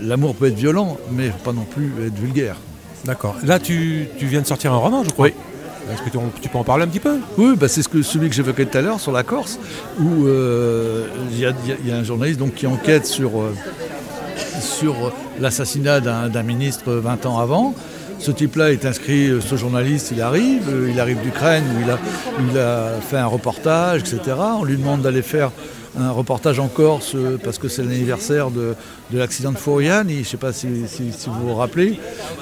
L'amour 0.02 0.34
peut 0.34 0.46
être 0.46 0.54
violent, 0.56 0.96
mais 1.12 1.24
il 1.24 1.26
ne 1.28 1.32
faut 1.32 1.44
pas 1.44 1.52
non 1.52 1.64
plus 1.64 1.92
être 2.06 2.18
vulgaire. 2.18 2.56
D'accord. 3.04 3.37
Là, 3.44 3.58
tu, 3.58 4.08
tu 4.18 4.26
viens 4.26 4.40
de 4.40 4.46
sortir 4.46 4.72
un 4.72 4.76
roman, 4.78 5.04
je 5.04 5.10
crois. 5.10 5.26
Oui. 5.26 5.34
Est-ce 5.92 6.00
que 6.02 6.08
tu, 6.08 6.18
tu 6.40 6.48
peux 6.48 6.56
en 6.56 6.64
parler 6.64 6.84
un 6.84 6.88
petit 6.88 7.00
peu? 7.00 7.16
Oui, 7.37 7.54
bah 7.58 7.68
c'est 7.68 7.82
ce 7.82 7.90
que, 7.90 8.00
celui 8.00 8.30
que 8.30 8.34
j'évoquais 8.34 8.64
tout 8.64 8.78
à 8.78 8.80
l'heure 8.80 8.98
sur 9.00 9.12
la 9.12 9.22
Corse, 9.22 9.58
où 10.00 10.24
euh, 10.26 11.06
il 11.30 11.38
y, 11.38 11.44
a- 11.44 11.52
y 11.84 11.88
y 11.88 11.92
un 11.92 12.02
journaliste 12.02 12.38
donc, 12.40 12.54
qui 12.54 12.66
enquête 12.66 13.04
sur, 13.04 13.38
euh, 13.38 13.52
sur 14.60 15.12
l'assassinat 15.40 16.00
d'un 16.00 16.42
ministre 16.42 16.92
20 16.92 17.26
ans 17.26 17.38
avant. 17.38 17.74
Ce 18.18 18.30
type-là 18.30 18.72
est 18.72 18.87
inscrit, 18.87 19.26
euh, 19.28 19.40
ce 19.42 19.56
journaliste, 19.56 20.10
il 20.12 20.22
arrive, 20.22 20.62
il 20.90 20.98
arrive 20.98 21.20
d'Ukraine 21.20 21.64
où 21.76 21.82
il 21.84 21.90
a, 21.90 21.98
il 22.50 22.58
a 22.58 22.92
fait 23.06 23.18
un 23.18 23.26
reportage, 23.26 24.00
etc. 24.00 24.20
On 24.58 24.64
lui 24.64 24.78
demande 24.78 25.02
d'aller 25.02 25.20
faire 25.20 25.50
un 25.98 26.11
reportage 26.11 26.59
en 26.59 26.68
Corse 26.68 27.16
parce 27.44 27.59
que 27.59 27.68
c'est 27.68 27.83
l'anniversaire 27.83 28.50
de, 28.50 28.74
de 29.11 29.18
l'accident 29.18 29.52
de 29.52 29.59
Foriani. 29.59 30.14
Je 30.14 30.18
ne 30.20 30.24
sais 30.24 30.37
pas 30.37 30.52
si, 30.52 30.68
si- 30.88 31.12
si 31.12 31.28
vous 31.28 31.48
vous 31.48 31.54
rappelez. 31.54 31.98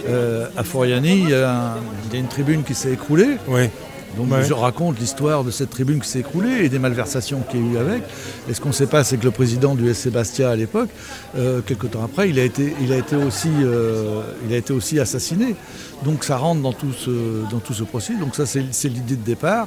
Euh, 0.08 0.46
à 0.56 0.64
Foriani, 0.64 1.20
il 1.22 1.28
y, 1.30 1.34
a 1.34 1.50
un- 1.50 1.76
il 2.08 2.14
y 2.14 2.16
a 2.16 2.20
une 2.20 2.28
tribune 2.28 2.62
qui 2.64 2.74
s'est 2.74 2.92
écroulée. 2.92 3.36
Oui. 3.48 3.68
Donc 4.16 4.30
Ouais. 4.30 4.44
je 4.46 4.52
raconte 4.52 4.98
l'histoire 5.00 5.42
de 5.42 5.50
cette 5.50 5.70
tribune 5.70 5.98
qui 6.00 6.06
s'est 6.08 6.18
écroulée 6.20 6.64
et 6.64 6.68
des 6.68 6.78
malversations 6.78 7.40
qu'il 7.50 7.60
y 7.60 7.68
a 7.70 7.72
eu 7.72 7.78
avec. 7.78 8.02
Et 8.46 8.52
ce 8.52 8.60
qu'on 8.60 8.68
ne 8.68 8.74
sait 8.74 8.86
pas, 8.86 9.04
c'est 9.04 9.16
que 9.16 9.24
le 9.24 9.30
président 9.30 9.74
du 9.74 9.88
SC 9.88 10.10
Bastia 10.10 10.50
à 10.50 10.56
l'époque, 10.56 10.90
euh, 11.38 11.62
quelques 11.64 11.90
temps 11.92 12.04
après, 12.04 12.28
il 12.28 12.38
a 12.38 12.44
été, 12.44 12.74
il 12.82 12.92
a 12.92 12.98
été, 12.98 13.16
aussi, 13.16 13.48
euh, 13.62 14.20
il 14.46 14.52
a 14.52 14.58
été 14.58 14.74
aussi 14.74 15.00
assassiné. 15.00 15.56
Donc 16.04 16.24
ça 16.24 16.36
rentre 16.36 16.60
dans 16.60 16.74
tout 16.74 16.92
ce, 16.92 17.10
dans 17.50 17.60
tout 17.60 17.72
ce 17.72 17.84
processus. 17.84 18.20
Donc 18.20 18.34
ça, 18.34 18.44
c'est 18.44 18.88
l'idée 18.90 19.16
de 19.16 19.24
départ. 19.24 19.66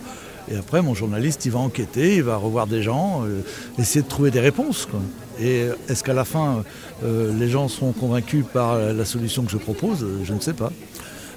Et 0.52 0.56
après, 0.58 0.82
mon 0.82 0.94
journaliste, 0.94 1.46
il 1.46 1.52
va 1.52 1.60
enquêter, 1.60 2.18
il 2.18 2.24
va 2.24 2.36
revoir 2.38 2.68
des 2.68 2.84
gens, 2.84 3.24
euh, 3.26 3.42
essayer 3.80 4.02
de 4.04 4.08
trouver 4.08 4.32
des 4.32 4.40
réponses. 4.40 4.86
quoi. 4.90 5.00
Et 5.42 5.66
est-ce 5.90 6.04
qu'à 6.04 6.14
la 6.14 6.24
fin, 6.26 6.64
euh, 7.04 7.34
les 7.38 7.50
gens 7.50 7.68
seront 7.68 7.92
convaincus 7.92 8.46
par 8.54 8.78
la 8.78 9.06
solution 9.06 9.44
que 9.44 9.52
je 9.52 9.58
propose? 9.58 10.04
Euh, 10.04 10.20
Je 10.24 10.34
ne 10.34 10.40
sais 10.40 10.54
pas. 10.54 10.72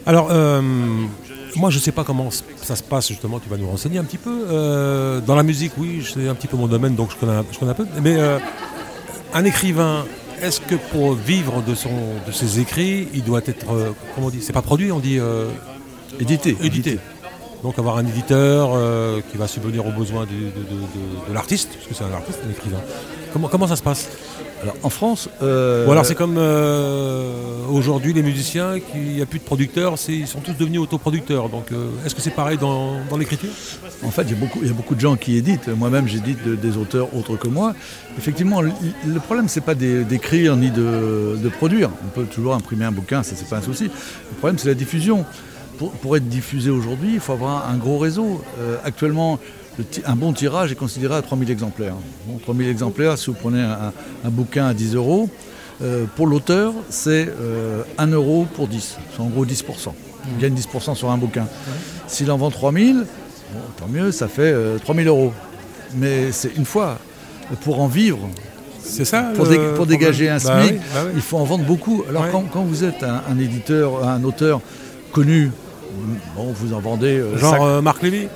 Alors, 0.07 0.29
euh, 0.31 0.61
moi, 1.57 1.71
je 1.71 1.77
ne 1.79 1.83
sais 1.83 1.93
pas 1.93 2.05
comment 2.05 2.29
ça 2.63 2.77
se 2.77 2.83
passe, 2.83 3.09
justement, 3.09 3.41
tu 3.41 3.49
vas 3.49 3.57
nous 3.57 3.69
renseigner 3.69 3.99
un 3.99 4.05
petit 4.05 4.19
peu. 4.19 4.45
Euh, 4.51 5.21
dans 5.21 5.35
la 5.35 5.43
musique, 5.43 5.73
oui, 5.79 6.03
c'est 6.07 6.29
un 6.29 6.35
petit 6.35 6.47
peu 6.47 6.57
mon 6.57 6.69
domaine, 6.69 6.95
donc 6.95 7.11
je 7.11 7.17
connais, 7.17 7.33
un- 7.33 7.45
je 7.51 7.59
connais 7.59 7.73
un 7.73 7.75
peu. 7.75 7.87
Mais 8.03 8.17
euh, 8.19 8.39
un 9.35 9.45
écrivain, 9.45 10.05
est-ce 10.41 10.61
que 10.61 10.77
pour 10.93 11.15
vivre 11.15 11.63
de, 11.63 11.75
son, 11.75 11.91
de 12.27 12.33
ses 12.33 12.61
écrits, 12.61 13.09
il 13.15 13.25
doit 13.25 13.41
être, 13.47 13.73
euh, 13.73 13.91
comment 14.15 14.29
on 14.29 14.31
dit, 14.31 14.41
c'est 14.43 14.53
pas 14.53 14.63
produit, 14.63 14.93
on 14.93 15.01
dit 15.01 15.19
euh, 15.19 15.49
Édité. 16.21 16.57
édité. 16.63 16.99
Donc 17.63 17.79
avoir 17.79 17.97
un 17.99 18.07
éditeur 18.07 18.71
euh, 18.75 19.21
qui 19.31 19.37
va 19.37 19.49
subvenir 19.49 19.85
aux 19.87 19.91
besoins 19.91 20.27
du- 20.27 20.35
de, 20.35 20.41
de- 20.45 20.49
de- 20.51 21.29
de 21.29 21.35
l'artiste, 21.35 21.71
parce 21.75 21.87
que 21.89 21.95
c'est 21.95 22.05
un 22.05 22.13
artiste, 22.17 22.39
un 22.47 22.51
écrivain. 22.51 22.79
Comment, 23.33 23.49
comment 23.49 23.67
ça 23.67 23.75
se 23.77 23.83
passe? 23.83 24.09
Alors 24.63 24.75
en 24.83 24.91
France. 24.91 25.29
euh, 25.43 25.87
Ou 25.87 25.93
alors 25.93 26.05
c'est 26.05 26.17
comme 26.17 26.37
euh, 26.39 27.33
aujourd'hui 27.71 28.13
les 28.13 28.23
musiciens, 28.23 28.75
il 28.95 29.03
n'y 29.15 29.23
a 29.23 29.27
plus 29.27 29.39
de 29.39 29.45
producteurs, 29.45 29.95
ils 30.09 30.27
sont 30.27 30.41
tous 30.41 30.53
devenus 30.53 30.81
autoproducteurs. 30.81 31.49
Donc 31.49 31.71
euh, 31.73 31.89
est-ce 32.05 32.15
que 32.15 32.21
c'est 32.21 32.31
pareil 32.35 32.59
dans, 32.59 32.95
dans 33.11 33.17
l'écriture? 33.17 33.51
En 34.05 34.11
fait, 34.11 34.23
il 34.23 34.31
y, 34.31 34.35
a 34.35 34.37
beaucoup, 34.37 34.59
il 34.63 34.69
y 34.69 34.71
a 34.71 34.75
beaucoup 34.75 34.95
de 34.97 35.01
gens 35.01 35.17
qui 35.17 35.37
éditent. 35.37 35.69
Moi-même, 35.69 36.07
j'édite 36.09 36.45
de- 36.45 36.55
des 36.57 36.77
auteurs 36.77 37.09
autres 37.17 37.37
que 37.37 37.49
moi. 37.49 37.73
Effectivement, 38.19 38.61
le, 38.61 38.71
le 39.07 39.21
problème, 39.21 39.49
c'est 39.49 39.61
pas 39.61 39.75
d'é- 39.77 40.05
d'écrire 40.05 40.57
ni 40.57 40.71
de, 40.71 41.37
de 41.41 41.49
produire. 41.49 41.91
On 42.05 42.09
peut 42.09 42.25
toujours 42.27 42.55
imprimer 42.55 42.85
un 42.85 42.93
bouquin, 42.93 43.23
ça, 43.23 43.35
c'est 43.37 43.49
pas 43.49 43.59
un 43.59 43.63
souci. 43.63 43.85
Le 43.85 44.37
problème, 44.39 44.59
c'est 44.59 44.69
la 44.69 44.75
diffusion. 44.75 45.25
Pour, 45.79 45.93
pour 45.93 46.17
être 46.17 46.29
diffusé 46.29 46.71
aujourd'hui, 46.71 47.11
il 47.15 47.21
faut 47.21 47.33
avoir 47.33 47.69
un 47.71 47.77
gros 47.77 47.99
réseau. 47.99 48.43
Euh, 48.59 48.77
actuellement, 48.85 49.39
un 50.05 50.17
bon 50.17 50.33
tirage 50.33 50.73
est 50.73 50.77
considéré 50.77 51.15
à 51.15 51.23
3000 51.23 51.51
exemplaires. 51.51 51.95
Bon, 52.27 52.39
3000 52.39 52.69
exemplaires, 52.69 53.17
si 53.17 53.27
vous 53.27 53.37
prenez 53.41 53.63
un, 53.63 53.93
un 54.25 54.29
bouquin 54.31 54.67
à 54.67 54.75
10 54.75 54.97
euros, 54.97 55.31
euh, 55.81 56.05
pour 56.17 56.27
l'auteur, 56.27 56.73
c'est 56.91 57.29
euh, 57.41 57.83
1 57.99 58.09
euro 58.09 58.47
pour 58.55 58.67
10. 58.67 58.97
C'est 59.15 59.21
en 59.23 59.27
gros 59.27 59.47
10%. 59.47 59.63
Il 60.37 60.43
gagne 60.43 60.55
10% 60.55 60.95
sur 60.97 61.11
un 61.11 61.17
bouquin. 61.17 61.47
S'il 62.09 62.31
en 62.31 62.37
vend 62.37 62.51
3000, 62.51 63.05
Bon, 63.55 63.61
tant 63.79 63.87
mieux, 63.89 64.13
ça 64.13 64.29
fait 64.29 64.43
euh, 64.53 64.77
3000 64.79 65.07
euros. 65.09 65.33
Mais 65.97 66.33
c'est 66.33 66.55
une 66.57 66.67
fois. 66.67 66.99
Pour 67.63 67.81
en 67.81 67.87
vivre, 67.87 68.19
C'est 68.83 69.07
ça 69.07 69.33
pour, 69.35 69.47
dé- 69.47 69.59
dégager 69.87 70.29
un 70.29 70.35
Bah 70.37 70.61
SMIC, 70.61 70.73
oui, 70.73 70.79
bah 70.93 71.01
oui. 71.07 71.13
il 71.15 71.23
faut 71.23 71.39
en 71.39 71.45
vendre 71.45 71.65
beaucoup. 71.65 72.05
Alors 72.11 72.25
Ouais. 72.25 72.29
quand, 72.31 72.43
quand 72.53 72.63
vous 72.63 72.85
êtes 72.85 73.03
un, 73.03 73.23
un 73.27 73.39
éditeur, 73.39 74.07
un 74.07 74.23
auteur 74.23 74.61
connu, 75.13 75.51
bon, 76.37 76.53
vous 76.55 76.73
en 76.75 76.81
vendez. 76.81 77.19
euh, 77.19 77.37
Genre 77.39 77.65
euh, 77.65 77.81
Marc 77.83 78.03
Lévy, 78.03 78.29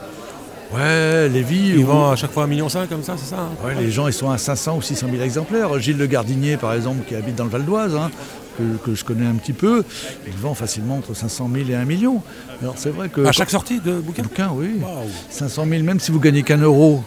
Ouais, 0.74 1.28
Lévy. 1.28 1.70
il 1.74 1.78
ou- 1.80 1.86
vend 1.86 2.10
à 2.12 2.16
chaque 2.16 2.32
fois 2.32 2.44
1,5 2.44 2.48
million 2.48 2.66
comme 2.88 3.02
ça, 3.02 3.14
c'est 3.18 3.28
ça 3.34 3.40
hein 3.40 3.48
Ouais, 3.64 3.74
les 3.78 3.90
gens 3.90 4.06
ils 4.06 4.12
sont 4.14 4.30
à 4.30 4.38
500 4.38 4.76
ou 4.78 4.82
600 4.82 5.08
000 5.10 5.22
exemplaires. 5.22 5.78
Gilles 5.78 5.98
Le 5.98 6.06
Gardinier, 6.06 6.56
par 6.56 6.72
exemple, 6.72 7.04
qui 7.06 7.14
habite 7.14 7.34
dans 7.34 7.44
le 7.44 7.50
Val 7.50 7.64
d'Oise, 7.64 7.94
hein, 7.94 8.10
que, 8.56 8.62
que 8.90 8.94
je 8.94 9.04
connais 9.04 9.26
un 9.26 9.34
petit 9.34 9.52
peu, 9.52 9.84
il 10.26 10.32
vend 10.34 10.54
facilement 10.54 10.96
entre 10.96 11.14
500 11.14 11.50
000 11.54 11.68
et 11.70 11.74
1 11.74 11.84
million. 11.84 12.22
Alors 12.62 12.74
c'est 12.78 12.90
vrai 12.90 13.10
que. 13.10 13.20
À 13.26 13.32
chaque 13.32 13.50
sortie 13.50 13.80
de 13.80 13.92
bouquin 14.00 14.22
bouquin, 14.22 14.50
oui. 14.54 14.70
Waouh. 14.80 15.08
500 15.30 15.66
000, 15.68 15.82
même 15.82 16.00
si 16.00 16.10
vous 16.10 16.20
gagnez 16.20 16.42
qu'un 16.42 16.58
euro 16.58 17.02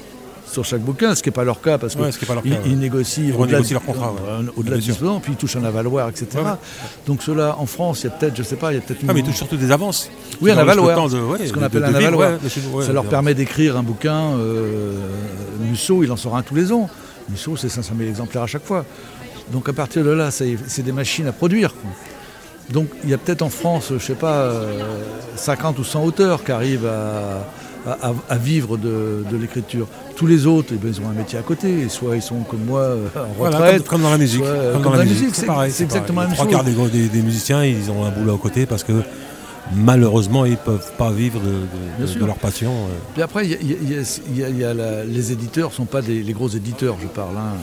sur 0.55 0.65
chaque 0.65 0.81
bouquin, 0.81 1.13
ce 1.15 1.21
qui 1.21 1.29
n'est 1.29 1.33
pas 1.33 1.43
leur 1.43 1.61
cas, 1.61 1.77
parce 1.77 1.95
Ouais, 1.95 2.09
qu'ils 2.11 2.27
ouais. 2.53 2.59
négocient 2.75 3.35
au-delà 3.37 3.61
de- 3.61 3.71
leur 3.73 3.83
contrat, 3.83 4.11
ouais. 4.11 4.19
euh, 4.27 4.41
au-delà 4.57 4.79
sûr. 4.81 4.95
10%, 4.95 5.19
puis 5.21 5.33
ils 5.33 5.35
touchent 5.35 5.57
un 5.57 5.63
avaloir, 5.63 6.09
etc. 6.09 6.27
Donc 7.05 7.21
cela, 7.21 7.55
en 7.59 7.65
France, 7.65 8.01
il 8.01 8.05
y 8.05 8.07
a 8.07 8.11
peut-être, 8.11 8.35
je 8.35 8.43
sais 8.43 8.55
pas, 8.55 8.71
il 8.71 8.75
y 8.75 8.77
a 8.77 8.81
peut-être 8.81 9.01
une... 9.03 9.09
Ah 9.09 9.13
mais 9.13 9.19
ils 9.19 9.25
touchent 9.25 9.35
surtout 9.35 9.57
des 9.57 9.71
avances. 9.71 10.09
Oui, 10.41 10.51
un 10.51 10.57
avaloir. 10.57 11.09
ce 11.09 11.51
qu'on 11.53 11.61
appelle 11.61 11.83
un 11.83 11.93
avaloir. 11.93 12.39
ça 12.85 12.93
leur 12.93 13.05
permet 13.05 13.33
d'écrire 13.33 13.77
un 13.77 13.83
bouquin. 13.83 14.37
euh, 14.39 14.93
Musso, 15.69 16.03
il 16.03 16.11
en 16.11 16.17
sort 16.17 16.35
un 16.37 16.41
tous 16.41 16.55
les 16.55 16.71
ans. 16.71 16.89
Musso, 17.29 17.55
c'est 17.57 17.69
500 17.69 17.93
000 17.97 18.09
exemplaires 18.09 18.43
à 18.43 18.47
chaque 18.47 18.65
fois. 18.65 18.85
Donc 19.51 19.67
à 19.69 19.73
partir 19.73 20.03
de 20.03 20.09
là, 20.11 20.31
c'est 20.31 20.57
c'est 20.67 20.81
des 20.83 20.91
machines 20.91 21.27
à 21.27 21.31
produire. 21.31 21.73
quoi. 21.73 21.89
Donc 22.71 22.87
il 23.03 23.09
y 23.09 23.13
a 23.13 23.17
peut-être 23.17 23.41
en 23.43 23.49
France, 23.49 23.91
je 23.93 24.03
sais 24.03 24.15
pas, 24.15 24.35
euh, 24.37 24.79
50 25.35 25.77
ou 25.79 25.83
100 25.83 26.03
auteurs 26.03 26.43
qui 26.43 26.51
arrivent 26.51 26.87
à, 26.87 27.45
à- 28.29 28.37
vivre 28.37 28.77
de, 28.77 29.23
de 29.31 29.37
l'écriture. 29.37 29.87
Tous 30.15 30.27
les 30.27 30.45
autres, 30.47 30.69
eh 30.73 30.75
ben, 30.77 30.91
ils 30.95 31.01
ont 31.05 31.09
un 31.09 31.13
métier 31.13 31.37
à 31.37 31.41
côté. 31.41 31.87
Soit 31.89 32.15
ils 32.15 32.21
sont 32.21 32.39
comme 32.41 32.63
moi 32.65 32.79
euh, 32.81 33.07
en 33.15 33.25
Voilà, 33.37 33.57
retraite. 33.57 33.77
comme, 33.83 33.87
comme 33.87 34.01
dans 34.03 34.11
la 34.11 34.17
musique. 34.17 34.39
soit, 34.39 34.47
euh, 34.47 34.73
comme 34.73 34.83
dans 34.83 34.97
la 34.97 35.05
musique, 35.05 35.29
c'est 35.33 35.41
c'est- 35.41 35.45
pareil. 35.47 35.71
c'est 35.71 35.83
exactement 35.83 36.21
la 36.21 36.27
même 36.27 36.35
trois 36.35 36.45
chose. 36.47 36.53
quarts 36.55 36.63
des, 36.63 36.73
des- 36.89 37.09
des 37.09 37.21
musiciens, 37.21 37.63
ils 37.63 37.89
ont 37.91 38.05
un 38.05 38.11
boulot 38.11 38.35
à 38.35 38.37
côté 38.37 38.65
parce 38.65 38.83
que 38.83 38.93
malheureusement, 39.73 40.45
ils 40.45 40.51
ne 40.51 40.57
peuvent 40.57 40.91
pas 40.97 41.11
vivre 41.11 41.39
de, 41.39 42.25
leur 42.25 42.35
passion. 42.35 42.69
euh. 42.71 42.93
Puis 43.13 43.23
après, 43.23 43.47
y 43.47 43.53
a- 43.53 43.57
y 43.61 44.43
a- 44.43 44.49
y 44.49 44.63
a- 44.63 44.73
la- 44.73 45.03
les 45.03 45.31
éditeurs 45.31 45.69
ne 45.69 45.73
sont 45.73 45.85
pas 45.85 46.01
des 46.01 46.21
les 46.23 46.33
gros 46.33 46.49
éditeurs, 46.49 46.97
je 47.01 47.07
parle. 47.07 47.35
hein. 47.37 47.53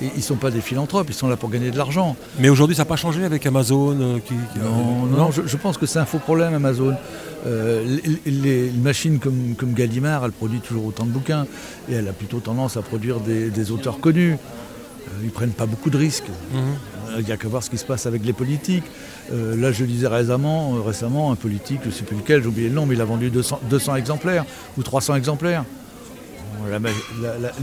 Ils 0.00 0.16
ne 0.16 0.22
sont 0.22 0.36
pas 0.36 0.50
des 0.50 0.60
philanthropes, 0.60 1.06
ils 1.10 1.14
sont 1.14 1.28
là 1.28 1.36
pour 1.36 1.50
gagner 1.50 1.70
de 1.70 1.76
l'argent. 1.76 2.16
Mais 2.38 2.48
aujourd'hui, 2.48 2.76
ça 2.76 2.82
n'a 2.82 2.86
pas 2.86 2.96
changé 2.96 3.24
avec 3.24 3.44
Amazon 3.46 3.96
euh, 4.00 4.14
qui, 4.24 4.34
qui- 4.34 4.58
Non, 4.60 5.06
non, 5.06 5.16
non, 5.24 5.30
je, 5.30 5.42
je 5.46 5.56
pense 5.56 5.76
que 5.76 5.86
c'est 5.86 5.98
un 5.98 6.06
faux 6.06 6.18
problème 6.18 6.54
Amazon. 6.54 6.94
Euh, 7.46 7.98
les, 8.26 8.70
machines 8.70 9.18
comme, 9.18 9.54
comme 9.56 9.72
Gallimard, 9.72 10.24
elle 10.24 10.32
produit 10.32 10.60
toujours 10.60 10.86
autant 10.86 11.06
de 11.06 11.10
bouquins 11.10 11.46
et 11.90 11.94
elle 11.94 12.08
a 12.08 12.12
plutôt 12.12 12.40
tendance 12.40 12.76
à 12.76 12.82
produire 12.82 13.20
des, 13.20 13.50
des 13.50 13.70
auteurs 13.70 14.00
connus. 14.00 14.34
Euh, 14.34 15.24
ils 15.24 15.30
prennent 15.30 15.50
pas 15.50 15.66
beaucoup 15.66 15.90
de 15.90 15.96
risques. 15.96 16.28
Mhm. 16.52 16.60
Euh, 17.10 17.20
Il 17.20 17.26
n'y 17.26 17.32
a 17.32 17.36
qu'à 17.36 17.48
voir 17.48 17.62
ce 17.62 17.70
qui 17.70 17.78
se 17.78 17.84
passe 17.84 18.06
avec 18.06 18.24
les 18.24 18.32
politiques. 18.32 18.84
Euh, 19.32 19.56
là, 19.56 19.72
je 19.72 19.84
lisais 19.84 20.08
récemment, 20.08 20.74
euh, 20.76 20.80
récemment 20.80 21.32
un 21.32 21.36
politique, 21.36 21.80
je 21.82 21.88
ne 21.88 21.92
sais 21.92 22.04
plus 22.04 22.16
lequel, 22.16 22.42
j'ai 22.42 22.48
oublié 22.48 22.68
le 22.68 22.74
nom, 22.74 22.86
mais 22.86 22.94
il 22.94 23.00
a 23.00 23.04
vendu 23.04 23.30
200, 23.30 23.60
200 23.68 23.96
exemplaires 23.96 24.44
ou 24.76 24.82
300 24.82 25.16
exemplaires. 25.16 25.64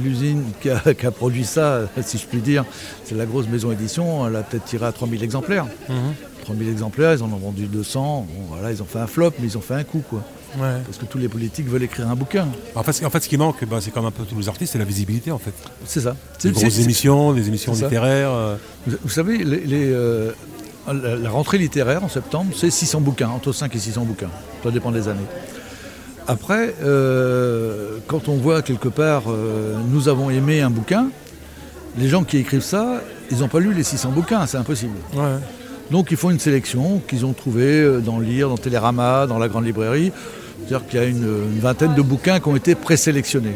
L'usine 0.03 0.43
qui 0.59 0.69
a, 0.69 0.79
qui 0.93 1.05
a 1.05 1.11
produit 1.11 1.45
ça, 1.45 1.81
si 2.01 2.17
je 2.17 2.25
puis 2.25 2.39
dire, 2.39 2.65
c'est 3.05 3.15
la 3.15 3.25
grosse 3.25 3.47
maison 3.47 3.71
édition, 3.71 4.27
elle 4.27 4.35
a 4.35 4.41
peut-être 4.41 4.65
tiré 4.65 4.85
à 4.85 4.91
3000 4.91 5.23
exemplaires. 5.23 5.65
Mhm. 5.87 6.13
3000 6.47 6.69
exemplaires, 6.69 7.13
ils 7.13 7.21
en 7.23 7.25
ont 7.31 7.37
vendu 7.37 7.65
200. 7.65 8.25
Bon, 8.29 8.43
voilà, 8.55 8.71
ils 8.71 8.81
ont 8.81 8.85
fait 8.85 8.99
un 8.99 9.07
flop, 9.07 9.31
mais 9.39 9.47
ils 9.47 9.57
ont 9.57 9.61
fait 9.61 9.73
un 9.75 9.83
coup, 9.83 10.01
quoi. 10.09 10.21
Ouais. 10.57 10.81
Parce 10.85 10.97
que 10.97 11.05
tous 11.05 11.17
les 11.17 11.27
politiques 11.27 11.67
veulent 11.67 11.83
écrire 11.83 12.09
un 12.09 12.15
bouquin. 12.15 12.47
En, 12.73 12.81
fait, 12.83 12.93
ce- 12.93 13.05
en 13.05 13.09
fait, 13.09 13.19
ce 13.21 13.27
qui 13.27 13.37
manque, 13.37 13.63
bah, 13.65 13.77
c'est 13.81 13.91
comme 13.91 14.05
un 14.05 14.11
peu 14.11 14.23
tous 14.23 14.37
les 14.39 14.47
artistes, 14.47 14.71
c'est 14.71 14.79
la 14.79 14.85
visibilité 14.85 15.29
en 15.31 15.37
fait. 15.37 15.51
C'est 15.85 15.99
ça. 15.99 16.15
Des 16.41 16.51
grosses 16.51 16.79
émissions, 16.79 17.33
des 17.33 17.47
émissions 17.49 17.73
littéraires. 17.85 18.31
euh, 18.31 18.55
Vous, 18.87 18.95
vous 19.03 19.09
savez, 19.09 19.37
les, 19.43 19.59
les, 19.65 19.91
euh, 19.91 20.31
la, 20.87 21.15
la 21.17 21.29
rentrée 21.29 21.57
littéraire 21.57 22.03
en 22.03 22.09
septembre, 22.09 22.53
c'est 22.55 22.71
600 22.71 23.01
bouquins, 23.01 23.27
entre 23.29 23.51
5 23.51 23.75
et 23.75 23.79
600 23.79 24.03
bouquins. 24.05 24.29
Ça 24.63 24.71
dépend 24.71 24.91
des 24.91 25.09
années. 25.09 25.19
Après, 26.27 26.73
euh, 26.83 27.97
quand 28.07 28.27
on 28.29 28.35
voit 28.37 28.61
quelque 28.61 28.89
part, 28.89 29.23
nous 29.89 30.07
avons 30.07 30.29
aimé 30.29 30.61
un 30.61 30.69
bouquin, 30.69 31.09
les 31.97 32.07
gens 32.07 32.23
qui 32.23 32.37
écrivent 32.37 32.61
ça, 32.61 33.01
ils 33.31 33.39
n'ont 33.39 33.47
pas 33.49 33.59
lu 33.59 33.73
les 33.73 33.83
600 33.83 34.11
bouquins, 34.11 34.45
c'est 34.47 34.57
impossible. 34.57 34.95
ouais. 35.13 35.21
Donc 35.91 36.11
ils 36.11 36.17
font 36.17 36.29
une 36.29 36.39
sélection 36.39 37.01
qu'ils 37.07 37.25
ont 37.25 37.33
trouvée 37.33 37.81
euh, 37.81 37.99
dans 37.99 38.19
Lire, 38.19 38.49
dans 38.49 38.57
Télérama, 38.57 39.25
dans 39.27 39.39
la 39.39 39.47
grande 39.47 39.65
librairie. 39.65 40.11
C'est-à-dire 40.67 40.87
qu'il 40.87 40.99
y 40.99 41.03
a 41.03 41.05
une, 41.05 41.23
une 41.53 41.59
vingtaine 41.59 41.93
de 41.95 42.01
bouquins 42.01 42.39
qui 42.39 42.47
ont 42.49 42.55
été 42.55 42.75
présélectionnés. 42.75 43.55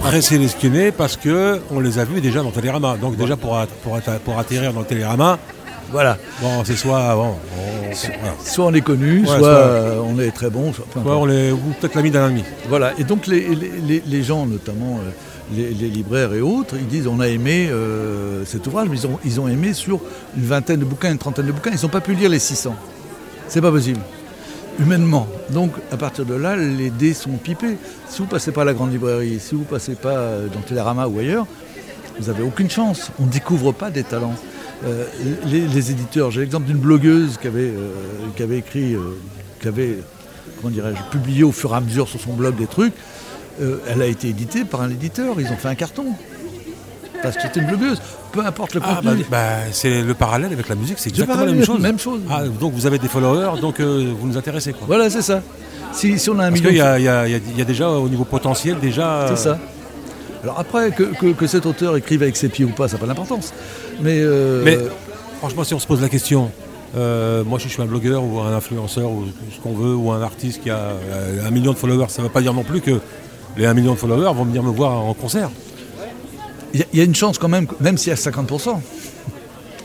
Présélectionnés 0.00 0.90
parce 0.92 1.16
que 1.16 1.60
on 1.70 1.80
les 1.80 1.98
a 1.98 2.04
vus 2.04 2.20
déjà 2.20 2.42
dans 2.42 2.50
Télérama. 2.50 2.96
Donc 3.00 3.16
déjà 3.16 3.36
pour, 3.36 3.56
at- 3.56 3.66
pour, 3.82 3.96
at- 3.96 4.18
pour 4.24 4.38
atterrir 4.38 4.72
dans 4.72 4.82
Télérama, 4.82 5.38
Voilà. 5.90 6.18
bon, 6.40 6.64
c'est 6.64 6.76
soit 6.76 7.14
bon, 7.14 7.34
on, 7.56 7.94
voilà. 7.94 8.34
Soit 8.44 8.64
on 8.66 8.74
est 8.74 8.80
connu, 8.80 9.20
Ouais, 9.20 9.26
soit, 9.26 9.38
soit- 9.38 9.46
euh, 9.48 10.00
on 10.04 10.18
est 10.18 10.30
très 10.30 10.50
bon. 10.50 10.72
soit- 10.72 10.86
on 11.04 11.24
les, 11.24 11.52
ou 11.52 11.58
peut-être 11.80 11.94
l'ami 11.94 12.10
d'un 12.10 12.26
ami. 12.26 12.44
Voilà. 12.68 12.92
Et 12.98 13.04
donc 13.04 13.26
les, 13.26 13.40
les- 13.54 13.72
les- 13.86 14.02
les 14.06 14.22
gens, 14.22 14.46
notamment 14.46 14.98
euh, 14.98 15.10
les, 15.54 15.72
libraires 15.72 16.32
et 16.34 16.40
autres, 16.40 16.76
ils 16.78 16.86
disent 16.86 17.06
on 17.06 17.20
a 17.20 17.28
aimé 17.28 17.68
euh, 17.70 18.44
cet 18.44 18.66
ouvrage, 18.66 18.88
mais 18.88 18.96
ils 19.24 19.40
ont, 19.40 19.48
aimé 19.48 19.72
sur 19.72 20.00
une 20.36 20.44
vingtaine 20.44 20.80
de 20.80 20.84
bouquins, 20.84 21.12
une 21.12 21.18
trentaine 21.18 21.46
de 21.46 21.52
bouquins. 21.52 21.70
Ils 21.72 21.82
n'ont 21.82 21.88
pas 21.88 22.00
pu 22.00 22.14
lire 22.14 22.30
les 22.30 22.38
600. 22.38 22.74
C'est 23.48 23.60
pas 23.60 23.70
possible. 23.70 24.00
Humainement. 24.78 25.26
Donc 25.50 25.72
à 25.90 25.96
partir 25.96 26.24
de 26.24 26.34
là, 26.34 26.56
les 26.56 26.90
dés 26.90 27.14
sont 27.14 27.32
pipés. 27.32 27.76
Si 28.08 28.20
vous 28.20 28.26
passez 28.26 28.52
pas 28.52 28.62
à 28.62 28.64
la 28.64 28.74
grande 28.74 28.92
librairie, 28.92 29.38
si 29.40 29.54
vous 29.54 29.64
passez 29.64 29.94
pas 29.94 30.16
euh, 30.16 30.48
dans 30.48 30.60
Télérama 30.60 31.06
ou 31.06 31.18
ailleurs, 31.18 31.46
vous 32.18 32.26
n'avez 32.26 32.42
aucune 32.42 32.70
chance. 32.70 33.10
On 33.18 33.26
ne 33.26 33.30
découvre 33.30 33.72
pas 33.72 33.90
des 33.90 34.04
talents. 34.04 34.36
Euh, 34.84 35.04
les, 35.44 35.90
éditeurs, 35.90 36.30
j'ai 36.30 36.40
l'exemple 36.40 36.66
d'une 36.66 36.78
blogueuse 36.78 37.38
qui 37.40 37.46
avait, 37.46 37.72
qui 38.36 38.42
avait 38.42 38.58
écrit, 38.58 38.96
qui 39.60 39.68
avait, 39.68 39.98
comment 40.56 40.72
dirais-je, 40.72 41.16
publié 41.16 41.44
au 41.44 41.52
fur 41.52 41.72
et 41.72 41.76
à 41.76 41.80
mesure 41.80 42.08
sur 42.08 42.20
son 42.20 42.32
blog 42.32 42.56
des 42.56 42.66
trucs. 42.66 42.94
Euh, 43.60 43.76
elle 43.88 44.00
a 44.02 44.06
été 44.06 44.28
éditée 44.28 44.64
par 44.64 44.80
un 44.80 44.90
éditeur, 44.90 45.34
ils 45.38 45.46
ont 45.52 45.56
fait 45.56 45.68
un 45.68 45.74
carton. 45.74 46.06
parce 47.22 47.36
que 47.36 47.42
c'est 47.42 47.60
une 47.60 47.66
blogueuse. 47.66 48.00
Peu 48.32 48.40
importe 48.44 48.74
le 48.74 48.80
Ah, 48.82 49.00
bah, 49.02 49.10
contenu. 49.10 49.26
bah, 49.30 49.38
c'est 49.72 50.02
le 50.02 50.14
parallèle 50.14 50.52
avec 50.52 50.68
la 50.68 50.74
musique, 50.74 50.98
c'est 50.98 51.10
exactement 51.10 51.44
la 51.44 51.52
même 51.52 51.64
chose. 51.64 51.80
Même 51.80 51.98
chose. 51.98 52.20
Ah, 52.30 52.42
donc 52.48 52.72
vous 52.72 52.86
avez 52.86 52.98
des 52.98 53.06
followers, 53.08 53.60
donc 53.60 53.78
euh, 53.78 54.12
vous 54.18 54.26
nous 54.26 54.36
intéressez 54.38 54.72
quoi. 54.72 54.86
Voilà, 54.86 55.08
c'est 55.10 55.22
ça. 55.22 55.40
Si, 55.92 56.18
si 56.18 56.30
on 56.30 56.38
a 56.38 56.46
un 56.46 56.48
Parce 56.48 56.60
million 56.62 56.70
qu'il 56.70 57.00
y, 57.00 57.04
y 57.04 57.08
a- 57.08 57.28
y 57.28 57.40
y 57.60 57.64
déjà 57.64 57.90
au 57.90 58.08
niveau 58.08 58.24
potentiel 58.24 58.78
déjà. 58.80 59.26
C'est 59.28 59.36
ça. 59.36 59.58
Alors 60.42 60.58
après, 60.58 60.90
que, 60.90 61.02
que- 61.04 61.32
que 61.32 61.46
cet 61.46 61.66
auteur 61.66 61.96
écrive 61.96 62.22
avec 62.22 62.36
ses 62.36 62.48
pieds 62.48 62.64
ou 62.64 62.70
pas, 62.70 62.88
ça 62.88 62.94
n'a 62.94 63.00
pas 63.00 63.06
d'importance. 63.06 63.52
Mais, 64.00 64.18
euh, 64.20 64.62
Mais 64.64 64.78
franchement, 65.38 65.62
si 65.62 65.74
on 65.74 65.78
se 65.78 65.86
pose 65.86 66.00
la 66.00 66.08
question, 66.08 66.50
euh, 66.96 67.44
moi 67.44 67.60
si 67.60 67.68
je 67.68 67.74
suis 67.74 67.82
un 67.82 67.86
blogueur 67.86 68.24
ou 68.24 68.40
un 68.40 68.52
influenceur 68.56 69.10
ou 69.10 69.26
ce 69.54 69.60
qu'on 69.60 69.74
veut, 69.74 69.94
ou 69.94 70.10
un 70.10 70.22
artiste 70.22 70.62
qui 70.62 70.70
a 70.70 70.76
euh, 70.78 71.46
un 71.46 71.50
million 71.52 71.72
de 71.72 71.78
followers, 71.78 72.06
ça 72.08 72.22
ne 72.22 72.26
veut 72.26 72.32
pas 72.32 72.40
dire 72.40 72.54
non 72.54 72.64
plus 72.64 72.80
que 72.80 72.98
les 73.56 73.66
1 73.66 73.74
million 73.74 73.92
de 73.94 73.98
followers 73.98 74.32
vont 74.34 74.44
venir 74.44 74.62
me 74.62 74.70
voir 74.70 74.92
en 75.04 75.14
concert. 75.14 75.50
il 76.74 76.80
y, 76.80 76.82
a- 76.82 76.86
il 76.92 76.98
y 76.98 77.02
a 77.02 77.04
une 77.04 77.14
chance 77.14 77.38
quand 77.38 77.48
même, 77.48 77.66
même 77.80 77.98
s'il 77.98 78.10
y 78.10 78.12
a 78.12 78.16
50%. 78.16 78.80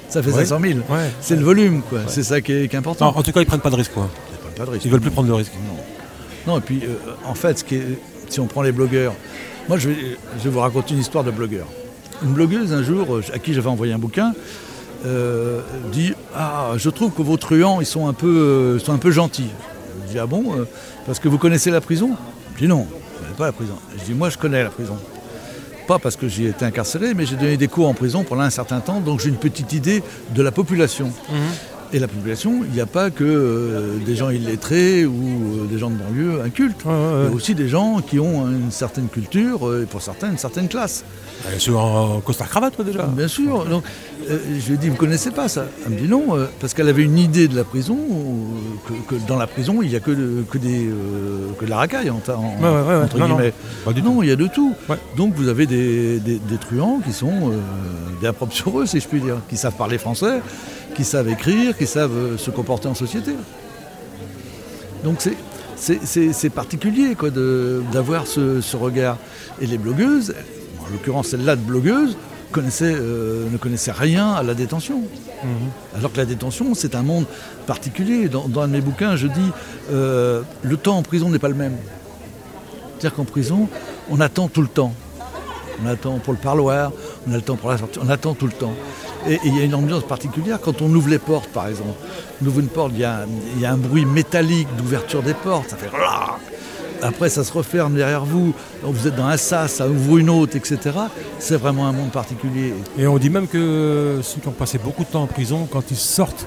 Ça 0.10 0.24
fait 0.24 0.32
Ouais. 0.32 0.46
500 0.46 0.60
000. 0.62 0.80
Ouais. 0.90 1.10
C'est 1.20 1.36
le 1.36 1.44
volume, 1.44 1.82
quoi. 1.82 2.00
C'est 2.08 2.24
ça 2.24 2.40
qui 2.40 2.54
est, 2.54 2.68
qui 2.70 2.76
est 2.76 2.80
important. 2.80 3.12
Non, 3.12 3.18
en 3.18 3.24
tout 3.24 3.32
cas, 3.34 3.42
ils 3.42 3.46
prennent 3.46 3.60
pas 3.60 3.70
de 3.70 3.76
risque. 3.76 3.92
Quoi. 3.94 4.10
Pas 4.56 4.66
de 4.66 4.70
risque. 4.72 4.86
Ils 4.86 4.92
veulent 4.92 5.02
plus 5.02 5.12
prendre 5.12 5.28
de 5.28 5.34
risque. 5.34 5.52
Non. 5.68 6.54
Non, 6.54 6.60
et 6.60 6.62
puis, 6.62 6.82
euh, 6.86 6.96
en 7.26 7.34
fait, 7.36 7.60
ce 7.60 7.64
qui 7.66 7.76
est- 7.76 8.00
si 8.30 8.40
on 8.40 8.46
prend 8.48 8.62
les 8.62 8.72
blogueurs, 8.72 9.14
moi, 9.68 9.78
je 9.78 9.90
vais, 9.90 9.96
je 10.40 10.44
vais 10.46 10.50
vous 10.50 10.60
raconter 10.62 10.94
une 10.94 11.02
histoire 11.02 11.26
de 11.26 11.32
blogueur. 11.32 11.66
Une 12.24 12.32
blogueuse, 12.32 12.72
un 12.72 12.84
jour, 12.84 13.18
euh, 13.18 13.22
à 13.34 13.38
qui 13.40 13.54
j'avais 13.54 13.68
envoyé 13.68 13.92
un 13.92 14.00
bouquin, 14.00 14.34
euh, 15.06 15.60
dit 15.92 16.14
Ah, 16.34 16.72
je 16.78 16.90
trouve 16.90 17.12
que 17.12 17.22
vos 17.22 17.36
truands, 17.36 17.82
ils 17.82 17.86
sont 17.86 18.08
un 18.08 18.14
peu, 18.14 18.28
euh, 18.30 18.80
sont 18.80 18.94
un 18.94 18.98
peu 18.98 19.12
gentils. 19.12 19.50
Je 20.08 20.14
dis 20.14 20.20
Ah 20.20 20.26
bon 20.26 20.46
Parce 21.06 21.20
que 21.20 21.28
vous 21.28 21.38
connaissez 21.38 21.70
la 21.70 21.82
prison? 21.82 22.12
Je 22.56 22.60
dis 22.62 22.68
Non, 22.70 22.88
pas 23.38 23.46
la 23.46 23.52
prison. 23.54 23.76
Je 23.98 24.04
dis 24.04 24.14
Moi, 24.14 24.30
je 24.30 24.38
connais 24.38 24.64
la 24.64 24.70
prison. 24.70 24.98
Pas 25.88 26.00
parce 26.00 26.18
que 26.18 26.28
j'y 26.28 26.46
ai 26.46 26.50
été 26.50 26.66
incarcéré, 26.66 27.14
mais 27.14 27.26
j'ai 27.26 27.38
donné 27.38 27.56
des 27.56 27.70
cours 27.70 27.88
en 27.88 27.94
prison 27.94 28.26
pendant 28.26 28.42
un 28.42 28.50
certain 28.50 28.82
temps, 28.82 29.00
donc 29.00 29.22
j'ai 29.22 29.30
une 29.30 29.38
petite 29.38 29.72
idée 29.72 30.04
de 30.36 30.42
la 30.42 30.52
population. 30.52 31.14
Et 31.94 32.00
la 32.00 32.10
population, 32.10 32.66
il 32.66 32.72
n'y 32.72 32.82
a 32.82 32.86
pas 32.86 33.10
que 33.10 33.24
euh, 33.24 33.98
des 34.06 34.18
gens 34.18 34.30
illettrés 34.30 35.06
ou 35.06 35.14
euh, 35.14 35.68
des 35.68 35.78
gens 35.78 35.90
de 35.90 35.96
banlieue 35.96 36.42
incultes. 36.42 36.84
Ouais, 36.84 36.92
ouais, 36.92 36.98
ouais. 36.98 37.22
Il 37.24 37.30
y 37.30 37.32
a 37.32 37.36
aussi 37.36 37.56
des 37.56 37.70
gens 37.70 38.02
qui 38.02 38.20
ont 38.20 38.50
une 38.50 38.72
certaine 38.72 39.08
culture, 39.08 39.70
euh, 39.70 39.84
et 39.84 39.86
pour 39.86 40.02
certains, 40.02 40.30
une 40.32 40.38
certaine 40.38 40.68
classe. 40.68 41.06
Elle 41.48 41.56
est 41.56 41.60
sur 41.60 41.80
un 41.80 42.20
costard 42.22 42.50
cravate, 42.50 42.76
toi, 42.76 42.86
déjà. 42.86 43.04
Bien 43.04 43.28
sûr. 43.28 43.66
Donc, 43.66 43.84
euh, 44.30 44.38
je 44.60 44.68
lui 44.68 44.74
ai 44.74 44.78
dit, 44.78 44.90
vous 44.90 44.96
connaissez 44.96 45.32
pas 45.32 45.48
ça? 45.48 45.66
Elle 45.86 45.94
me 45.94 46.00
dit 46.00 46.08
non, 46.08 46.36
euh, 46.36 46.46
parce 46.60 46.74
qu'elle 46.74 46.90
avait 46.90 47.04
une 47.04 47.18
idée 47.18 47.48
de 47.48 47.56
la 47.56 47.64
prison, 47.64 47.98
euh, 47.98 48.94
que, 49.10 49.16
que 49.16 49.28
dans 49.28 49.38
la 49.38 49.48
prison, 49.48 49.82
il 49.82 49.90
n'y 49.90 49.96
a 49.96 50.00
que, 50.00 50.12
de- 50.12 50.44
que, 50.50 50.58
des, 50.58 50.88
euh, 50.88 51.50
que 51.60 51.66
de 51.66 51.70
la 51.70 51.78
racaille, 51.78 52.10
en, 52.10 52.16
en- 52.16 52.64
Ouais, 52.64 52.70
ouais, 52.82 52.88
ouais, 52.98 53.04
entre 53.04 53.18
non, 53.20 53.28
guillemets. 53.28 53.54
du 53.94 54.02
non, 54.02 54.24
il 54.24 54.30
y 54.30 54.32
a 54.32 54.36
de 54.36 54.48
tout. 54.48 54.74
Donc 55.16 55.36
vous 55.36 55.48
avez 55.48 55.66
des, 55.68 56.20
des- 56.20 56.40
des 56.40 56.58
truands 56.58 57.00
qui 57.06 57.14
sont 57.14 57.52
bien 58.20 58.34
propres 58.34 58.54
sur 58.54 58.80
eux, 58.80 58.86
si 58.86 59.00
je 59.00 59.08
puis 59.08 59.22
dire, 59.22 59.36
qui 59.48 59.58
savent 59.58 59.76
parler 59.76 59.98
français, 60.00 60.42
qui 60.96 61.04
savent 61.04 61.30
écrire, 61.30 61.78
qui 61.78 61.86
savent 61.86 62.38
se 62.38 62.50
comporter 62.50 62.88
en 62.88 62.96
société. 62.96 63.32
Donc 65.04 65.18
c'est- 65.20 65.38
c'est- 65.76 66.00
c'est 66.04 66.34
c'est 66.34 66.50
particulier 66.50 67.16
quoi, 67.16 67.30
de- 67.30 67.82
d'avoir 67.94 68.26
ce, 68.28 68.62
ce 68.62 68.76
regard. 68.76 69.18
Et 69.62 69.68
les 69.68 69.78
blogueuses, 69.78 70.34
en 70.88 70.94
l'occurrence 70.94 71.28
celle-là 71.28 71.56
de 71.56 71.62
blogueuse, 71.62 72.18
connaissait, 72.52 72.96
euh, 72.96 73.50
ne 73.52 73.58
connaissait 73.58 73.92
rien 73.92 74.32
à 74.32 74.44
la 74.44 74.54
détention. 74.54 75.02
Alors 75.96 76.12
que 76.12 76.18
la 76.18 76.26
détention, 76.26 76.74
c'est 76.74 76.96
un 76.96 77.04
monde 77.04 77.26
particulier. 77.66 78.30
Dans, 78.30 78.48
dans 78.48 78.62
un 78.62 78.68
de 78.68 78.74
mes 78.74 78.82
bouquins, 78.82 79.16
je 79.16 79.28
dis 79.28 79.52
euh, 79.92 80.42
le 80.64 80.78
temps 80.78 80.98
en 80.98 81.04
prison 81.04 81.30
n'est 81.30 81.40
pas 81.40 81.50
le 81.50 81.56
même. 81.56 81.76
C'est-à-dire 82.98 83.16
qu'en 83.16 83.26
prison, 83.26 83.70
on 84.10 84.20
attend 84.20 84.48
tout 84.48 84.62
le 84.62 84.68
temps. 84.68 84.94
On 85.84 85.88
attend 85.88 86.18
pour 86.18 86.34
le 86.34 86.40
parloir, 86.40 86.92
on 87.28 87.34
a 87.34 87.36
le 87.36 87.42
temps 87.44 87.56
pour 87.56 87.70
la 87.70 87.78
sortie, 87.78 88.00
on 88.02 88.10
attend 88.10 88.34
tout 88.34 88.48
le 88.48 88.54
temps. 88.54 88.74
Et 89.28 89.40
il 89.46 89.56
y 89.56 89.62
a 89.62 89.64
une 89.64 89.76
ambiance 89.76 90.04
particulière 90.04 90.60
quand 90.60 90.82
on 90.82 90.90
ouvre 90.90 91.10
les 91.10 91.20
portes, 91.20 91.50
par 91.50 91.68
exemple. 91.68 91.94
On 92.42 92.48
ouvre 92.48 92.60
une 92.62 92.68
porte, 92.68 92.94
il 92.96 93.00
y 93.00 93.62
y 93.62 93.66
a 93.66 93.72
un 93.72 93.78
bruit 93.78 94.06
métallique 94.06 94.68
d'ouverture 94.76 95.22
des 95.22 95.36
portes, 95.36 95.70
ça 95.70 95.78
fait 95.78 95.92
après, 97.02 97.30
ça 97.30 97.44
se 97.44 97.52
referme 97.54 97.96
derrière 97.96 98.26
vous. 98.26 98.54
Donc, 98.84 98.94
vous 98.96 99.08
êtes 99.08 99.16
dans 99.16 99.26
un 99.28 99.38
sas, 99.38 99.72
ça 99.74 99.88
ouvre 99.88 100.18
une 100.18 100.30
autre, 100.30 100.56
etc. 100.56 100.78
C'est 101.40 101.58
vraiment 101.58 101.88
un 101.88 101.92
monde 101.92 102.12
particulier. 102.12 102.74
Et 102.98 103.08
on 103.08 103.18
dit 103.18 103.30
même 103.30 103.48
que 103.48 104.20
ceux 104.24 104.40
qui 104.42 104.48
ont 104.48 104.52
passé 104.52 104.78
beaucoup 104.78 105.04
de 105.04 105.10
temps 105.10 105.24
en 105.24 105.28
prison, 105.28 105.68
quand 105.72 105.90
ils 105.92 105.98
sortent, 105.98 106.46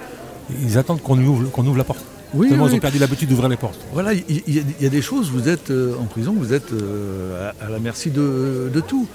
ils 0.63 0.79
attendent 0.79 1.03
qu'on 1.03 1.19
ouvre, 1.19 1.51
qu'on 1.51 1.67
ouvre 1.67 1.79
la 1.79 1.85
porte. 1.85 2.05
Oui, 2.33 2.49
Tellement 2.49 2.65
oui. 2.67 2.71
ils 2.73 2.77
ont 2.77 2.81
perdu 2.81 2.99
l'habitude 2.99 3.29
d'ouvrir 3.29 3.49
les 3.49 3.57
portes. 3.57 3.81
Voilà, 3.93 4.13
il 4.15 4.21
y, 4.29 4.59
a- 4.59 4.63
il 4.79 4.83
y 4.85 4.87
a 4.87 4.89
des 4.91 5.03
choses, 5.03 5.31
vous 5.31 5.49
êtes 5.49 5.71
euh, 5.73 5.95
en 6.01 6.05
prison, 6.05 6.33
vous 6.37 6.53
êtes 6.53 6.73
euh, 6.73 7.51
à, 7.61 7.67
à 7.67 7.69
la 7.69 7.79
merci 7.81 8.11
de, 8.11 8.71
de 8.73 8.81
tout. 8.81 9.07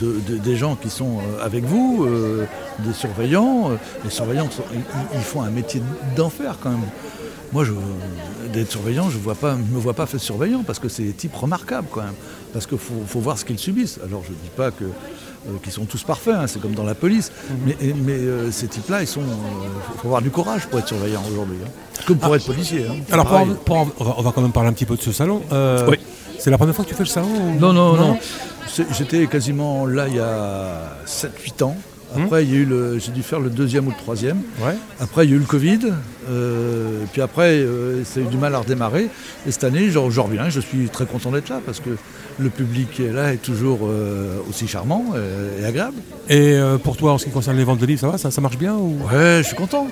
De- 0.00 0.16
de- 0.28 0.38
des 0.38 0.56
gens 0.56 0.74
qui 0.74 0.90
sont 0.90 1.18
euh, 1.18 1.44
avec 1.44 1.62
vous, 1.64 2.04
euh, 2.04 2.46
des 2.80 2.92
surveillants. 2.92 3.70
les 4.02 4.10
surveillants, 4.10 4.50
sont- 4.50 4.64
ils, 4.72 4.80
ils 5.14 5.20
font 5.20 5.42
un 5.42 5.50
métier 5.50 5.80
d'enfer 6.16 6.56
quand 6.60 6.70
même. 6.70 6.80
Moi, 7.54 7.64
je, 7.64 7.72
d'être 8.52 8.70
surveillant, 8.70 9.08
je 9.10 9.16
ne 9.16 9.56
me 9.74 9.78
vois 9.80 9.94
pas 9.94 10.06
faire 10.06 10.20
surveillant 10.20 10.62
parce 10.66 10.78
que 10.80 10.88
c'est 10.88 11.04
des 11.04 11.12
types 11.12 11.34
remarquables 11.34 11.86
quand 11.90 12.02
même. 12.02 12.12
Parce 12.52 12.66
qu'il 12.66 12.78
faut, 12.78 13.02
faut 13.06 13.20
voir 13.20 13.38
ce 13.38 13.44
qu'ils 13.44 13.58
subissent. 13.58 13.98
Alors 14.04 14.22
je 14.24 14.30
ne 14.30 14.34
dis 14.34 14.50
pas 14.56 14.70
que, 14.70 14.84
euh, 14.84 15.50
qu'ils 15.62 15.72
sont 15.72 15.84
tous 15.86 16.02
parfaits, 16.02 16.34
hein, 16.34 16.46
c'est 16.46 16.60
comme 16.60 16.74
dans 16.74 16.84
la 16.84 16.94
police. 16.94 17.30
Mais, 17.64 17.76
et- 17.80 17.94
mais, 17.94 18.12
euh, 18.12 18.50
ces 18.50 18.66
types-là, 18.68 19.00
il 19.02 19.06
faut, 19.06 19.20
faut 20.02 20.06
avoir 20.08 20.20
du 20.20 20.30
courage 20.30 20.66
pour 20.66 20.78
être 20.80 20.88
surveillant 20.88 21.22
aujourd'hui. 21.30 21.56
hein. 21.64 21.70
Comme 22.06 22.18
pour 22.18 22.34
être 22.36 22.44
policier. 22.46 22.86
hein. 22.90 22.96
Alors, 23.12 23.26
pour 23.26 23.56
pour 23.64 23.76
en- 23.76 23.88
on, 24.18 24.22
va, 24.22 24.32
quand 24.34 24.42
même 24.42 24.52
parler 24.52 24.68
un 24.68 24.72
petit 24.72 24.84
peu 24.86 24.96
de 24.96 25.02
ce 25.02 25.12
salon. 25.12 25.40
Euh, 25.52 25.86
Oui. 25.88 25.98
C'est 26.38 26.50
la 26.50 26.58
première 26.58 26.74
fois 26.74 26.84
que 26.84 26.90
tu 26.90 26.96
fais 26.96 27.04
le 27.04 27.08
salon 27.08 27.28
ou- 27.28 27.58
Non, 27.60 27.72
non, 27.72 27.94
non. 27.94 28.18
C'est- 28.66 28.86
J'étais 28.92 29.26
quasiment 29.28 29.86
là 29.86 30.08
il 30.08 30.16
y 30.16 30.20
a 30.20 30.96
7-8 31.06 31.62
ans. 31.62 31.76
Après, 32.22 32.44
il 32.44 32.50
y 32.50 32.54
a 32.54 32.58
eu 32.58 32.64
le, 32.64 32.98
j'ai 32.98 33.12
dû 33.12 33.22
faire 33.22 33.40
le 33.40 33.50
deuxième 33.50 33.86
ou 33.86 33.90
le 33.90 33.96
troisième. 33.96 34.38
Ouais. 34.60 34.76
Après, 35.00 35.24
il 35.26 35.30
y 35.30 35.32
a 35.32 35.36
eu 35.36 35.40
le 35.40 35.44
Covid. 35.46 35.80
euh, 36.30 37.00
puis 37.12 37.20
après, 37.22 37.58
euh, 37.58 38.04
ça 38.04 38.20
a 38.20 38.22
eu 38.22 38.26
du 38.26 38.36
mal 38.36 38.54
à 38.54 38.58
redémarrer. 38.58 39.08
Et 39.46 39.50
cette 39.50 39.64
année, 39.64 39.90
je, 39.90 39.98
je 40.10 40.20
reviens. 40.20 40.48
Je 40.48 40.60
suis 40.60 40.88
très 40.88 41.06
content 41.06 41.30
d'être 41.32 41.48
là 41.48 41.60
parce 41.64 41.80
que 41.80 41.90
le 42.38 42.50
public 42.50 43.00
là 43.12 43.32
est 43.32 43.38
toujours 43.42 43.80
euh, 43.84 44.38
aussi 44.48 44.66
charmant 44.68 45.04
et 45.60 45.64
agréable. 45.64 45.96
Et 46.28 46.58
pour 46.82 46.96
toi, 46.96 47.12
en 47.12 47.18
ce 47.18 47.24
qui 47.24 47.30
concerne 47.30 47.56
les 47.56 47.64
ventes 47.64 47.78
de 47.80 47.86
livres, 47.86 48.00
ça 48.00 48.08
va 48.08 48.18
ça, 48.18 48.30
ça 48.30 48.40
marche 48.40 48.58
bien 48.58 48.74
ou... 48.74 48.96
Ouais, 49.12 49.38
je 49.42 49.46
suis 49.48 49.56
content. 49.56 49.86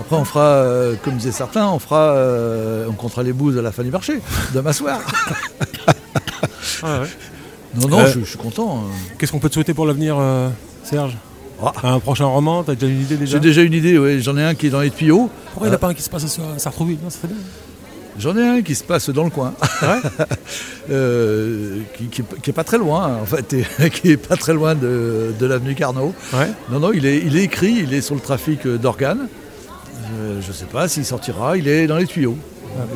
Après, 0.00 0.14
on 0.14 0.24
fera, 0.24 0.44
euh, 0.44 0.94
comme 1.02 1.16
disaient 1.16 1.32
certains, 1.32 1.66
on 1.68 1.80
fera, 1.80 2.12
euh, 2.12 2.86
on 2.88 2.92
comptera 2.92 3.24
les 3.24 3.32
bouses 3.32 3.58
à 3.58 3.62
la 3.62 3.72
fin 3.72 3.82
du 3.82 3.90
marché, 3.90 4.20
demain 4.54 4.72
soir. 4.72 5.00
Non, 7.74 7.88
non, 7.88 7.98
Euh, 8.00 8.06
je, 8.06 8.20
je 8.20 8.24
suis 8.24 8.38
content. 8.38 8.78
euh. 8.78 9.14
Qu'est-ce 9.18 9.32
qu'on 9.32 9.38
peut 9.40 9.48
te 9.48 9.54
souhaiter 9.54 9.74
pour 9.74 9.86
l'avenir, 9.86 10.16
Serge? 10.84 11.16
Ah. 11.62 11.72
Un 11.82 11.98
prochain 12.00 12.26
roman 12.26 12.62
T'as 12.62 12.74
déjà 12.74 12.86
une 12.92 13.00
idée 13.02 13.16
déjà 13.16 13.32
J'ai 13.36 13.40
déjà 13.40 13.62
une 13.62 13.72
idée, 13.72 13.98
ouais. 13.98 14.20
j'en 14.20 14.36
ai 14.36 14.42
un 14.44 14.54
qui 14.54 14.66
est 14.68 14.70
dans 14.70 14.80
les 14.80 14.90
tuyaux. 14.90 15.28
Pourquoi 15.52 15.66
il 15.66 15.70
n'y 15.70 15.74
en 15.74 15.76
a 15.76 15.78
pas 15.80 15.88
un 15.88 15.94
qui 15.94 16.02
se 16.02 16.10
passe 16.10 16.24
à 16.24 16.58
Sartrouville 16.58 16.98
Non, 17.02 17.10
ça 17.10 17.26
bien. 17.26 17.36
J'en 18.18 18.36
ai 18.36 18.46
un 18.46 18.62
qui 18.62 18.74
se 18.74 18.82
passe 18.84 19.10
dans 19.10 19.24
le 19.24 19.30
coin, 19.30 19.54
Euh, 20.90 21.80
qui, 21.96 22.06
qui, 22.06 22.22
est- 22.22 22.40
qui 22.42 22.50
est 22.50 22.52
pas 22.54 22.64
très 22.64 22.78
loin, 22.78 23.18
en 23.20 23.26
fait, 23.26 23.52
et 23.52 23.90
qui 23.90 24.10
est 24.12 24.16
pas 24.16 24.36
très 24.36 24.54
loin 24.54 24.74
de, 24.74 25.32
de 25.38 25.46
l'avenue 25.46 25.74
Carnot. 25.74 26.14
Ouais. 26.32 26.48
Non, 26.70 26.80
non, 26.80 26.92
il 26.92 27.04
est, 27.04 27.18
il 27.18 27.36
est 27.36 27.42
écrit, 27.44 27.76
il 27.82 27.92
est 27.92 28.00
sur 28.00 28.14
le 28.14 28.20
trafic 28.22 28.66
euh, 28.66 28.78
d'organes. 28.78 29.28
Euh, 30.18 30.40
je 30.40 30.48
ne 30.48 30.52
sais 30.52 30.64
pas 30.64 30.88
s'il 30.88 31.04
sortira, 31.04 31.56
il 31.58 31.68
est 31.68 31.86
dans 31.86 31.96
les 31.98 32.06
tuyaux. 32.06 32.38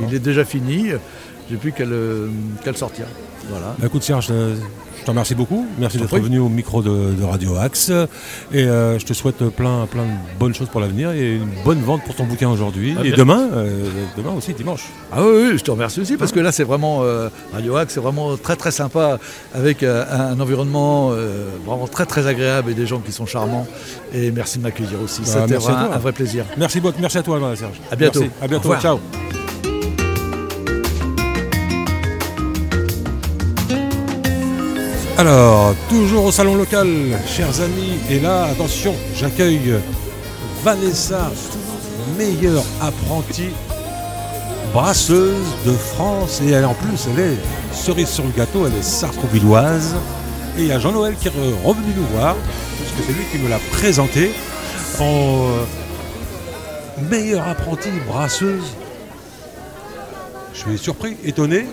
Il 0.09 0.15
est 0.15 0.21
déjà 0.21 0.45
fini, 0.45 0.89
j'ai 1.51 1.57
plus 1.57 1.73
qu'à 1.73 1.85
le, 1.85 2.31
qu'à 2.65 2.71
le 2.71 2.77
sortir. 2.77 3.05
Voilà. 3.49 3.75
Bah, 3.79 3.87
écoute 3.87 4.03
Serge, 4.03 4.29
euh, 4.31 4.55
je 5.01 5.05
te 5.05 5.11
remercie 5.11 5.35
beaucoup. 5.35 5.67
Merci 5.79 5.99
d'être 5.99 6.17
venu 6.19 6.39
au 6.39 6.49
micro 6.49 6.81
de, 6.83 7.13
de 7.13 7.25
Radio 7.25 7.57
Axe. 7.57 7.91
Et 8.53 8.63
euh, 8.65 8.99
je 8.99 9.05
te 9.05 9.13
souhaite 9.13 9.43
plein, 9.51 9.87
plein 9.87 10.05
de 10.05 10.39
bonnes 10.39 10.55
choses 10.55 10.69
pour 10.69 10.81
l'avenir 10.81 11.11
et 11.11 11.37
une 11.37 11.49
bonne 11.65 11.81
vente 11.83 12.05
pour 12.05 12.15
ton 12.15 12.25
bouquin 12.25 12.49
aujourd'hui. 12.49 12.95
Ah, 12.97 13.01
et 13.01 13.09
bien. 13.09 13.17
demain, 13.17 13.49
euh, 13.53 13.85
demain 14.17 14.31
aussi, 14.31 14.55
dimanche. 14.55 14.85
Ah 15.11 15.23
oui, 15.23 15.49
oui, 15.51 15.59
je 15.59 15.65
te 15.65 15.71
remercie 15.73 16.01
aussi 16.01 16.17
parce 16.17 16.31
que 16.31 16.39
là 16.41 16.53
c'est 16.53 16.63
vraiment 16.65 17.01
euh, 17.03 17.29
Radio 17.53 17.77
Hack, 17.77 17.91
c'est 17.91 18.01
vraiment 18.01 18.37
très 18.37 18.55
très 18.57 18.71
sympa 18.71 19.19
avec 19.55 19.83
un 19.83 20.39
environnement 20.41 21.11
vraiment 21.67 21.89
très 21.89 22.07
très 22.07 22.27
agréable 22.27 22.71
et 22.71 22.75
des 22.75 22.87
gens 22.87 23.01
qui 23.01 23.13
sont 23.13 23.27
charmants. 23.27 23.67
Et 24.15 24.31
merci 24.31 24.59
de 24.59 24.63
m'accueillir 24.63 25.01
aussi. 25.03 25.23
Bah, 25.23 25.47
C'était 25.47 25.57
un 25.57 25.99
vrai 25.99 26.13
plaisir. 26.13 26.45
Merci, 26.57 26.81
beaucoup- 26.81 26.99
merci 27.01 27.19
à 27.19 27.23
toi, 27.23 27.41
Serge. 27.57 27.81
À 27.91 27.97
bientôt. 27.97 28.21
Merci. 28.21 28.35
À 28.41 28.47
bientôt. 28.49 28.75
Ciao. 28.77 29.42
Alors, 35.23 35.73
toujours 35.89 36.25
au 36.25 36.33
salon 36.33 36.57
local, 36.57 36.89
chers 37.29 37.61
amis, 37.61 38.01
et 38.11 38.19
là, 38.19 38.47
attention, 38.47 38.93
j'accueille 39.15 39.75
Vanessa, 40.65 41.31
meilleure 42.19 42.65
apprentie 42.81 43.51
brasseuse 44.73 45.47
de 45.65 45.71
France, 45.71 46.43
et 46.45 46.57
en 46.65 46.75
plus, 46.75 47.07
elle 47.13 47.21
est 47.21 47.37
cerise 47.73 48.09
sur 48.09 48.25
le 48.25 48.31
gâteau, 48.31 48.67
elle 48.67 48.77
est 48.77 48.83
sartrouvilloise, 48.83 49.95
et 50.59 50.63
il 50.63 50.67
y 50.67 50.73
a 50.73 50.81
Jean-Noël 50.81 51.15
qui 51.15 51.29
est 51.29 51.33
revenu 51.65 51.93
nous 51.97 52.17
voir, 52.17 52.35
puisque 52.79 53.07
c'est 53.07 53.17
lui 53.17 53.25
qui 53.31 53.39
me 53.39 53.49
l'a 53.49 53.61
présenté, 53.71 54.33
en 54.99 55.05
euh, 55.05 55.65
meilleure 57.09 57.47
apprentie 57.47 57.91
brasseuse. 58.09 58.75
Je 60.53 60.59
suis 60.59 60.79
surpris, 60.79 61.17
étonné. 61.25 61.67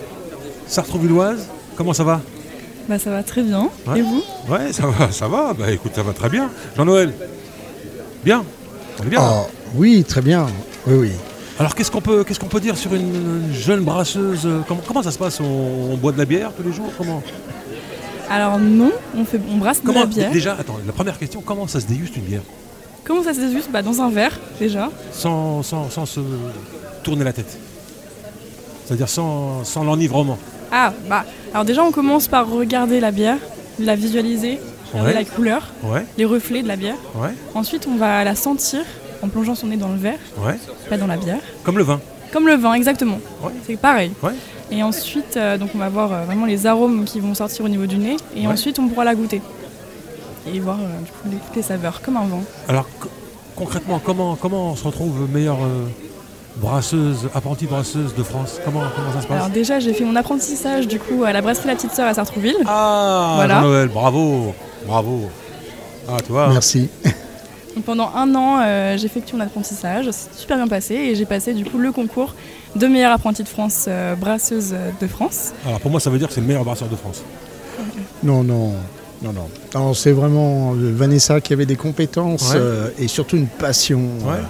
Sartrouvilloise, 0.68 1.48
comment 1.74 1.94
ça 1.94 2.04
va? 2.04 2.20
Bah 2.90 2.98
ça 2.98 3.10
va 3.10 3.22
très 3.22 3.44
bien. 3.44 3.68
Ouais. 3.86 4.00
Et 4.00 4.02
vous? 4.02 4.20
Ouais, 4.48 4.72
ça 4.72 4.84
va, 4.88 5.12
ça 5.12 5.28
va. 5.28 5.54
Bah 5.54 5.70
écoute, 5.70 5.92
ça 5.94 6.02
va 6.02 6.12
très 6.12 6.28
bien. 6.28 6.50
Jean-Noël? 6.76 7.12
Bien 8.24 8.42
On 8.98 9.04
est 9.04 9.08
bien. 9.10 9.20
Ah, 9.22 9.44
oui, 9.76 10.02
très 10.02 10.20
bien. 10.20 10.48
Oui, 10.88 10.94
oui. 10.98 11.10
Alors 11.60 11.76
qu'est-ce 11.76 11.90
qu'on 11.92 12.00
peut, 12.00 12.24
qu'est-ce 12.24 12.40
qu'on 12.40 12.48
peut 12.48 12.58
dire 12.58 12.76
sur 12.76 12.92
une 12.92 13.48
jeune 13.52 13.84
brasseuse 13.84 14.40
euh, 14.44 14.62
comment, 14.66 14.80
comment 14.84 15.04
ça 15.04 15.12
se 15.12 15.18
passe? 15.18 15.38
On, 15.40 15.44
on 15.92 15.96
boit 15.98 16.10
de 16.10 16.18
la 16.18 16.24
bière 16.24 16.50
tous 16.56 16.64
les 16.64 16.72
jours 16.72 16.90
Comment, 16.98 17.22
Alors 18.28 18.58
non, 18.58 18.90
on, 19.16 19.24
fait, 19.24 19.40
on 19.48 19.58
brasse 19.58 19.80
de 19.82 19.86
comment 19.86 20.00
la 20.00 20.06
bière. 20.06 20.32
Déjà, 20.32 20.56
attends, 20.58 20.80
la 20.84 20.92
première 20.92 21.16
question, 21.16 21.42
comment 21.46 21.68
ça 21.68 21.78
se 21.78 21.86
déguste 21.86 22.16
une 22.16 22.24
bière? 22.24 22.42
Comment 23.04 23.22
ça 23.22 23.34
se 23.34 23.38
déguste? 23.40 23.70
Bah, 23.70 23.82
Dans 23.82 24.00
un 24.00 24.10
verre 24.10 24.36
déjà. 24.58 24.90
sans, 25.12 25.62
sans, 25.62 25.88
sans 25.90 26.06
se 26.06 26.18
tourner 27.04 27.22
la 27.22 27.32
tête 27.32 27.56
C'est-à-dire 28.84 29.08
sans, 29.08 29.62
sans 29.62 29.84
l'enivrement 29.84 30.38
Ah 30.72 30.92
bah 31.08 31.24
alors 31.52 31.64
déjà 31.64 31.82
on 31.82 31.90
commence 31.92 32.28
par 32.28 32.48
regarder 32.48 33.00
la 33.00 33.10
bière, 33.10 33.38
la 33.78 33.96
visualiser, 33.96 34.58
regarder 34.92 35.12
Ouais. 35.12 35.18
la 35.18 35.24
couleur, 35.24 35.72
Ouais, 35.82 36.04
les 36.18 36.24
reflets 36.24 36.62
de 36.62 36.68
la 36.68 36.76
bière. 36.76 36.96
ouais, 37.16 37.30
Ensuite 37.54 37.86
on 37.90 37.96
va 37.96 38.22
la 38.24 38.34
sentir 38.34 38.80
en 39.22 39.28
plongeant 39.28 39.54
son 39.54 39.66
nez 39.68 39.76
dans 39.76 39.88
le 39.88 39.96
verre, 39.98 40.18
pas 40.88 40.96
dans 40.96 41.06
la 41.06 41.16
bière. 41.16 41.40
Comme 41.64 41.78
le 41.78 41.84
vin. 41.84 42.00
Comme 42.32 42.46
le 42.46 42.54
vin 42.54 42.74
exactement. 42.74 43.18
Ouais. 43.42 43.50
C'est 43.66 43.76
pareil. 43.76 44.12
Ouais. 44.22 44.32
Et 44.70 44.82
ensuite 44.84 45.36
euh, 45.36 45.58
donc 45.58 45.70
on 45.74 45.78
va 45.78 45.88
voir 45.88 46.12
euh, 46.12 46.24
vraiment 46.24 46.46
les 46.46 46.66
arômes 46.66 47.04
qui 47.04 47.18
vont 47.18 47.34
sortir 47.34 47.64
au 47.64 47.68
niveau 47.68 47.86
du 47.86 47.96
nez 47.98 48.16
et 48.36 48.46
ensuite 48.46 48.78
on 48.78 48.86
pourra 48.88 49.04
la 49.04 49.14
goûter. 49.16 49.42
Et 50.52 50.60
voir 50.60 50.78
euh, 50.80 50.98
du 51.04 51.10
coup 51.10 51.28
les, 51.30 51.36
toutes 51.38 51.56
les 51.56 51.62
saveurs 51.62 52.00
comme 52.00 52.16
un 52.16 52.26
vin. 52.26 52.40
Alors 52.68 52.86
co- 53.00 53.08
concrètement, 53.56 53.98
comment, 54.02 54.36
comment 54.36 54.70
on 54.70 54.76
se 54.76 54.84
retrouve 54.84 55.28
meilleure 55.30 55.58
euh, 55.64 55.86
brasseuse, 56.60 57.28
apprentie 57.34 57.66
brasseuse 57.66 58.14
de 58.14 58.22
France 58.22 58.60
comment, 58.64 58.82
comment 58.94 59.12
ça 59.12 59.22
se 59.22 59.26
passe 59.26 59.36
Alors 59.36 59.48
déjà 59.50 59.80
j'ai 59.80 59.92
fait 59.94 60.04
mon 60.04 60.16
apprentissage 60.16 60.86
du 60.86 60.98
coup 60.98 61.24
à 61.24 61.32
la 61.32 61.40
brasserie 61.40 61.68
La 61.68 61.74
Petite 61.74 61.92
Sœur 61.92 62.06
à 62.06 62.14
Sartrouville. 62.14 62.56
Ah, 62.66 63.32
Voilà. 63.36 63.60
Jean-Noël, 63.60 63.88
bravo, 63.88 64.54
bravo. 64.86 65.30
Ah, 66.08 66.16
tu 66.24 66.32
vois. 66.32 66.48
Merci. 66.48 66.88
Donc 67.76 67.84
pendant 67.84 68.10
un 68.14 68.34
an, 68.34 68.58
euh, 68.62 68.96
j'ai 68.98 69.06
effectué 69.06 69.36
mon 69.36 69.44
apprentissage, 69.44 70.10
c'est 70.10 70.34
super 70.34 70.56
bien 70.56 70.66
passé 70.68 70.94
et 70.94 71.14
j'ai 71.14 71.24
passé 71.24 71.54
du 71.54 71.64
coup 71.64 71.78
le 71.78 71.92
concours 71.92 72.34
de 72.76 72.86
meilleure 72.86 73.12
apprentie 73.12 73.42
de 73.44 73.48
France, 73.48 73.86
euh, 73.88 74.14
brasseuse 74.16 74.74
de 75.00 75.06
France. 75.06 75.52
Alors 75.66 75.80
pour 75.80 75.90
moi, 75.90 76.00
ça 76.00 76.10
veut 76.10 76.18
dire 76.18 76.28
que 76.28 76.34
c'est 76.34 76.40
le 76.40 76.46
meilleur 76.48 76.64
brasseur 76.64 76.88
de 76.88 76.96
France. 76.96 77.22
Non, 78.22 78.42
non, 78.42 78.74
non, 79.22 79.32
non. 79.32 79.48
Non, 79.74 79.94
c'est 79.94 80.12
vraiment 80.12 80.72
euh, 80.74 80.92
Vanessa 80.94 81.40
qui 81.40 81.52
avait 81.52 81.64
des 81.66 81.76
compétences 81.76 82.50
Ouais. 82.52 82.58
euh, 82.58 82.88
et 82.98 83.06
surtout 83.08 83.36
une 83.36 83.46
passion. 83.46 84.00
Ouais. 84.24 84.32
euh, 84.34 84.42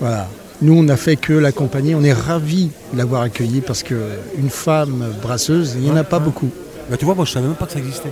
voilà. 0.00 0.26
Nous, 0.64 0.78
on 0.78 0.82
n'a 0.82 0.96
fait 0.96 1.16
que 1.16 1.34
l'accompagner. 1.34 1.94
On 1.94 2.02
est 2.02 2.14
ravis 2.14 2.70
de 2.94 2.96
l'avoir 2.96 3.20
accueillie 3.20 3.60
parce 3.60 3.82
qu'une 3.82 4.48
femme 4.48 5.04
brasseuse, 5.20 5.74
il 5.76 5.82
n'y 5.82 5.90
en 5.90 5.96
a 5.96 6.04
pas 6.04 6.18
beaucoup. 6.18 6.48
Bah, 6.88 6.96
tu 6.96 7.04
vois, 7.04 7.14
moi, 7.14 7.26
je 7.26 7.32
savais 7.32 7.46
même 7.46 7.54
pas 7.54 7.66
que 7.66 7.72
ça 7.72 7.80
existait. 7.80 8.08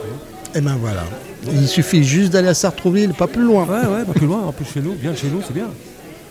Et 0.55 0.61
ben 0.61 0.77
voilà. 0.79 1.01
Il 1.51 1.67
suffit 1.67 2.05
juste 2.05 2.31
d'aller 2.31 2.49
à 2.49 2.55
Sartrouville, 2.55 3.15
pas 3.15 3.27
plus 3.27 3.43
loin. 3.43 3.65
Ouais, 3.65 3.87
ouais, 3.87 4.05
pas 4.05 4.13
plus 4.13 4.27
loin, 4.27 4.43
en 4.43 4.53
plus 4.53 4.67
chez 4.67 4.81
nous, 4.81 4.93
bien 4.93 5.15
chez 5.15 5.29
nous, 5.29 5.41
c'est 5.47 5.55
bien. 5.55 5.69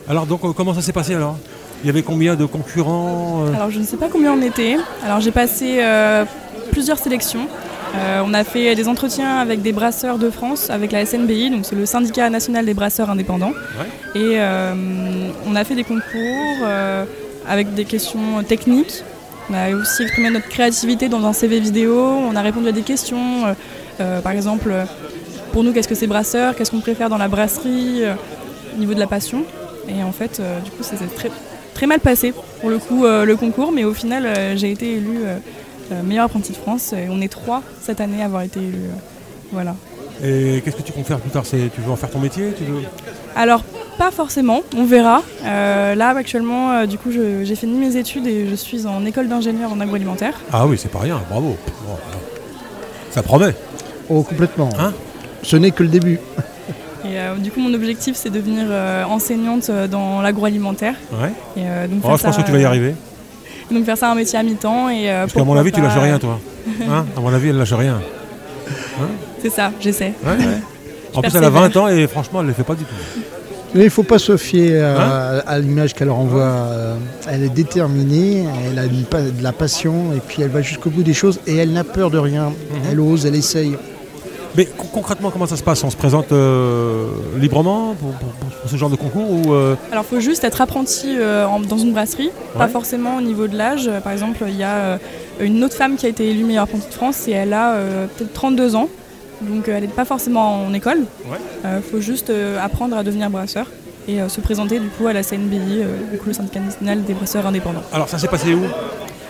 Alors 0.07 0.28
donc, 0.28 0.45
euh, 0.45 0.53
comment 0.55 0.76
ça 0.76 0.82
s'est 0.82 0.93
passé 0.93 1.15
alors? 1.15 1.39
Il 1.84 1.88
y 1.88 1.89
avait 1.89 2.03
combien 2.03 2.36
de 2.36 2.45
concurrents 2.45 3.45
euh, 3.47 3.55
Alors 3.55 3.72
je 3.72 3.80
ne 3.80 3.84
sais 3.84 3.97
pas 3.97 4.07
combien 4.07 4.34
on 4.34 4.41
était. 4.43 4.78
Alors 5.03 5.22
j'ai 5.22 5.32
passé 5.32 5.80
euh, 5.82 6.24
plusieurs 6.72 6.99
sélections. 6.99 7.47
Euh, 7.95 8.21
on 8.25 8.33
a 8.33 8.43
fait 8.43 8.73
des 8.75 8.87
entretiens 8.87 9.37
avec 9.37 9.61
des 9.61 9.73
brasseurs 9.73 10.17
de 10.17 10.29
France, 10.29 10.69
avec 10.69 10.91
la 10.91 11.05
SNBI, 11.05 11.49
donc 11.49 11.65
c'est 11.65 11.75
le 11.75 11.85
syndicat 11.85 12.29
national 12.29 12.65
des 12.65 12.73
brasseurs 12.73 13.09
indépendants. 13.09 13.53
Et 14.15 14.39
euh, 14.39 14.73
on 15.45 15.55
a 15.55 15.63
fait 15.63 15.75
des 15.75 15.83
concours 15.83 16.57
euh, 16.63 17.05
avec 17.47 17.73
des 17.73 17.85
questions 17.85 18.43
techniques. 18.47 19.03
On 19.49 19.53
a 19.53 19.71
aussi 19.75 20.03
exprimé 20.03 20.29
notre 20.29 20.47
créativité 20.47 21.09
dans 21.09 21.25
un 21.25 21.33
CV 21.33 21.59
vidéo. 21.59 21.97
On 21.97 22.35
a 22.35 22.41
répondu 22.41 22.69
à 22.69 22.71
des 22.71 22.83
questions. 22.83 23.43
par 23.97 24.31
exemple, 24.31 24.73
pour 25.51 25.63
nous, 25.63 25.73
qu'est-ce 25.73 25.89
que 25.89 25.95
c'est 25.95 26.07
brasseur 26.07 26.55
Qu'est-ce 26.55 26.71
qu'on 26.71 26.79
préfère 26.79 27.09
dans 27.09 27.17
la 27.17 27.27
brasserie 27.27 28.03
Au 28.75 28.79
niveau 28.79 28.93
de 28.93 28.99
la 28.99 29.07
passion. 29.07 29.43
Et 29.89 30.03
en 30.03 30.13
fait, 30.13 30.41
du 30.63 30.71
coup, 30.71 30.83
ça 30.83 30.95
s'est 30.95 31.07
très, 31.07 31.31
très 31.73 31.85
mal 31.85 31.99
passé 31.99 32.33
pour 32.61 32.69
le 32.69 32.77
coup 32.77 33.03
le 33.03 33.35
concours. 33.35 33.73
Mais 33.73 33.83
au 33.83 33.93
final, 33.93 34.29
j'ai 34.55 34.71
été 34.71 34.93
élue 34.93 35.23
euh, 35.91 36.03
meilleure 36.03 36.25
apprentie 36.25 36.51
de 36.53 36.57
France. 36.57 36.93
Et 36.93 37.07
on 37.09 37.21
est 37.21 37.27
trois 37.31 37.61
cette 37.81 38.01
année 38.01 38.21
à 38.21 38.25
avoir 38.25 38.41
été 38.43 38.59
élus. 38.59 38.75
euh, 38.75 38.99
voilà. 39.51 39.75
Et 40.23 40.61
qu'est-ce 40.63 40.75
que 40.75 40.81
tu 40.83 40.91
comptes 40.91 41.07
faire 41.07 41.19
plus 41.19 41.31
tard? 41.31 41.43
Tu 41.43 41.57
veux 41.57 41.91
en 41.91 41.95
faire 41.95 42.09
ton 42.11 42.19
métier? 42.19 42.53
Tu 42.57 42.63
veux... 42.63 42.81
Alors, 43.35 43.63
pas 43.97 44.11
forcément, 44.11 44.61
on 44.77 44.85
verra. 44.85 45.23
Euh, 45.43 45.95
là, 45.95 46.09
actuellement, 46.09 46.71
euh, 46.71 46.85
du 46.85 46.97
coup, 46.97 47.11
j'ai 47.11 47.55
fini 47.55 47.77
mes 47.79 47.95
études 47.97 48.27
et 48.27 48.47
je 48.47 48.55
suis 48.55 48.85
en 48.85 49.03
école 49.05 49.27
d'ingénieur 49.27 49.71
en 49.71 49.79
agroalimentaire. 49.79 50.39
Ah 50.53 50.67
oui, 50.67 50.77
c'est 50.77 50.91
pas 50.91 50.99
rien, 50.99 51.19
bravo. 51.29 51.57
Ça 53.09 53.23
promet. 53.23 53.55
Oh, 54.09 54.21
complètement. 54.23 54.69
Hein? 54.79 54.93
Ce 55.43 55.57
n'est 55.57 55.71
que 55.71 55.83
le 55.83 55.89
début. 55.89 56.19
Et 57.03 57.17
euh, 57.17 57.35
du 57.35 57.51
coup, 57.51 57.59
mon 57.59 57.73
objectif, 57.73 58.15
c'est 58.15 58.29
de 58.29 58.35
devenir 58.35 58.67
euh, 58.69 59.03
enseignante 59.05 59.71
dans 59.89 60.21
l'agroalimentaire. 60.21 60.93
Ouais. 61.11 61.31
Et, 61.57 61.65
euh, 61.65 61.87
donc 61.87 62.01
Oh, 62.03 62.15
je 62.15 62.23
pense 62.23 62.37
que 62.37 62.43
tu 62.43 62.51
vas 62.51 62.59
y 62.59 62.63
euh, 62.63 62.67
arriver. 62.67 62.95
Donc 63.72 63.86
faire 63.86 63.97
ça 63.97 64.11
un 64.11 64.15
métier 64.15 64.38
à 64.39 64.43
mi-temps. 64.43 64.89
Et, 64.89 65.09
euh, 65.09 65.22
Parce 65.22 65.34
qu'à 65.34 65.43
mon 65.43 65.55
avis, 65.55 65.72
tu 65.72 65.82
lâches 65.82 65.97
rien, 65.97 66.15
euh, 66.15 66.19
toi. 66.19 66.39
Hein 66.89 67.05
à 67.15 67.19
mon 67.19 67.34
avis, 67.34 67.49
elle 67.49 67.57
lâche 67.57 67.74
rien. 67.74 67.99
C'est 69.41 69.49
ça, 69.49 69.72
j'essaie. 69.80 70.13
Ouais, 70.24 70.32
ouais. 70.38 70.45
En 71.13 71.22
plus, 71.22 71.32
elle 71.36 71.38
a 71.43 71.49
persévère. 71.51 71.61
20 71.61 71.78
ans 71.78 71.88
et 71.88 72.07
franchement, 72.07 72.39
elle 72.39 72.45
ne 72.45 72.51
le 72.51 72.55
fait 72.55 72.63
pas 72.63 72.76
du 72.76 72.84
tout. 72.84 72.93
Mais 73.74 73.82
il 73.82 73.86
ne 73.86 73.89
faut 73.89 74.03
pas 74.03 74.19
se 74.19 74.36
fier 74.38 74.82
à, 74.82 75.38
Hein 75.38 75.41
à 75.47 75.59
l'image 75.59 75.93
qu'elle 75.93 76.09
renvoie. 76.09 76.41
Euh, 76.43 76.95
Elle 77.28 77.43
est 77.43 77.49
déterminée, 77.49 78.45
elle 78.69 78.78
a 78.78 78.86
une 78.86 79.03
pa- 79.03 79.22
de 79.22 79.41
la 79.41 79.51
passion 79.53 80.11
et 80.15 80.19
puis 80.19 80.43
elle 80.43 80.49
va 80.49 80.61
jusqu'au 80.61 80.89
bout 80.89 81.03
des 81.03 81.13
choses 81.13 81.39
et 81.47 81.55
elle 81.57 81.72
n'a 81.72 81.84
peur 81.86 82.11
de 82.11 82.17
rien. 82.17 82.49
Mhm. 82.49 82.82
Elle 82.91 82.99
ose, 82.99 83.26
elle 83.26 83.36
essaye. 83.36 83.76
Mais 84.55 84.65
con- 84.65 84.87
concrètement, 84.91 85.29
comment 85.31 85.45
ça 85.47 85.55
se 85.55 85.63
passe? 85.63 85.83
On 85.83 85.89
se 85.89 85.95
présente 85.95 86.31
euh, 86.31 87.07
librement 87.37 87.95
pour, 87.95 88.11
pour- 88.11 88.29
pour 88.61 88.69
ce 88.69 88.75
genre 88.75 88.89
de 88.89 88.95
concours 88.97 89.29
ou 89.31 89.53
euh, 89.53 89.75
Alors, 89.91 90.03
il 90.09 90.15
faut 90.15 90.19
juste 90.19 90.43
être 90.43 90.59
apprenti 90.61 91.15
euh, 91.17 91.45
en- 91.45 91.59
dans 91.61 91.77
une 91.77 91.93
brasserie, 91.93 92.29
pas 92.57 92.67
forcément 92.67 93.15
au 93.17 93.21
niveau 93.21 93.47
de 93.47 93.57
l'âge. 93.57 93.89
Par 94.03 94.11
exemple, 94.11 94.43
il 94.47 94.55
y 94.57 94.63
a 94.63 94.99
une 95.39 95.63
autre 95.63 95.75
femme 95.75 95.95
qui 95.95 96.05
a 96.05 96.09
été 96.09 96.29
élue 96.29 96.43
meilleure 96.43 96.63
apprentie 96.63 96.87
de 96.89 96.93
France 96.93 97.27
et 97.27 97.31
elle 97.31 97.53
a 97.53 97.75
peut-être 98.17 98.33
32 98.33 98.75
ans. 98.75 98.89
Donc, 99.41 99.67
elle 99.69 99.81
n'est 99.81 99.87
pas 99.87 100.05
forcément 100.05 100.65
en 100.65 100.73
école. 100.73 100.99
Il 101.25 101.31
Ouais. 101.31 101.81
faut 101.89 102.01
juste 102.01 102.31
apprendre 102.61 102.95
à 102.97 103.03
devenir 103.03 103.29
brasseur 103.29 103.67
et 104.07 104.17
se 104.27 104.41
présenter 104.41 104.79
du 104.79 104.87
coup 104.89 105.07
à 105.07 105.13
la 105.13 105.23
CNBI, 105.23 105.83
du 106.11 106.17
coup, 106.17 106.27
le 106.27 106.33
syndicat 106.33 106.59
national 106.59 107.03
des 107.03 107.13
brasseurs 107.13 107.47
indépendants. 107.47 107.83
Alors, 107.93 108.09
ça 108.09 108.17
s'est 108.19 108.27
passé 108.27 108.53
où? 108.53 108.61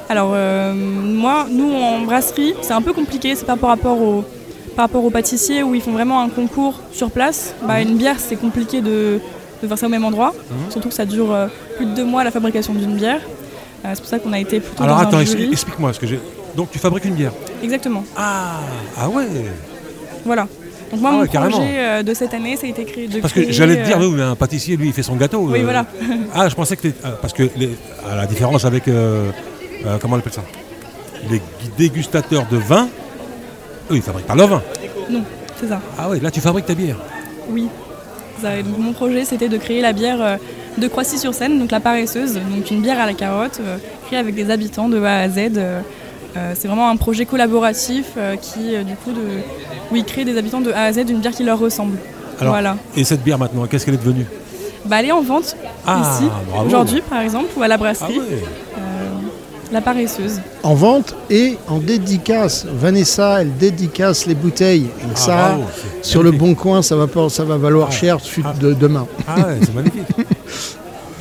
Alors, 0.09 0.35
moi, 0.75 1.45
nous 1.49 1.71
en 1.73 2.01
brasserie, 2.01 2.53
c'est 2.61 2.73
un 2.73 2.81
peu 2.81 2.91
compliqué, 2.91 3.35
c'est 3.35 3.45
pas 3.45 3.55
par 3.55 3.69
rapport 3.69 4.01
au 4.01 4.25
par 4.75 4.85
rapport 4.85 5.03
aux 5.03 5.09
pâtissiers 5.09 5.63
où 5.63 5.75
ils 5.75 5.81
font 5.81 5.91
vraiment 5.91 6.21
un 6.21 6.29
concours 6.29 6.79
sur 6.93 7.11
place. 7.11 7.53
Bah, 7.67 7.81
une 7.81 7.97
bière, 7.97 8.15
c'est 8.19 8.35
compliqué 8.37 8.81
de, 8.81 9.19
de 9.61 9.67
faire 9.67 9.77
ça 9.77 9.85
au 9.87 9.89
même 9.89 10.05
endroit, 10.05 10.33
Mhm. 10.49 10.71
surtout 10.71 10.89
que 10.89 10.95
ça 10.95 11.05
dure 11.05 11.31
euh, 11.33 11.47
plus 11.77 11.85
de 11.85 11.93
deux 11.93 12.05
mois 12.05 12.23
la 12.23 12.31
fabrication 12.31 12.73
d'une 12.73 12.95
bière. 12.95 13.19
Euh, 13.83 13.89
c'est 13.93 13.99
pour 14.01 14.09
ça 14.09 14.19
qu'on 14.19 14.33
a 14.33 14.39
été 14.39 14.59
plutôt 14.59 14.83
Alors, 14.83 14.97
dans 14.97 15.01
attends, 15.07 15.17
un 15.17 15.21
expli- 15.23 15.37
jury. 15.41 15.51
explique-moi. 15.51 15.89
parce 15.89 15.99
que 15.99 16.07
j'ai- 16.07 16.19
Donc, 16.55 16.69
tu 16.71 16.79
fabriques 16.79 17.05
une 17.05 17.15
bière 17.15 17.31
Exactement, 17.63 18.03
Ah, 18.17 18.59
ah 18.97 19.07
ouais 19.09 19.25
voilà. 20.25 20.47
Donc 20.91 20.99
moi, 20.99 21.11
Ah 21.13 21.17
mon 21.19 21.25
carrément. 21.25 21.57
projet 21.57 21.73
euh, 21.79 22.03
de 22.03 22.13
cette 22.13 22.33
année, 22.33 22.57
ça 22.57 22.67
a 22.67 22.69
été 22.69 22.83
créé 22.83 23.07
de 23.07 23.21
Parce 23.21 23.33
que 23.33 23.49
j'allais 23.51 23.77
te 23.81 23.85
dire, 23.85 23.97
oui, 23.99 24.11
mais 24.13 24.23
un 24.23 24.35
pâtissier, 24.35 24.75
lui, 24.75 24.87
il 24.87 24.93
fait 24.93 25.03
son 25.03 25.15
gâteau. 25.15 25.47
Oui, 25.49 25.59
euh. 25.59 25.63
voilà. 25.63 25.85
Ah, 26.35 26.49
je 26.49 26.55
pensais 26.55 26.75
que 26.75 26.89
Parce 27.21 27.31
que, 27.33 27.43
les- 27.55 27.77
à 28.11 28.15
la 28.15 28.25
différence 28.25 28.65
avec. 28.65 28.87
euh, 28.89 29.31
euh, 29.85 29.97
comment 30.01 30.15
on 30.17 30.19
appelle 30.19 30.33
ça? 30.33 30.43
Les 31.29 31.41
dégustateurs 31.77 32.45
de 32.51 32.57
vin, 32.57 32.89
eux, 33.91 33.95
ils 33.95 34.01
fabriquent 34.01 34.27
pas 34.27 34.35
leur 34.35 34.47
vin. 34.47 34.61
Non, 35.09 35.23
c'est 35.59 35.67
ça. 35.67 35.79
Ah 35.97 36.09
ouais, 36.09 36.19
là, 36.19 36.31
tu 36.31 36.39
fabriques 36.41 36.65
ta 36.65 36.73
bière. 36.75 36.97
Oui. 37.49 37.67
Ça, 38.41 38.57
et 38.57 38.63
donc 38.63 38.77
mon 38.79 38.93
projet 38.93 39.23
c'était 39.23 39.49
de 39.49 39.57
créer 39.57 39.81
la 39.81 39.93
bière 39.93 40.17
euh, 40.21 40.35
de 40.77 40.87
Croissy-sur-Seine, 40.87 41.59
donc 41.59 41.69
la 41.69 41.79
paresseuse, 41.79 42.33
donc 42.35 42.71
une 42.71 42.81
bière 42.81 42.99
à 42.99 43.05
la 43.05 43.13
carotte, 43.13 43.59
euh, 43.61 43.77
créée 44.07 44.17
avec 44.17 44.33
des 44.33 44.49
habitants 44.49 44.89
de 44.89 44.99
A 45.03 45.19
à 45.19 45.29
Z. 45.29 45.37
euh, 45.57 45.81
c'est 46.55 46.67
vraiment 46.67 46.89
un 46.89 46.95
projet 46.95 47.25
collaboratif 47.25 48.05
euh, 48.17 48.35
qui, 48.37 48.69
du 48.83 48.95
coup, 48.95 49.11
de, 49.11 49.21
où 49.91 49.95
ils 49.95 50.05
créent 50.05 50.25
des 50.25 50.37
habitants 50.37 50.61
de 50.61 50.71
A 50.71 50.83
à 50.85 50.93
Z 50.93 50.99
une 51.09 51.19
bière 51.19 51.33
qui 51.33 51.43
leur 51.43 51.59
ressemble. 51.59 51.97
Alors, 52.39 52.53
voilà. 52.53 52.77
Et 52.95 53.03
cette 53.03 53.21
bière 53.21 53.37
maintenant, 53.37 53.65
qu'est-ce 53.67 53.85
qu'elle 53.85 53.93
est 53.95 54.03
devenue? 54.03 54.25
Bah, 54.85 54.95
elle 55.01 55.07
est 55.07 55.11
en 55.11 55.21
vente 55.21 55.55
Ah, 55.85 56.01
ici, 56.01 56.23
aujourd'hui 56.65 57.01
par 57.07 57.21
exemple, 57.21 57.49
ou 57.55 57.61
à 57.61 57.67
la 57.67 57.75
Ah 57.75 57.77
brasserie, 57.77 58.17
ouais 58.17 58.25
euh, 58.77 58.79
la 59.71 59.81
paresseuse. 59.81 60.39
En 60.63 60.73
vente 60.75 61.15
et 61.29 61.57
en 61.67 61.77
dédicace. 61.79 62.65
Vanessa, 62.71 63.41
elle 63.41 63.55
dédicace 63.57 64.25
les 64.25 64.35
bouteilles. 64.35 64.81
Donc 65.01 65.11
Ah, 65.15 65.19
ça, 65.19 65.57
sur 66.01 66.23
le 66.23 66.31
bon 66.31 66.55
coin, 66.55 66.81
ça 66.81 66.95
va, 66.95 67.07
pas- 67.07 67.29
ça 67.29 67.43
va 67.45 67.57
valoir 67.57 67.87
Ah, 67.89 67.93
cher 67.95 68.19
suite 68.19 68.45
ah. 68.49 68.53
de 68.59 68.73
demain. 68.73 69.07
Ah 69.27 69.35
ouais, 69.37 69.57
c'est 69.61 69.73
magnifique. 69.73 70.01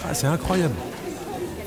Ah, 0.05 0.12
c'est 0.14 0.26
incroyable. 0.26 0.74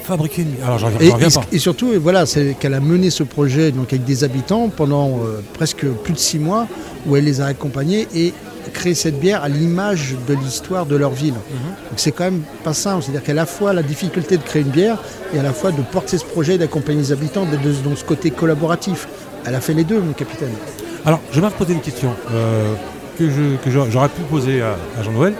Fabriquer 0.03 0.41
une. 0.41 0.61
Alors, 0.61 0.77
j'en 0.79 0.89
Et, 0.99 1.09
reviens 1.09 1.29
et- 1.29 1.33
pas. 1.33 1.41
et 1.49 1.59
surtout, 1.59 1.91
voilà, 2.01 2.25
c'est 2.25 2.57
qu'elle 2.59 2.73
a 2.73 2.81
mené 2.81 3.09
ce 3.09 3.23
projet 3.23 3.71
donc 3.71 3.93
avec 3.93 4.03
des 4.03 4.25
habitants 4.25 4.67
pendant 4.67 5.19
euh, 5.23 5.39
presque 5.53 5.85
plus 5.87 6.11
de 6.11 6.17
six 6.19 6.39
mois, 6.39 6.67
où 7.07 7.15
elle 7.15 7.23
les 7.23 7.39
a 7.39 7.45
accompagnés 7.45 8.05
et 8.13 8.33
créé 8.71 8.93
cette 8.95 9.19
bière 9.19 9.43
à 9.43 9.49
l'image 9.49 10.15
de 10.27 10.33
l'histoire 10.33 10.85
de 10.85 10.95
leur 10.95 11.11
ville. 11.11 11.33
Mhm. 11.33 11.69
Donc 11.89 11.97
c'est 11.97 12.11
quand 12.11 12.23
même 12.25 12.41
pas 12.63 12.73
simple, 12.73 13.03
c'est-à-dire 13.03 13.23
qu'à 13.23 13.33
la 13.33 13.45
fois 13.45 13.73
la 13.73 13.83
difficulté 13.83 14.37
de 14.37 14.43
créer 14.43 14.61
une 14.61 14.69
bière 14.69 14.97
et 15.33 15.39
à 15.39 15.43
la 15.43 15.51
fois 15.53 15.71
de 15.71 15.81
porter 15.81 16.17
ce 16.17 16.25
projet, 16.25 16.57
d'accompagner 16.57 16.99
les 16.99 17.11
habitants, 17.11 17.45
d'être 17.45 17.61
de- 17.61 17.71
dans 17.89 17.95
ce 17.95 18.03
côté 18.05 18.31
collaboratif. 18.31 19.07
Elle 19.45 19.55
a 19.55 19.61
fait 19.61 19.73
les 19.73 19.83
deux, 19.83 19.99
mon 19.99 20.13
capitaine. 20.13 20.53
Alors, 21.05 21.19
je 21.31 21.41
vais 21.41 21.49
poser 21.49 21.73
une 21.73 21.81
question 21.81 22.11
euh, 22.31 22.73
que 23.19 23.29
je- 23.29 23.57
que 23.63 23.69
je- 23.69 23.91
j'aurais 23.91 24.07
pu 24.09 24.21
poser 24.21 24.61
à, 24.61 24.77
à 24.99 25.03
Jean-Noël. 25.03 25.33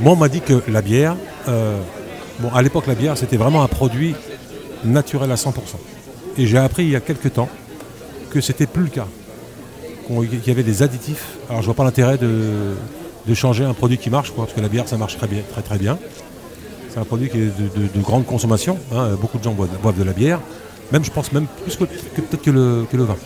Moi, 0.00 0.12
on 0.12 0.16
m'a 0.16 0.28
dit 0.28 0.40
que 0.40 0.54
la 0.68 0.82
bière, 0.82 1.16
euh, 1.48 1.78
bon, 2.40 2.50
à 2.54 2.62
l'époque, 2.62 2.86
la 2.86 2.94
bière, 2.94 3.16
c'était 3.16 3.36
vraiment 3.36 3.62
un 3.62 3.68
produit 3.68 4.14
naturel 4.84 5.30
à 5.32 5.36
100%. 5.36 5.78
Et 6.36 6.46
j'ai 6.46 6.58
appris 6.58 6.84
il 6.84 6.90
y 6.90 6.96
a 6.96 7.00
quelques 7.00 7.32
temps 7.32 7.48
que 8.30 8.40
c'était 8.40 8.66
plus 8.66 8.82
le 8.84 8.90
cas. 8.90 9.06
Qu'il 10.08 10.46
y 10.48 10.50
avait 10.50 10.62
des 10.62 10.82
additifs. 10.82 11.24
Alors, 11.48 11.60
je 11.60 11.66
vois 11.66 11.74
pas 11.74 11.84
l'intérêt 11.84 12.16
de, 12.16 12.28
de 13.26 13.34
changer 13.34 13.64
un 13.64 13.74
produit 13.74 13.98
qui 13.98 14.08
marche, 14.10 14.30
quoi, 14.30 14.44
parce 14.44 14.56
que 14.56 14.60
la 14.62 14.68
bière, 14.68 14.88
ça 14.88 14.96
marche 14.96 15.16
très 15.18 15.26
bien. 15.26 15.42
Très, 15.52 15.62
très 15.62 15.78
bien. 15.78 15.98
C'est 16.90 16.98
un 16.98 17.04
produit 17.04 17.28
qui 17.28 17.36
est 17.38 17.40
de, 17.42 17.82
de- 17.82 17.88
de 17.94 18.00
grande 18.02 18.24
consommation. 18.24 18.78
hein. 18.94 19.10
Beaucoup 19.20 19.38
de 19.38 19.44
gens 19.44 19.52
boivent, 19.52 19.68
boivent 19.82 19.98
de 19.98 20.04
la 20.04 20.12
bière. 20.12 20.40
Même, 20.92 21.04
je 21.04 21.10
pense, 21.10 21.30
même 21.32 21.46
plus 21.64 21.76
que, 21.76 21.84
que 21.84 22.20
peut-être 22.22 22.42
que 22.42 22.50
le, 22.50 22.86
que 22.90 22.96
le 22.96 23.04
vin. 23.04 23.16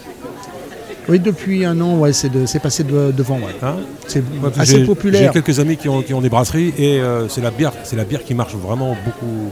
Oui, 1.08 1.18
depuis 1.20 1.64
un 1.64 1.80
an, 1.80 1.98
ouais, 1.98 2.12
c'est 2.12 2.30
passé 2.60 2.82
de- 2.84 3.12
devant. 3.12 3.36
ouais. 3.36 3.54
Hein? 3.62 3.76
C'est 4.08 4.22
assez 4.56 4.72
j'ai- 4.72 4.78
J'ai 4.80 4.84
populaire. 4.84 5.32
quelques 5.32 5.58
amis 5.60 5.76
qui 5.76 5.88
ont, 5.88 6.02
qui 6.02 6.14
ont 6.14 6.20
des 6.20 6.28
brasseries 6.28 6.72
et 6.78 7.00
euh, 7.00 7.28
c'est 7.28 7.40
la 7.40 7.50
bière, 7.52 7.72
c'est 7.84 7.96
la 7.96 8.04
bière 8.04 8.22
qui 8.24 8.34
marche 8.34 8.54
vraiment 8.54 8.96
beaucoup, 9.04 9.50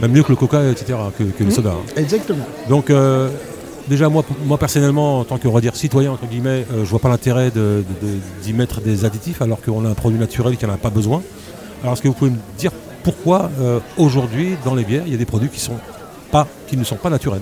même 0.00 0.12
mieux 0.12 0.22
que 0.22 0.30
le 0.30 0.36
coca, 0.36 0.62
etc., 0.70 0.98
que, 1.16 1.22
que 1.24 1.40
le 1.40 1.46
Mhm. 1.46 1.50
soda. 1.52 1.70
hein. 1.70 1.92
Exactement. 1.96 2.46
Donc 2.68 2.90
euh, 2.90 3.28
déjà 3.88 4.08
moi, 4.08 4.24
moi 4.44 4.58
personnellement, 4.58 5.20
en 5.20 5.24
tant 5.24 5.38
que 5.38 5.48
redire 5.48 5.74
citoyen 5.76 6.12
entre 6.12 6.26
guillemets, 6.26 6.66
euh, 6.72 6.84
je 6.84 6.90
vois 6.90 6.98
pas 7.00 7.08
l'intérêt 7.08 7.50
de- 7.50 7.84
de- 8.02 8.06
de- 8.06 8.18
d'y 8.42 8.52
mettre 8.52 8.80
des 8.80 9.04
additifs 9.04 9.42
alors 9.42 9.60
qu'on 9.60 9.84
a 9.84 9.88
un 9.88 9.94
produit 9.94 10.18
naturel 10.18 10.56
qui 10.56 10.66
n'en 10.66 10.74
a 10.74 10.76
pas 10.76 10.90
besoin. 10.90 11.22
Alors 11.82 11.94
est-ce 11.94 12.02
que 12.02 12.08
vous 12.08 12.14
pouvez 12.14 12.30
me 12.30 12.36
dire 12.58 12.70
pourquoi 13.02 13.50
euh, 13.60 13.78
aujourd'hui 13.96 14.56
dans 14.64 14.74
les 14.74 14.84
bières 14.84 15.04
il 15.06 15.12
y 15.12 15.14
a 15.14 15.18
des 15.18 15.24
produits 15.24 15.48
qui 15.48 15.60
sont 15.60 15.78
pas, 16.30 16.46
qui 16.66 16.76
ne 16.76 16.84
sont 16.84 16.96
pas 16.96 17.10
naturels? 17.10 17.40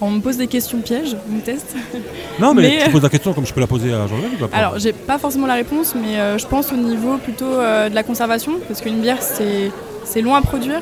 On 0.00 0.10
me 0.10 0.20
pose 0.20 0.36
des 0.36 0.48
questions 0.48 0.78
pièges, 0.80 1.16
on 1.30 1.36
me 1.36 1.40
teste. 1.40 1.74
Non 2.40 2.52
mais, 2.52 2.62
Mais- 2.62 2.80
je 2.86 2.90
pose 2.90 3.02
la 3.02 3.08
question 3.08 3.32
comme 3.32 3.46
je 3.46 3.54
peux 3.54 3.60
la 3.60 3.66
poser 3.68 3.92
à 3.94 4.06
pas 4.48 4.56
Alors, 4.56 4.78
j'ai 4.78 4.92
pas 4.92 5.18
forcément 5.18 5.46
la 5.46 5.54
réponse, 5.54 5.94
mais 5.94 6.18
euh, 6.18 6.36
je 6.36 6.46
pense 6.46 6.72
au 6.72 6.76
niveau 6.76 7.16
plutôt 7.18 7.44
euh, 7.46 7.88
de 7.88 7.94
la 7.94 8.02
conservation, 8.02 8.54
parce 8.66 8.80
qu'une 8.80 9.00
bière, 9.00 9.22
c'est 9.22 9.70
c'est 10.04 10.20
long 10.20 10.34
à 10.34 10.42
produire. 10.42 10.80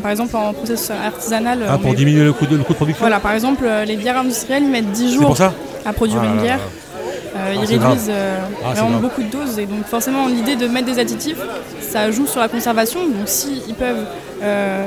Par 0.00 0.10
exemple, 0.10 0.34
en 0.36 0.52
processus 0.52 0.90
artisanal, 0.90 1.60
ah, 1.68 1.78
pour 1.78 1.90
met- 1.90 1.96
diminuer 1.96 2.24
le 2.24 2.32
coût 2.32 2.46
de, 2.46 2.56
le 2.56 2.62
coût 2.64 2.72
de 2.72 2.76
production 2.78 3.00
voilà, 3.02 3.20
par 3.20 3.32
exemple, 3.32 3.64
euh, 3.66 3.84
les 3.84 3.96
bières 3.96 4.18
industrielles, 4.18 4.62
ils 4.64 4.70
mettent 4.70 4.90
10 4.92 5.08
C'est 5.10 5.14
jours 5.16 5.26
pour 5.26 5.36
ça 5.36 5.52
à 5.84 5.92
produire 5.92 6.20
Ah 6.22 6.26
une 6.34 6.40
bière. 6.40 6.58
Euh, 6.60 7.38
Ah, 7.38 7.54
ils 7.54 7.78
grave. 7.78 7.88
réduisent 7.90 8.08
euh, 8.10 8.38
Ah, 8.64 8.72
vraiment 8.74 8.98
beaucoup 8.98 9.22
de 9.22 9.30
doses 9.30 9.58
et 9.58 9.66
donc 9.66 9.84
forcément 9.86 10.26
l'idée 10.26 10.56
de 10.56 10.66
mettre 10.66 10.86
des 10.86 10.98
additifs, 10.98 11.38
ça 11.80 12.10
joue 12.10 12.26
sur 12.26 12.40
la 12.40 12.48
conservation. 12.48 13.00
Donc 13.06 13.26
si 13.26 13.62
ils 13.68 13.74
peuvent 13.74 14.04
euh, 14.42 14.84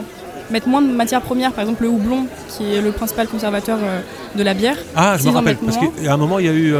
mettre 0.51 0.67
moins 0.67 0.81
de 0.81 0.87
matières 0.91 1.21
premières, 1.21 1.51
par 1.53 1.61
exemple 1.63 1.83
le 1.83 1.89
houblon 1.89 2.25
qui 2.49 2.73
est 2.75 2.81
le 2.81 2.91
principal 2.91 3.27
conservateur 3.27 3.77
de 4.35 4.43
la 4.43 4.53
bière. 4.53 4.75
Ah, 4.95 5.13
je 5.15 5.21
s'ils 5.21 5.31
me 5.31 5.35
rappelle, 5.37 5.55
parce 5.57 5.77
qu'à 5.77 6.13
un 6.13 6.17
moment, 6.17 6.37
il 6.39 6.45
y 6.45 6.49
a 6.49 6.51
eu 6.53 6.73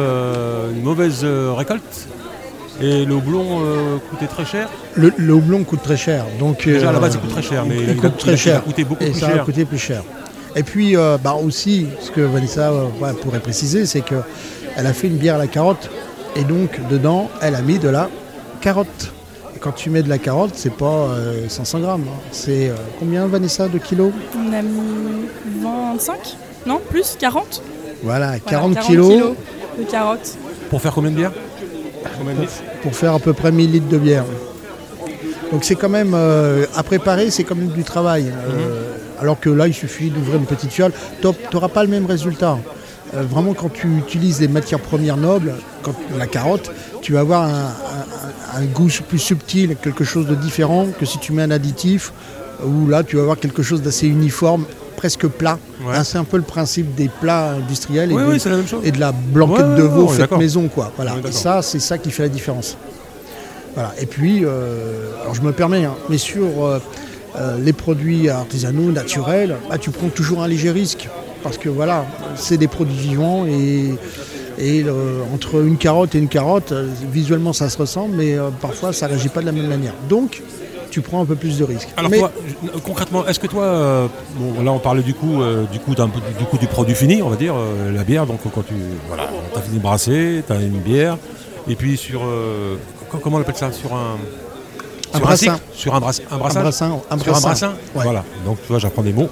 une 0.75 0.84
mauvaise 0.84 1.25
récolte 1.55 2.07
et 2.84 3.05
le 3.05 3.13
houblon 3.15 3.61
euh, 3.63 3.97
coûtait 4.09 4.27
très 4.27 4.45
cher. 4.45 4.69
Le, 4.95 5.11
le 5.17 5.34
houblon 5.34 5.63
coûte 5.63 5.81
très 5.84 5.97
cher. 5.97 6.25
Donc, 6.39 6.65
Déjà, 6.65 6.89
à 6.89 6.91
la 6.91 6.97
euh, 6.97 7.01
base, 7.01 7.13
il 7.15 7.19
coûte 7.21 7.31
très 7.31 7.41
cher, 7.41 7.63
mais 7.67 7.75
il, 7.77 7.84
il 7.84 7.89
a- 7.91 7.93
coûte 7.93 8.03
il 8.03 8.07
a- 8.07 8.17
très 8.17 8.31
il 8.31 8.34
a 8.34 8.38
cher. 8.38 8.63
coûté 8.63 8.84
beaucoup 8.84 9.03
et 9.03 9.11
plus 9.11 9.19
ça 9.19 9.27
cher. 9.27 9.41
a 9.41 9.45
coûté 9.45 9.65
plus 9.65 9.77
cher. 9.77 10.03
Et 10.55 10.63
puis, 10.63 10.95
euh, 10.97 11.17
bah 11.23 11.34
aussi, 11.43 11.88
ce 11.99 12.11
que 12.11 12.21
Vanessa 12.21 12.69
euh, 12.71 12.86
ouais, 13.01 13.13
pourrait 13.21 13.39
préciser, 13.39 13.86
c'est 13.86 14.01
que 14.01 14.15
elle 14.75 14.86
a 14.88 14.93
fait 14.93 15.07
une 15.07 15.17
bière 15.17 15.36
à 15.36 15.39
la 15.39 15.47
carotte. 15.47 15.89
Et 16.36 16.43
donc, 16.43 16.79
dedans, 16.89 17.29
elle 17.41 17.55
a 17.55 17.61
mis 17.61 17.79
de 17.79 17.89
la 17.89 18.09
carotte. 18.61 19.11
Et 19.55 19.59
quand 19.59 19.71
tu 19.71 19.89
mets 19.89 20.03
de 20.03 20.09
la 20.09 20.17
carotte, 20.17 20.51
c'est 20.55 20.73
pas 20.73 20.86
euh, 21.09 21.47
500 21.47 21.79
grammes. 21.79 22.05
hein. 22.07 22.19
C'est 22.31 22.69
euh, 22.69 22.75
combien, 22.99 23.25
Vanessa, 23.27 23.67
de 23.67 23.77
kilos? 23.77 24.11
On 24.36 24.51
a 24.53 24.61
mis 24.61 25.27
25 25.61 26.17
Non, 26.65 26.79
plus 26.89 27.15
40 27.19 27.61
Voilà, 28.03 28.25
Voilà, 28.27 28.39
40, 28.39 28.79
kilos, 28.79 29.34
de 29.79 29.84
carottes. 29.84 30.36
Pour 30.69 30.81
faire 30.81 30.91
combien 30.93 31.11
de 31.11 31.15
bières? 31.15 31.31
Pour 32.81 32.95
faire 32.95 33.13
à 33.13 33.19
peu 33.19 33.33
près 33.33 33.51
1000 33.51 33.71
litres 33.71 33.89
de 33.89 33.97
bière. 33.97 34.25
Donc 35.51 35.63
c'est 35.63 35.75
quand 35.75 35.89
même, 35.89 36.13
euh, 36.15 36.65
à 36.75 36.83
préparer, 36.83 37.29
c'est 37.29 37.43
quand 37.43 37.55
même 37.55 37.67
du 37.69 37.83
travail. 37.83 38.25
Euh, 38.49 38.91
Alors 39.21 39.39
que 39.39 39.49
là, 39.49 39.67
il 39.67 39.73
suffit 39.73 40.09
d'ouvrir 40.09 40.35
une 40.37 40.45
petite 40.45 40.71
fiole. 40.71 40.91
Tu 41.21 41.27
n'auras 41.53 41.69
pas 41.69 41.83
le 41.83 41.89
même 41.89 42.05
résultat. 42.05 42.57
Euh, 43.15 43.21
vraiment, 43.21 43.53
quand 43.53 43.71
tu 43.71 43.87
utilises 43.97 44.39
des 44.39 44.47
matières 44.47 44.79
premières 44.79 45.17
nobles, 45.17 45.53
comme 45.83 45.93
la 46.17 46.25
carotte, 46.27 46.71
tu 47.01 47.13
vas 47.13 47.19
avoir 47.21 47.43
un, 47.43 47.67
un- 48.57 48.61
un 48.61 48.65
goût 48.65 48.89
plus 49.07 49.19
subtil, 49.19 49.75
quelque 49.81 50.03
chose 50.03 50.27
de 50.27 50.35
différent 50.35 50.87
que 50.99 51.05
si 51.05 51.19
tu 51.19 51.31
mets 51.31 51.43
un 51.43 51.51
additif, 51.51 52.11
où 52.65 52.87
là, 52.87 53.03
tu 53.03 53.15
vas 53.15 53.21
avoir 53.21 53.37
quelque 53.39 53.61
chose 53.63 53.81
d'assez 53.81 54.07
uniforme, 54.07 54.65
presque 55.03 55.27
plat. 55.27 55.59
Ouais. 55.85 55.97
Hein, 55.97 56.05
c'est 56.05 56.17
un 56.17 56.23
peu 56.23 56.37
le 56.37 56.43
principe 56.43 56.95
des 56.95 57.09
plats 57.09 57.55
industriels 57.55 58.09
et 58.09 58.13
Oui, 58.13 58.23
oui, 58.25 58.37
de 58.91 58.99
la 59.01 59.11
blanquette 59.11 59.65
Ouais, 59.65 59.75
de 59.75 59.83
veau 59.83 60.07
faite 60.07 60.31
maison 60.31 60.69
quoi. 60.69 60.93
Voilà. 60.95 61.15
Et 61.27 61.31
ça, 61.33 61.61
c'est 61.61 61.81
ça 61.81 61.97
qui 61.97 62.09
fait 62.09 62.23
la 62.23 62.29
différence. 62.29 62.77
Voilà. 63.73 63.91
Et 63.99 64.05
puis, 64.05 64.45
euh, 64.45 65.11
alors 65.21 65.35
je 65.35 65.41
me 65.41 65.51
permets, 65.51 65.83
hein, 65.83 65.95
mais 66.07 66.17
sur 66.17 66.45
euh, 66.63 66.79
euh, 67.35 67.57
les 67.59 67.73
produits 67.73 68.29
artisanaux, 68.29 68.91
naturels, 68.91 69.57
bah, 69.69 69.77
tu 69.77 69.89
prends 69.89 70.07
toujours 70.07 70.41
un 70.41 70.47
léger 70.47 70.71
risque 70.71 71.09
parce 71.43 71.57
que 71.57 71.67
voilà, 71.67 72.05
c'est 72.37 72.57
des 72.57 72.69
produits 72.69 72.95
vivants 72.95 73.45
et 73.45 73.95
et 74.57 74.85
entre 75.33 75.65
une 75.65 75.77
carotte 75.77 76.15
et 76.15 76.19
une 76.19 76.29
carotte, 76.29 76.73
visuellement 77.11 77.51
ça 77.51 77.67
se 77.67 77.77
ressemble, 77.77 78.15
mais 78.15 78.37
parfois 78.61 78.93
ça 78.93 79.07
réagit 79.07 79.27
pas 79.27 79.41
de 79.41 79.47
la 79.47 79.51
même 79.51 79.67
manière. 79.67 79.95
Donc, 80.07 80.43
tu 80.93 81.01
prends 81.01 81.21
un 81.21 81.25
peu 81.25 81.35
plus 81.35 81.57
de 81.57 81.63
risques. 81.63 81.89
Alors 81.97 82.09
mais 82.11 82.19
toi, 82.19 82.31
concrètement, 82.83 83.25
est-ce 83.27 83.39
que 83.39 83.47
toi, 83.47 83.63
euh, 83.63 84.07
bon, 84.37 84.61
là 84.63 84.71
on 84.71 84.79
parlait 84.79 85.01
du 85.01 85.13
coup, 85.15 85.41
euh, 85.41 85.63
du 85.71 85.79
coup, 85.79 85.95
d'un 85.95 86.07
du 86.07 86.45
coup 86.49 86.57
du 86.57 86.67
produit 86.67 86.95
fini, 86.95 87.21
on 87.21 87.29
va 87.29 87.35
dire, 87.35 87.55
euh, 87.57 87.91
la 87.91 88.03
bière. 88.03 88.25
Donc 88.25 88.39
quand 88.53 88.61
tu, 88.65 88.75
voilà, 89.07 89.27
t'as 89.53 89.61
fini 89.61 89.77
de 89.77 89.81
brasser, 89.83 90.43
t'as 90.47 90.59
une 90.61 90.79
bière, 90.79 91.17
et 91.67 91.75
puis 91.75 91.97
sur, 91.97 92.21
co- 93.09 93.17
comment 93.17 93.37
on 93.37 93.41
appelle 93.41 93.55
ça, 93.57 93.71
sur 93.71 93.93
un, 93.93 94.17
Un 95.13 95.17
sur 95.17 95.21
brassin. 95.25 95.53
cycle, 95.55 95.65
sur 95.73 95.95
un 95.95 95.99
brass, 95.99 96.21
un 96.31 96.35
un 96.35 96.37
brassin, 96.37 96.65
un 96.65 96.71
sur 96.71 96.93
un 97.11 97.17
brassin. 97.17 97.39
brassin? 97.41 97.67
Ouais. 97.95 98.03
Voilà. 98.03 98.23
Donc 98.45 98.57
tu 98.61 98.67
vois, 98.69 98.79
j'apprends 98.79 99.03
des 99.03 99.13
mots. 99.13 99.29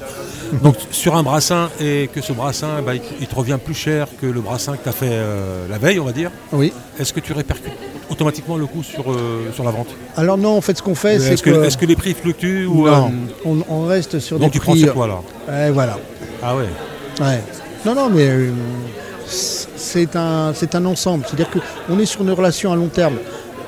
Donc 0.64 0.76
sur 0.92 1.16
un 1.16 1.24
brassin 1.24 1.70
et 1.80 2.10
que 2.14 2.22
ce 2.22 2.34
brassin, 2.34 2.82
bah, 2.86 2.94
il, 2.96 3.02
il 3.22 3.28
te 3.28 3.36
revient 3.36 3.58
plus 3.64 3.74
cher 3.74 4.08
que 4.20 4.26
le 4.26 4.42
brassin 4.42 4.76
que 4.78 4.84
tu 4.84 4.90
as 4.90 4.92
fait 4.92 5.08
euh, 5.12 5.66
la 5.70 5.78
veille, 5.78 6.00
on 6.00 6.06
va 6.06 6.12
dire. 6.12 6.30
Oui. 6.52 6.74
Est-ce 7.00 7.14
que 7.14 7.20
tu 7.22 7.32
répercutes? 7.34 7.72
Automatiquement 8.12 8.58
le 8.58 8.66
coût 8.66 8.84
sur, 8.84 9.12
euh, 9.12 9.52
sur 9.54 9.64
la 9.64 9.72
vente 9.72 9.88
Alors 10.18 10.38
non, 10.38 10.58
en 10.58 10.62
fait, 10.62 10.78
ce 10.78 10.84
qu'on 10.84 10.96
fait, 10.96 11.18
c'est 11.20 11.34
Est-ce 11.34 11.44
que, 11.44 11.64
est-ce 11.64 11.78
que 11.78 11.86
les 11.86 11.96
prix 11.96 12.14
fluctuent 12.14 12.66
ou 12.68 12.86
non, 12.88 13.06
euh, 13.08 13.10
on, 13.46 13.64
on 13.70 13.86
reste 13.86 14.20
sur 14.20 14.38
donc 14.38 14.52
des 14.52 14.60
tu 14.60 14.60
prends 14.60 14.74
prix. 14.74 14.82
sur 14.82 14.94
quoi 14.94 15.08
là 15.08 15.22
Ouais, 15.50 15.72
voilà. 15.72 15.98
Ah 16.44 16.56
ouais. 16.56 16.66
Ouais. 17.20 17.42
Non, 17.86 17.96
non, 17.96 18.10
mais 18.10 18.28
euh, 18.28 18.52
c'est 19.26 20.16
un, 20.16 20.52
c'est 20.54 20.76
un 20.76 20.86
ensemble. 20.86 21.24
C'est-à-dire 21.28 21.50
qu'on 21.88 22.00
est 22.00 22.06
sur 22.06 22.22
une 22.22 22.32
relation 22.32 22.72
à 22.72 22.76
long 22.76 22.88
terme. 22.88 23.16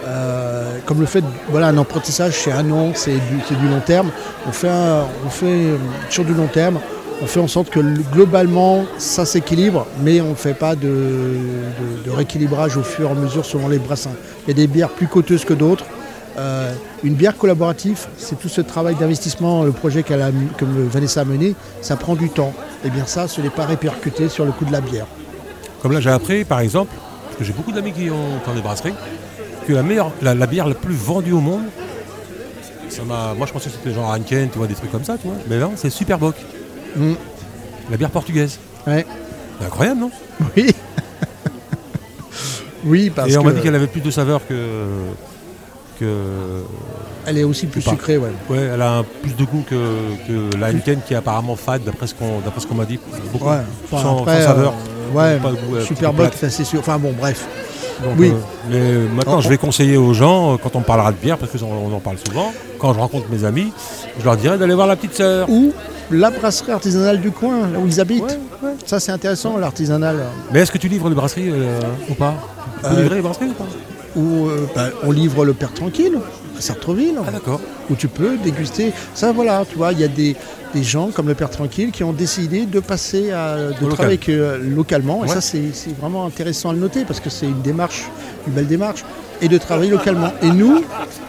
Euh, 0.06 0.80
comme 0.86 1.00
le 1.00 1.06
fait, 1.06 1.24
voilà, 1.50 1.68
un 1.68 1.78
apprentissage, 1.78 2.34
c'est 2.34 2.52
un 2.52 2.70
an, 2.72 2.92
c'est 2.94 3.14
du, 3.14 3.40
c'est 3.48 3.58
du 3.58 3.68
long 3.70 3.80
terme. 3.80 4.10
On 4.48 4.52
fait, 4.52 4.68
un- 4.70 5.06
on 5.26 5.30
fait 5.30 5.46
euh, 5.46 5.78
sur 6.10 6.26
du 6.26 6.34
long 6.34 6.48
terme. 6.48 6.80
On 7.22 7.26
fait 7.26 7.40
en 7.40 7.48
sorte 7.48 7.70
que 7.70 7.80
le- 7.80 8.02
globalement, 8.12 8.86
ça 8.98 9.26
s'équilibre, 9.26 9.86
mais 10.02 10.22
on 10.22 10.32
ne 10.32 10.36
fait 10.36 10.54
pas 10.54 10.76
de, 10.76 11.38
rééquilibrage 12.08 12.78
au 12.78 12.84
fur 12.84 13.10
et 13.10 13.12
à 13.12 13.16
mesure 13.16 13.46
selon 13.46 13.68
les 13.70 13.80
brassins. 13.80 14.12
Il 14.46 14.50
y 14.50 14.52
a 14.52 14.56
des 14.56 14.68
bières 14.68 14.90
plus 14.90 15.08
coûteuses 15.08 15.46
que 15.46 15.54
d'autres. 15.54 15.86
Euh, 16.38 16.74
une 17.04 17.14
bière 17.14 17.38
collaborative, 17.38 18.08
c'est 18.18 18.40
tout 18.40 18.50
ce 18.50 18.62
travail 18.62 18.96
d'investissement, 18.96 19.64
le 19.64 19.72
projet 19.72 20.00
a, 20.00 20.32
que 20.58 20.66
Vanessa 20.66 21.22
a 21.22 21.26
mené, 21.26 21.56
ça 21.82 21.96
prend 21.96 22.16
du 22.16 22.30
temps. 22.30 22.54
Et 22.84 22.90
bien 22.90 23.06
ça, 23.06 23.28
ce 23.28 23.40
n'est 23.40 23.52
pas 23.52 23.66
répercuté 23.66 24.30
sur 24.30 24.44
le 24.44 24.52
coût 24.52 24.66
de 24.66 24.72
la 24.72 24.82
bière. 24.82 25.06
Comme 25.82 25.92
là 25.92 26.00
j'ai 26.00 26.10
appris 26.10 26.44
par 26.44 26.62
exemple, 26.62 26.94
parce 27.26 27.38
que 27.38 27.44
j'ai 27.44 27.54
beaucoup 27.54 27.72
d'amis 27.72 27.92
qui 27.92 28.10
ont, 28.10 28.16
ont 28.16 28.56
des 28.56 28.62
brasseries, 28.62 28.94
que 29.68 29.74
la 29.74 29.84
meilleure, 29.84 30.12
la, 30.22 30.34
bière 30.48 30.68
la 30.68 30.76
plus 30.76 30.96
vendue 30.96 31.34
au 31.34 31.40
monde, 31.40 31.64
ça 32.90 33.04
moi 33.04 33.36
je 33.46 33.52
pensais 33.54 33.70
que 33.70 33.76
c'était 33.76 33.94
genre 33.94 34.14
Heineken, 34.14 34.50
tu 34.50 34.58
vois, 34.58 34.68
des 34.68 34.76
trucs 34.76 34.92
comme 34.92 35.04
ça, 35.04 35.18
tu 35.18 35.28
vois. 35.28 35.38
Mais 35.48 35.58
non, 35.58 35.74
c'est 35.76 35.90
Superboc, 35.90 36.36
Mm. 36.96 37.14
la 37.92 37.98
bière 37.98 38.10
portugaise. 38.10 38.60
Ouais. 38.88 39.06
C'est 39.60 39.66
incroyable, 39.68 40.00
non? 40.02 40.12
Oui. 40.58 40.74
oui, 42.86 43.10
parce 43.10 43.30
Et 43.32 43.38
on 43.38 43.44
m'a 43.44 43.52
que 43.52 43.56
dit 43.58 43.62
qu'elle 43.62 43.76
avait 43.76 43.88
plus 43.88 44.02
de 44.02 44.12
saveur 44.12 44.42
que. 44.48 44.56
que 46.00 46.06
elle 47.26 47.38
est 47.38 47.44
aussi 47.46 47.68
plus 47.68 47.82
pas. 47.82 47.92
sucrée. 47.92 48.18
Ouais. 48.18 48.30
ouais, 48.50 48.58
elle 48.74 48.82
a 48.82 48.98
un- 48.98 49.04
plus 49.04 49.34
de 49.36 49.46
goût 49.46 49.64
que, 49.70 49.76
que 50.28 50.58
la 50.58 50.70
Heineken 50.72 51.00
qui 51.08 51.14
est 51.14 51.18
apparemment 51.18 51.56
fade, 51.56 51.84
d'après 51.86 52.08
ce 52.08 52.14
qu'on, 52.16 52.40
d'après 52.44 52.60
ce 52.60 52.68
qu'on 52.68 52.76
m'a 52.76 52.86
dit. 52.86 53.00
Beaucoup, 53.32 53.46
Ouais. 53.50 53.58
Enfin, 53.86 54.04
sans, 54.04 54.20
après, 54.20 54.42
sans 54.42 54.48
saveur. 54.48 54.74
euh, 55.16 55.18
ouais, 55.18 55.40
goût, 55.40 55.76
euh, 55.76 55.86
Superboc, 55.86 56.28
plate. 56.32 56.38
ça 56.38 56.50
c'est 56.50 56.66
sûr. 56.66 56.80
Enfin 56.82 56.98
bon, 57.00 57.14
bref. 57.18 57.46
Donc, 58.04 58.16
Oui. 58.18 58.34
euh, 58.72 59.06
mais 59.08 59.16
maintenant, 59.16 59.36
Oh, 59.38 59.42
je 59.42 59.48
vais 59.48 59.58
conseiller 59.58 59.96
aux 59.96 60.14
gens, 60.14 60.54
euh, 60.54 60.58
quand 60.62 60.76
on 60.76 60.82
parlera 60.82 61.12
de 61.14 61.18
bière, 61.18 61.38
parce 61.38 61.52
qu'on 61.54 61.66
on 61.68 61.94
en 61.96 62.00
parle 62.00 62.18
souvent, 62.28 62.52
quand 62.80 62.94
je 62.94 63.00
rencontre 63.00 63.28
mes 63.30 63.46
amis, 63.46 63.72
je 64.20 64.26
leur 64.26 64.36
dirais 64.36 64.58
d'aller 64.58 64.74
voir 64.74 64.88
la 64.88 64.98
petite 64.98 65.14
sœur. 65.16 65.50
Ou 65.50 65.72
la 66.14 66.30
brasserie 66.30 66.72
artisanale 66.72 67.20
du 67.20 67.32
coin, 67.32 67.68
là 67.68 67.80
où 67.80 67.88
ils 67.88 68.00
habitent. 68.00 68.40
Ça 68.86 69.00
c'est 69.00 69.12
intéressant, 69.12 69.58
l'artisanal. 69.58 70.18
Mais 70.52 70.60
est-ce 70.62 70.72
que 70.72 70.78
tu 70.78 70.88
livres 70.88 71.10
les 71.10 71.16
brasseries 71.16 71.50
euh, 71.50 71.80
ou 72.10 72.14
pas 72.14 72.36
Tu 72.84 72.90
peux 72.90 72.96
Euh, 72.96 73.02
livrer 73.02 73.16
les 73.16 73.22
brasseries 73.22 73.50
ou 73.50 73.54
pas 73.54 73.68
Où 74.16 74.48
euh, 74.48 74.66
bah, 74.76 74.90
on 75.04 75.12
livre 75.12 75.44
le 75.46 75.54
père 75.54 75.74
tranquille. 75.74 76.18
Sartreville, 76.60 77.16
Ah 77.28 77.32
d'accord. 77.32 77.60
où 77.90 77.96
tu 77.96 78.08
peux 78.08 78.38
déguster. 78.38 78.94
Ça, 79.16 79.32
voilà, 79.32 79.66
tu 79.70 79.76
vois, 79.76 79.92
il 79.92 80.00
y 80.00 80.04
a 80.04 80.08
des, 80.08 80.36
des 80.74 80.84
gens 80.84 81.10
comme 81.10 81.28
le 81.28 81.34
Père 81.34 81.50
Tranquille 81.50 81.92
qui 81.92 82.04
ont 82.04 82.14
décidé 82.14 82.66
de 82.66 82.80
passer 82.80 83.32
à 83.32 83.58
de 83.58 83.64
local. 83.82 83.90
travailler 83.94 84.14
avec, 84.24 84.30
euh, 84.30 84.60
localement. 84.64 85.26
Et 85.26 85.28
ça, 85.28 85.42
c'est 85.42 85.74
c'est 85.74 85.98
vraiment 86.00 86.26
intéressant 86.26 86.70
à 86.70 86.74
le 86.74 86.80
noter 86.80 87.04
parce 87.06 87.20
que 87.20 87.30
c'est 87.30 87.48
une 87.48 87.62
démarche, 87.64 88.06
une 88.48 88.54
belle 88.54 88.68
démarche, 88.68 89.04
et 89.44 89.48
de 89.48 89.58
travailler 89.60 89.92
localement. 89.92 90.32
Et 90.42 90.50
nous, 90.50 90.84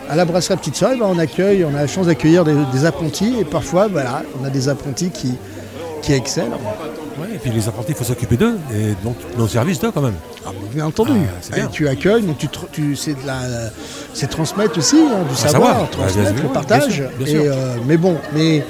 à 0.09 0.17
la 0.17 0.25
brasserie 0.25 0.57
Petite 0.57 0.77
Sœur, 0.77 0.93
eh 0.95 0.99
ben, 0.99 1.07
on 1.09 1.19
accueille, 1.19 1.65
on 1.65 1.75
a 1.75 1.81
la 1.83 1.87
chance 1.87 2.07
d'accueillir 2.07 2.45
des, 2.45 2.55
des 2.73 2.85
apprentis, 2.87 3.37
et 3.41 3.45
parfois, 3.45 3.89
voilà, 3.89 4.23
on 4.41 4.45
a 4.47 4.51
des 4.51 4.69
apprentis 4.71 5.11
qui, 5.11 5.35
qui 6.01 6.13
excellent. 6.15 6.59
Ouais, 7.21 7.29
et 7.35 7.39
puis 7.39 7.51
les 7.51 7.69
apprentis, 7.69 7.91
il 7.93 7.95
faut 7.97 8.05
s'occuper 8.05 8.37
d'eux, 8.37 8.57
et 8.75 8.95
donc 9.05 9.17
nos 9.39 9.47
services 9.49 9.79
d'eux 9.81 9.91
quand 9.93 10.01
même. 10.03 10.15
Ah, 10.47 10.51
bien 10.73 10.87
entendu. 10.87 11.13
Ah, 11.15 11.37
c'est 11.41 11.55
bien. 11.55 11.67
Et 11.67 11.71
tu 11.71 11.87
accueilles, 11.89 12.23
mais 12.27 12.35
tu, 12.39 12.49
tu 12.73 12.97
c'est 12.97 13.15
de 13.15 13.27
la, 13.27 13.39
c'est 14.15 14.29
transmettre 14.29 14.79
aussi 14.79 14.97
hein, 14.97 15.23
du 15.29 15.35
Ah, 15.35 15.37
savoir, 15.49 15.71
savoir. 15.71 15.91
transmettre 15.91 16.29
Ah, 16.29 16.33
bien 16.33 16.43
le 16.43 16.49
partage. 16.49 16.87
bien 16.87 16.91
sûr, 16.97 17.09
bien 17.19 17.27
Et, 17.27 17.31
sûr. 17.31 17.43
euh, 17.47 17.77
mais 17.87 17.97
bon, 17.97 18.17
mais 18.35 18.65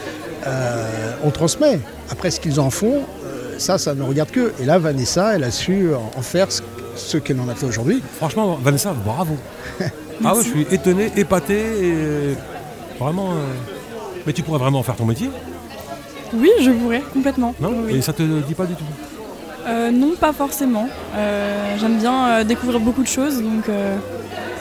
euh, 0.47 1.13
on 1.25 1.31
transmet. 1.31 1.81
Après, 2.11 2.31
ce 2.31 2.39
qu'ils 2.39 2.61
en 2.61 2.69
font, 2.71 3.01
euh, 3.25 3.55
ça, 3.59 3.79
ça 3.79 3.95
ne 3.95 4.03
regarde 4.03 4.31
que. 4.31 4.53
Et 4.61 4.67
là, 4.67 4.79
Vanessa, 4.79 5.35
elle 5.35 5.45
a 5.45 5.51
su 5.51 5.89
en 5.95 6.11
en 6.19 6.23
faire 6.23 6.53
ce, 6.53 6.61
ce 6.97 7.17
qu'elle 7.19 7.41
en 7.41 7.49
a 7.49 7.55
fait 7.55 7.67
aujourd'hui. 7.67 8.03
Franchement, 8.19 8.59
Vanessa, 8.63 8.93
bravo. 8.93 9.37
ah 9.81 10.35
ouais, 10.35 10.43
je 10.43 10.49
suis 10.49 10.67
étonné, 10.71 11.11
épaté, 11.17 11.55
et 11.59 12.37
vraiment. 12.99 13.31
euh, 13.33 13.45
Mais 14.27 14.33
tu 14.33 14.43
pourrais 14.43 14.59
vraiment 14.59 14.83
faire 14.83 14.97
ton 14.97 15.05
métier, 15.07 15.31
Oui, 16.35 16.51
je 16.61 16.71
pourrais, 16.71 17.03
complètement. 17.13 17.55
non 17.61 17.73
Oui. 17.87 17.97
Et 17.97 18.03
ça 18.03 18.13
te 18.13 18.23
dit 18.23 18.55
pas 18.55 18.67
du 18.67 18.75
tout 18.75 18.85
Euh, 19.67 19.91
non, 19.91 20.13
pas 20.19 20.33
forcément. 20.33 20.89
Euh, 21.17 21.77
J'aime 21.81 21.99
bien 21.99 22.27
euh, 22.29 22.45
découvrir 22.45 22.81
beaucoup 22.81 23.03
de 23.03 23.09
choses, 23.09 23.43
donc 23.43 23.69
euh, 23.69 23.97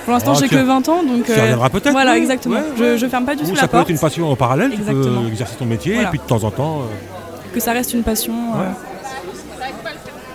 pour 0.05 0.13
l'instant 0.13 0.33
Ah, 0.35 0.39
j'ai 0.39 0.47
que 0.47 0.55
20 0.55 0.89
ans, 0.89 1.03
donc 1.03 1.25
Tu 1.25 1.31
y 1.31 1.35
reviendras 1.39 1.69
peut-être 1.69 1.91
voilà, 1.91 2.17
exactement. 2.17 2.55
Ouais, 2.55 2.63
Je, 2.77 2.83
ouais. 2.83 2.97
je 2.97 3.07
ferme 3.07 3.25
pas 3.25 3.35
du 3.35 3.43
Ou 3.43 3.47
tout 3.49 3.55
ça 3.55 3.61
la 3.63 3.67
peut 3.67 3.77
porte. 3.77 3.89
être 3.89 3.95
une 3.95 3.99
passion 3.99 4.31
en 4.31 4.35
parallèle, 4.35 4.71
tu 4.71 4.81
peux 4.81 5.27
exercer 5.27 5.55
ton 5.57 5.65
métier, 5.65 5.93
Voilà. 5.95 6.07
et 6.07 6.11
puis 6.11 6.19
de 6.19 6.23
temps 6.25 6.43
en 6.43 6.51
temps. 6.51 6.79
euh, 6.81 7.53
Que 7.53 7.59
ça 7.59 7.71
reste 7.73 7.93
une 7.93 8.03
passion. 8.03 8.33
euh, 8.55 8.59
Ouais. 8.59 8.73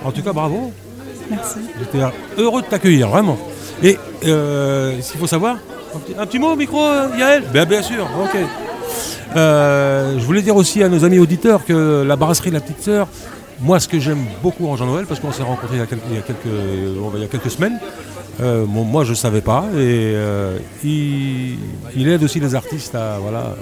En 0.05 0.13
tout 0.13 0.23
cas, 0.23 0.33
bravo. 0.33 0.73
Merci. 1.31 1.59
J'étais 1.79 2.05
heureux 2.37 2.63
de 2.63 2.67
t'accueillir, 2.67 3.09
vraiment. 3.09 3.39
Et 3.83 3.97
euh, 4.27 5.01
s'il 5.01 5.21
faut 5.21 5.27
savoir, 5.27 5.57
un 6.19 6.27
petit, 6.27 6.39
mot 6.39 6.53
au 6.53 6.57
micro, 6.57 6.79
Yael? 7.19 7.45
Ben, 7.53 7.65
Bien 7.67 7.83
sûr, 7.83 8.07
ok. 8.23 8.37
Euh, 9.37 10.19
je 10.19 10.25
voulais 10.25 10.43
dire 10.43 10.57
aussi 10.57 10.83
à 10.83 10.89
nos 10.89 11.05
amis 11.05 11.19
auditeurs 11.19 11.65
que 11.65 12.03
la 12.07 12.17
brasserie 12.17 12.51
La 12.51 12.61
Petite 12.61 12.83
Sœur, 12.83 13.09
moi 13.61 13.79
ce 13.79 13.89
que 13.89 14.01
j'aime 14.01 14.25
beaucoup 14.43 14.67
en 14.69 14.77
Jean-Noël, 14.77 15.07
parce 15.07 15.21
qu'on 15.21 15.33
s'est 15.33 15.43
rencontrés 15.43 15.77
il 15.77 15.81
y 15.81 16.19
a 16.19 16.23
quelques, 16.23 17.31
quelques- 17.31 17.51
semaines, 17.51 17.79
euh, 18.41 18.65
moi 18.65 19.05
je 19.05 19.11
ne 19.11 19.17
savais 19.17 19.43
pas, 19.43 19.65
et 19.75 19.77
euh, 20.15 20.59
il, 20.83 21.59
il 21.95 22.09
aide 22.09 22.23
aussi 22.23 22.41
les 22.41 22.55
artistes 22.55 22.95
à... 22.95 23.19
Voilà, 23.21 23.55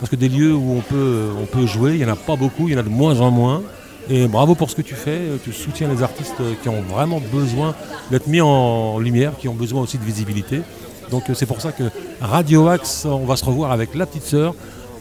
parce 0.00 0.10
que 0.10 0.16
des 0.16 0.28
lieux 0.28 0.52
où 0.52 0.76
on 0.78 0.80
peut, 0.80 1.26
on 1.40 1.46
peut 1.46 1.66
jouer, 1.66 1.92
il 1.92 1.98
n'y 1.98 2.04
en 2.04 2.12
a 2.12 2.16
pas 2.16 2.34
beaucoup, 2.34 2.66
il 2.68 2.74
y 2.74 2.76
en 2.76 2.80
a 2.80 2.82
de 2.82 2.88
moins 2.88 3.20
en 3.20 3.30
moins. 3.30 3.62
Et 4.10 4.26
bravo 4.26 4.54
pour 4.54 4.68
ce 4.70 4.74
que 4.76 4.82
tu 4.82 4.94
fais, 4.94 5.20
tu 5.44 5.52
soutiens 5.52 5.88
les 5.88 6.02
artistes 6.02 6.42
qui 6.62 6.68
ont 6.68 6.82
vraiment 6.82 7.20
besoin 7.20 7.74
d'être 8.10 8.26
mis 8.26 8.40
en 8.40 8.98
lumière, 8.98 9.32
qui 9.38 9.48
ont 9.48 9.54
besoin 9.54 9.82
aussi 9.82 9.98
de 9.98 10.04
visibilité. 10.04 10.62
Donc 11.10 11.30
euh, 11.30 11.34
c'est 11.34 11.46
pour 11.46 11.60
ça 11.60 11.72
que 11.72 11.84
Radio 12.20 12.68
Axe, 12.68 13.04
on 13.04 13.24
va 13.24 13.36
se 13.36 13.44
revoir 13.44 13.70
avec 13.70 13.94
la 13.94 14.06
petite 14.06 14.24
sœur 14.24 14.54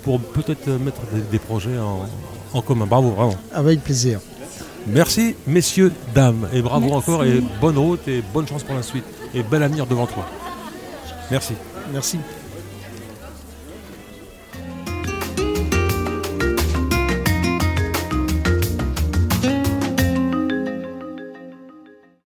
pour 0.03 0.19
peut-être 0.19 0.67
mettre 0.67 1.01
des, 1.13 1.21
des 1.31 1.39
projets 1.39 1.77
en, 1.79 2.05
en 2.53 2.61
commun. 2.61 2.85
Bravo, 2.85 3.09
vraiment. 3.11 3.35
Avec 3.53 3.81
plaisir. 3.83 4.19
Merci 4.87 5.35
messieurs, 5.45 5.93
dames, 6.15 6.47
et 6.53 6.61
bravo 6.61 6.87
Merci. 6.87 6.97
encore, 6.97 7.23
et 7.23 7.41
bonne 7.59 7.77
route, 7.77 8.07
et 8.07 8.23
bonne 8.33 8.47
chance 8.47 8.63
pour 8.63 8.75
la 8.75 8.81
suite, 8.81 9.03
et 9.33 9.43
bel 9.43 9.61
avenir 9.61 9.85
devant 9.85 10.07
toi. 10.07 10.25
Merci. 11.29 11.53
Merci. 11.93 12.17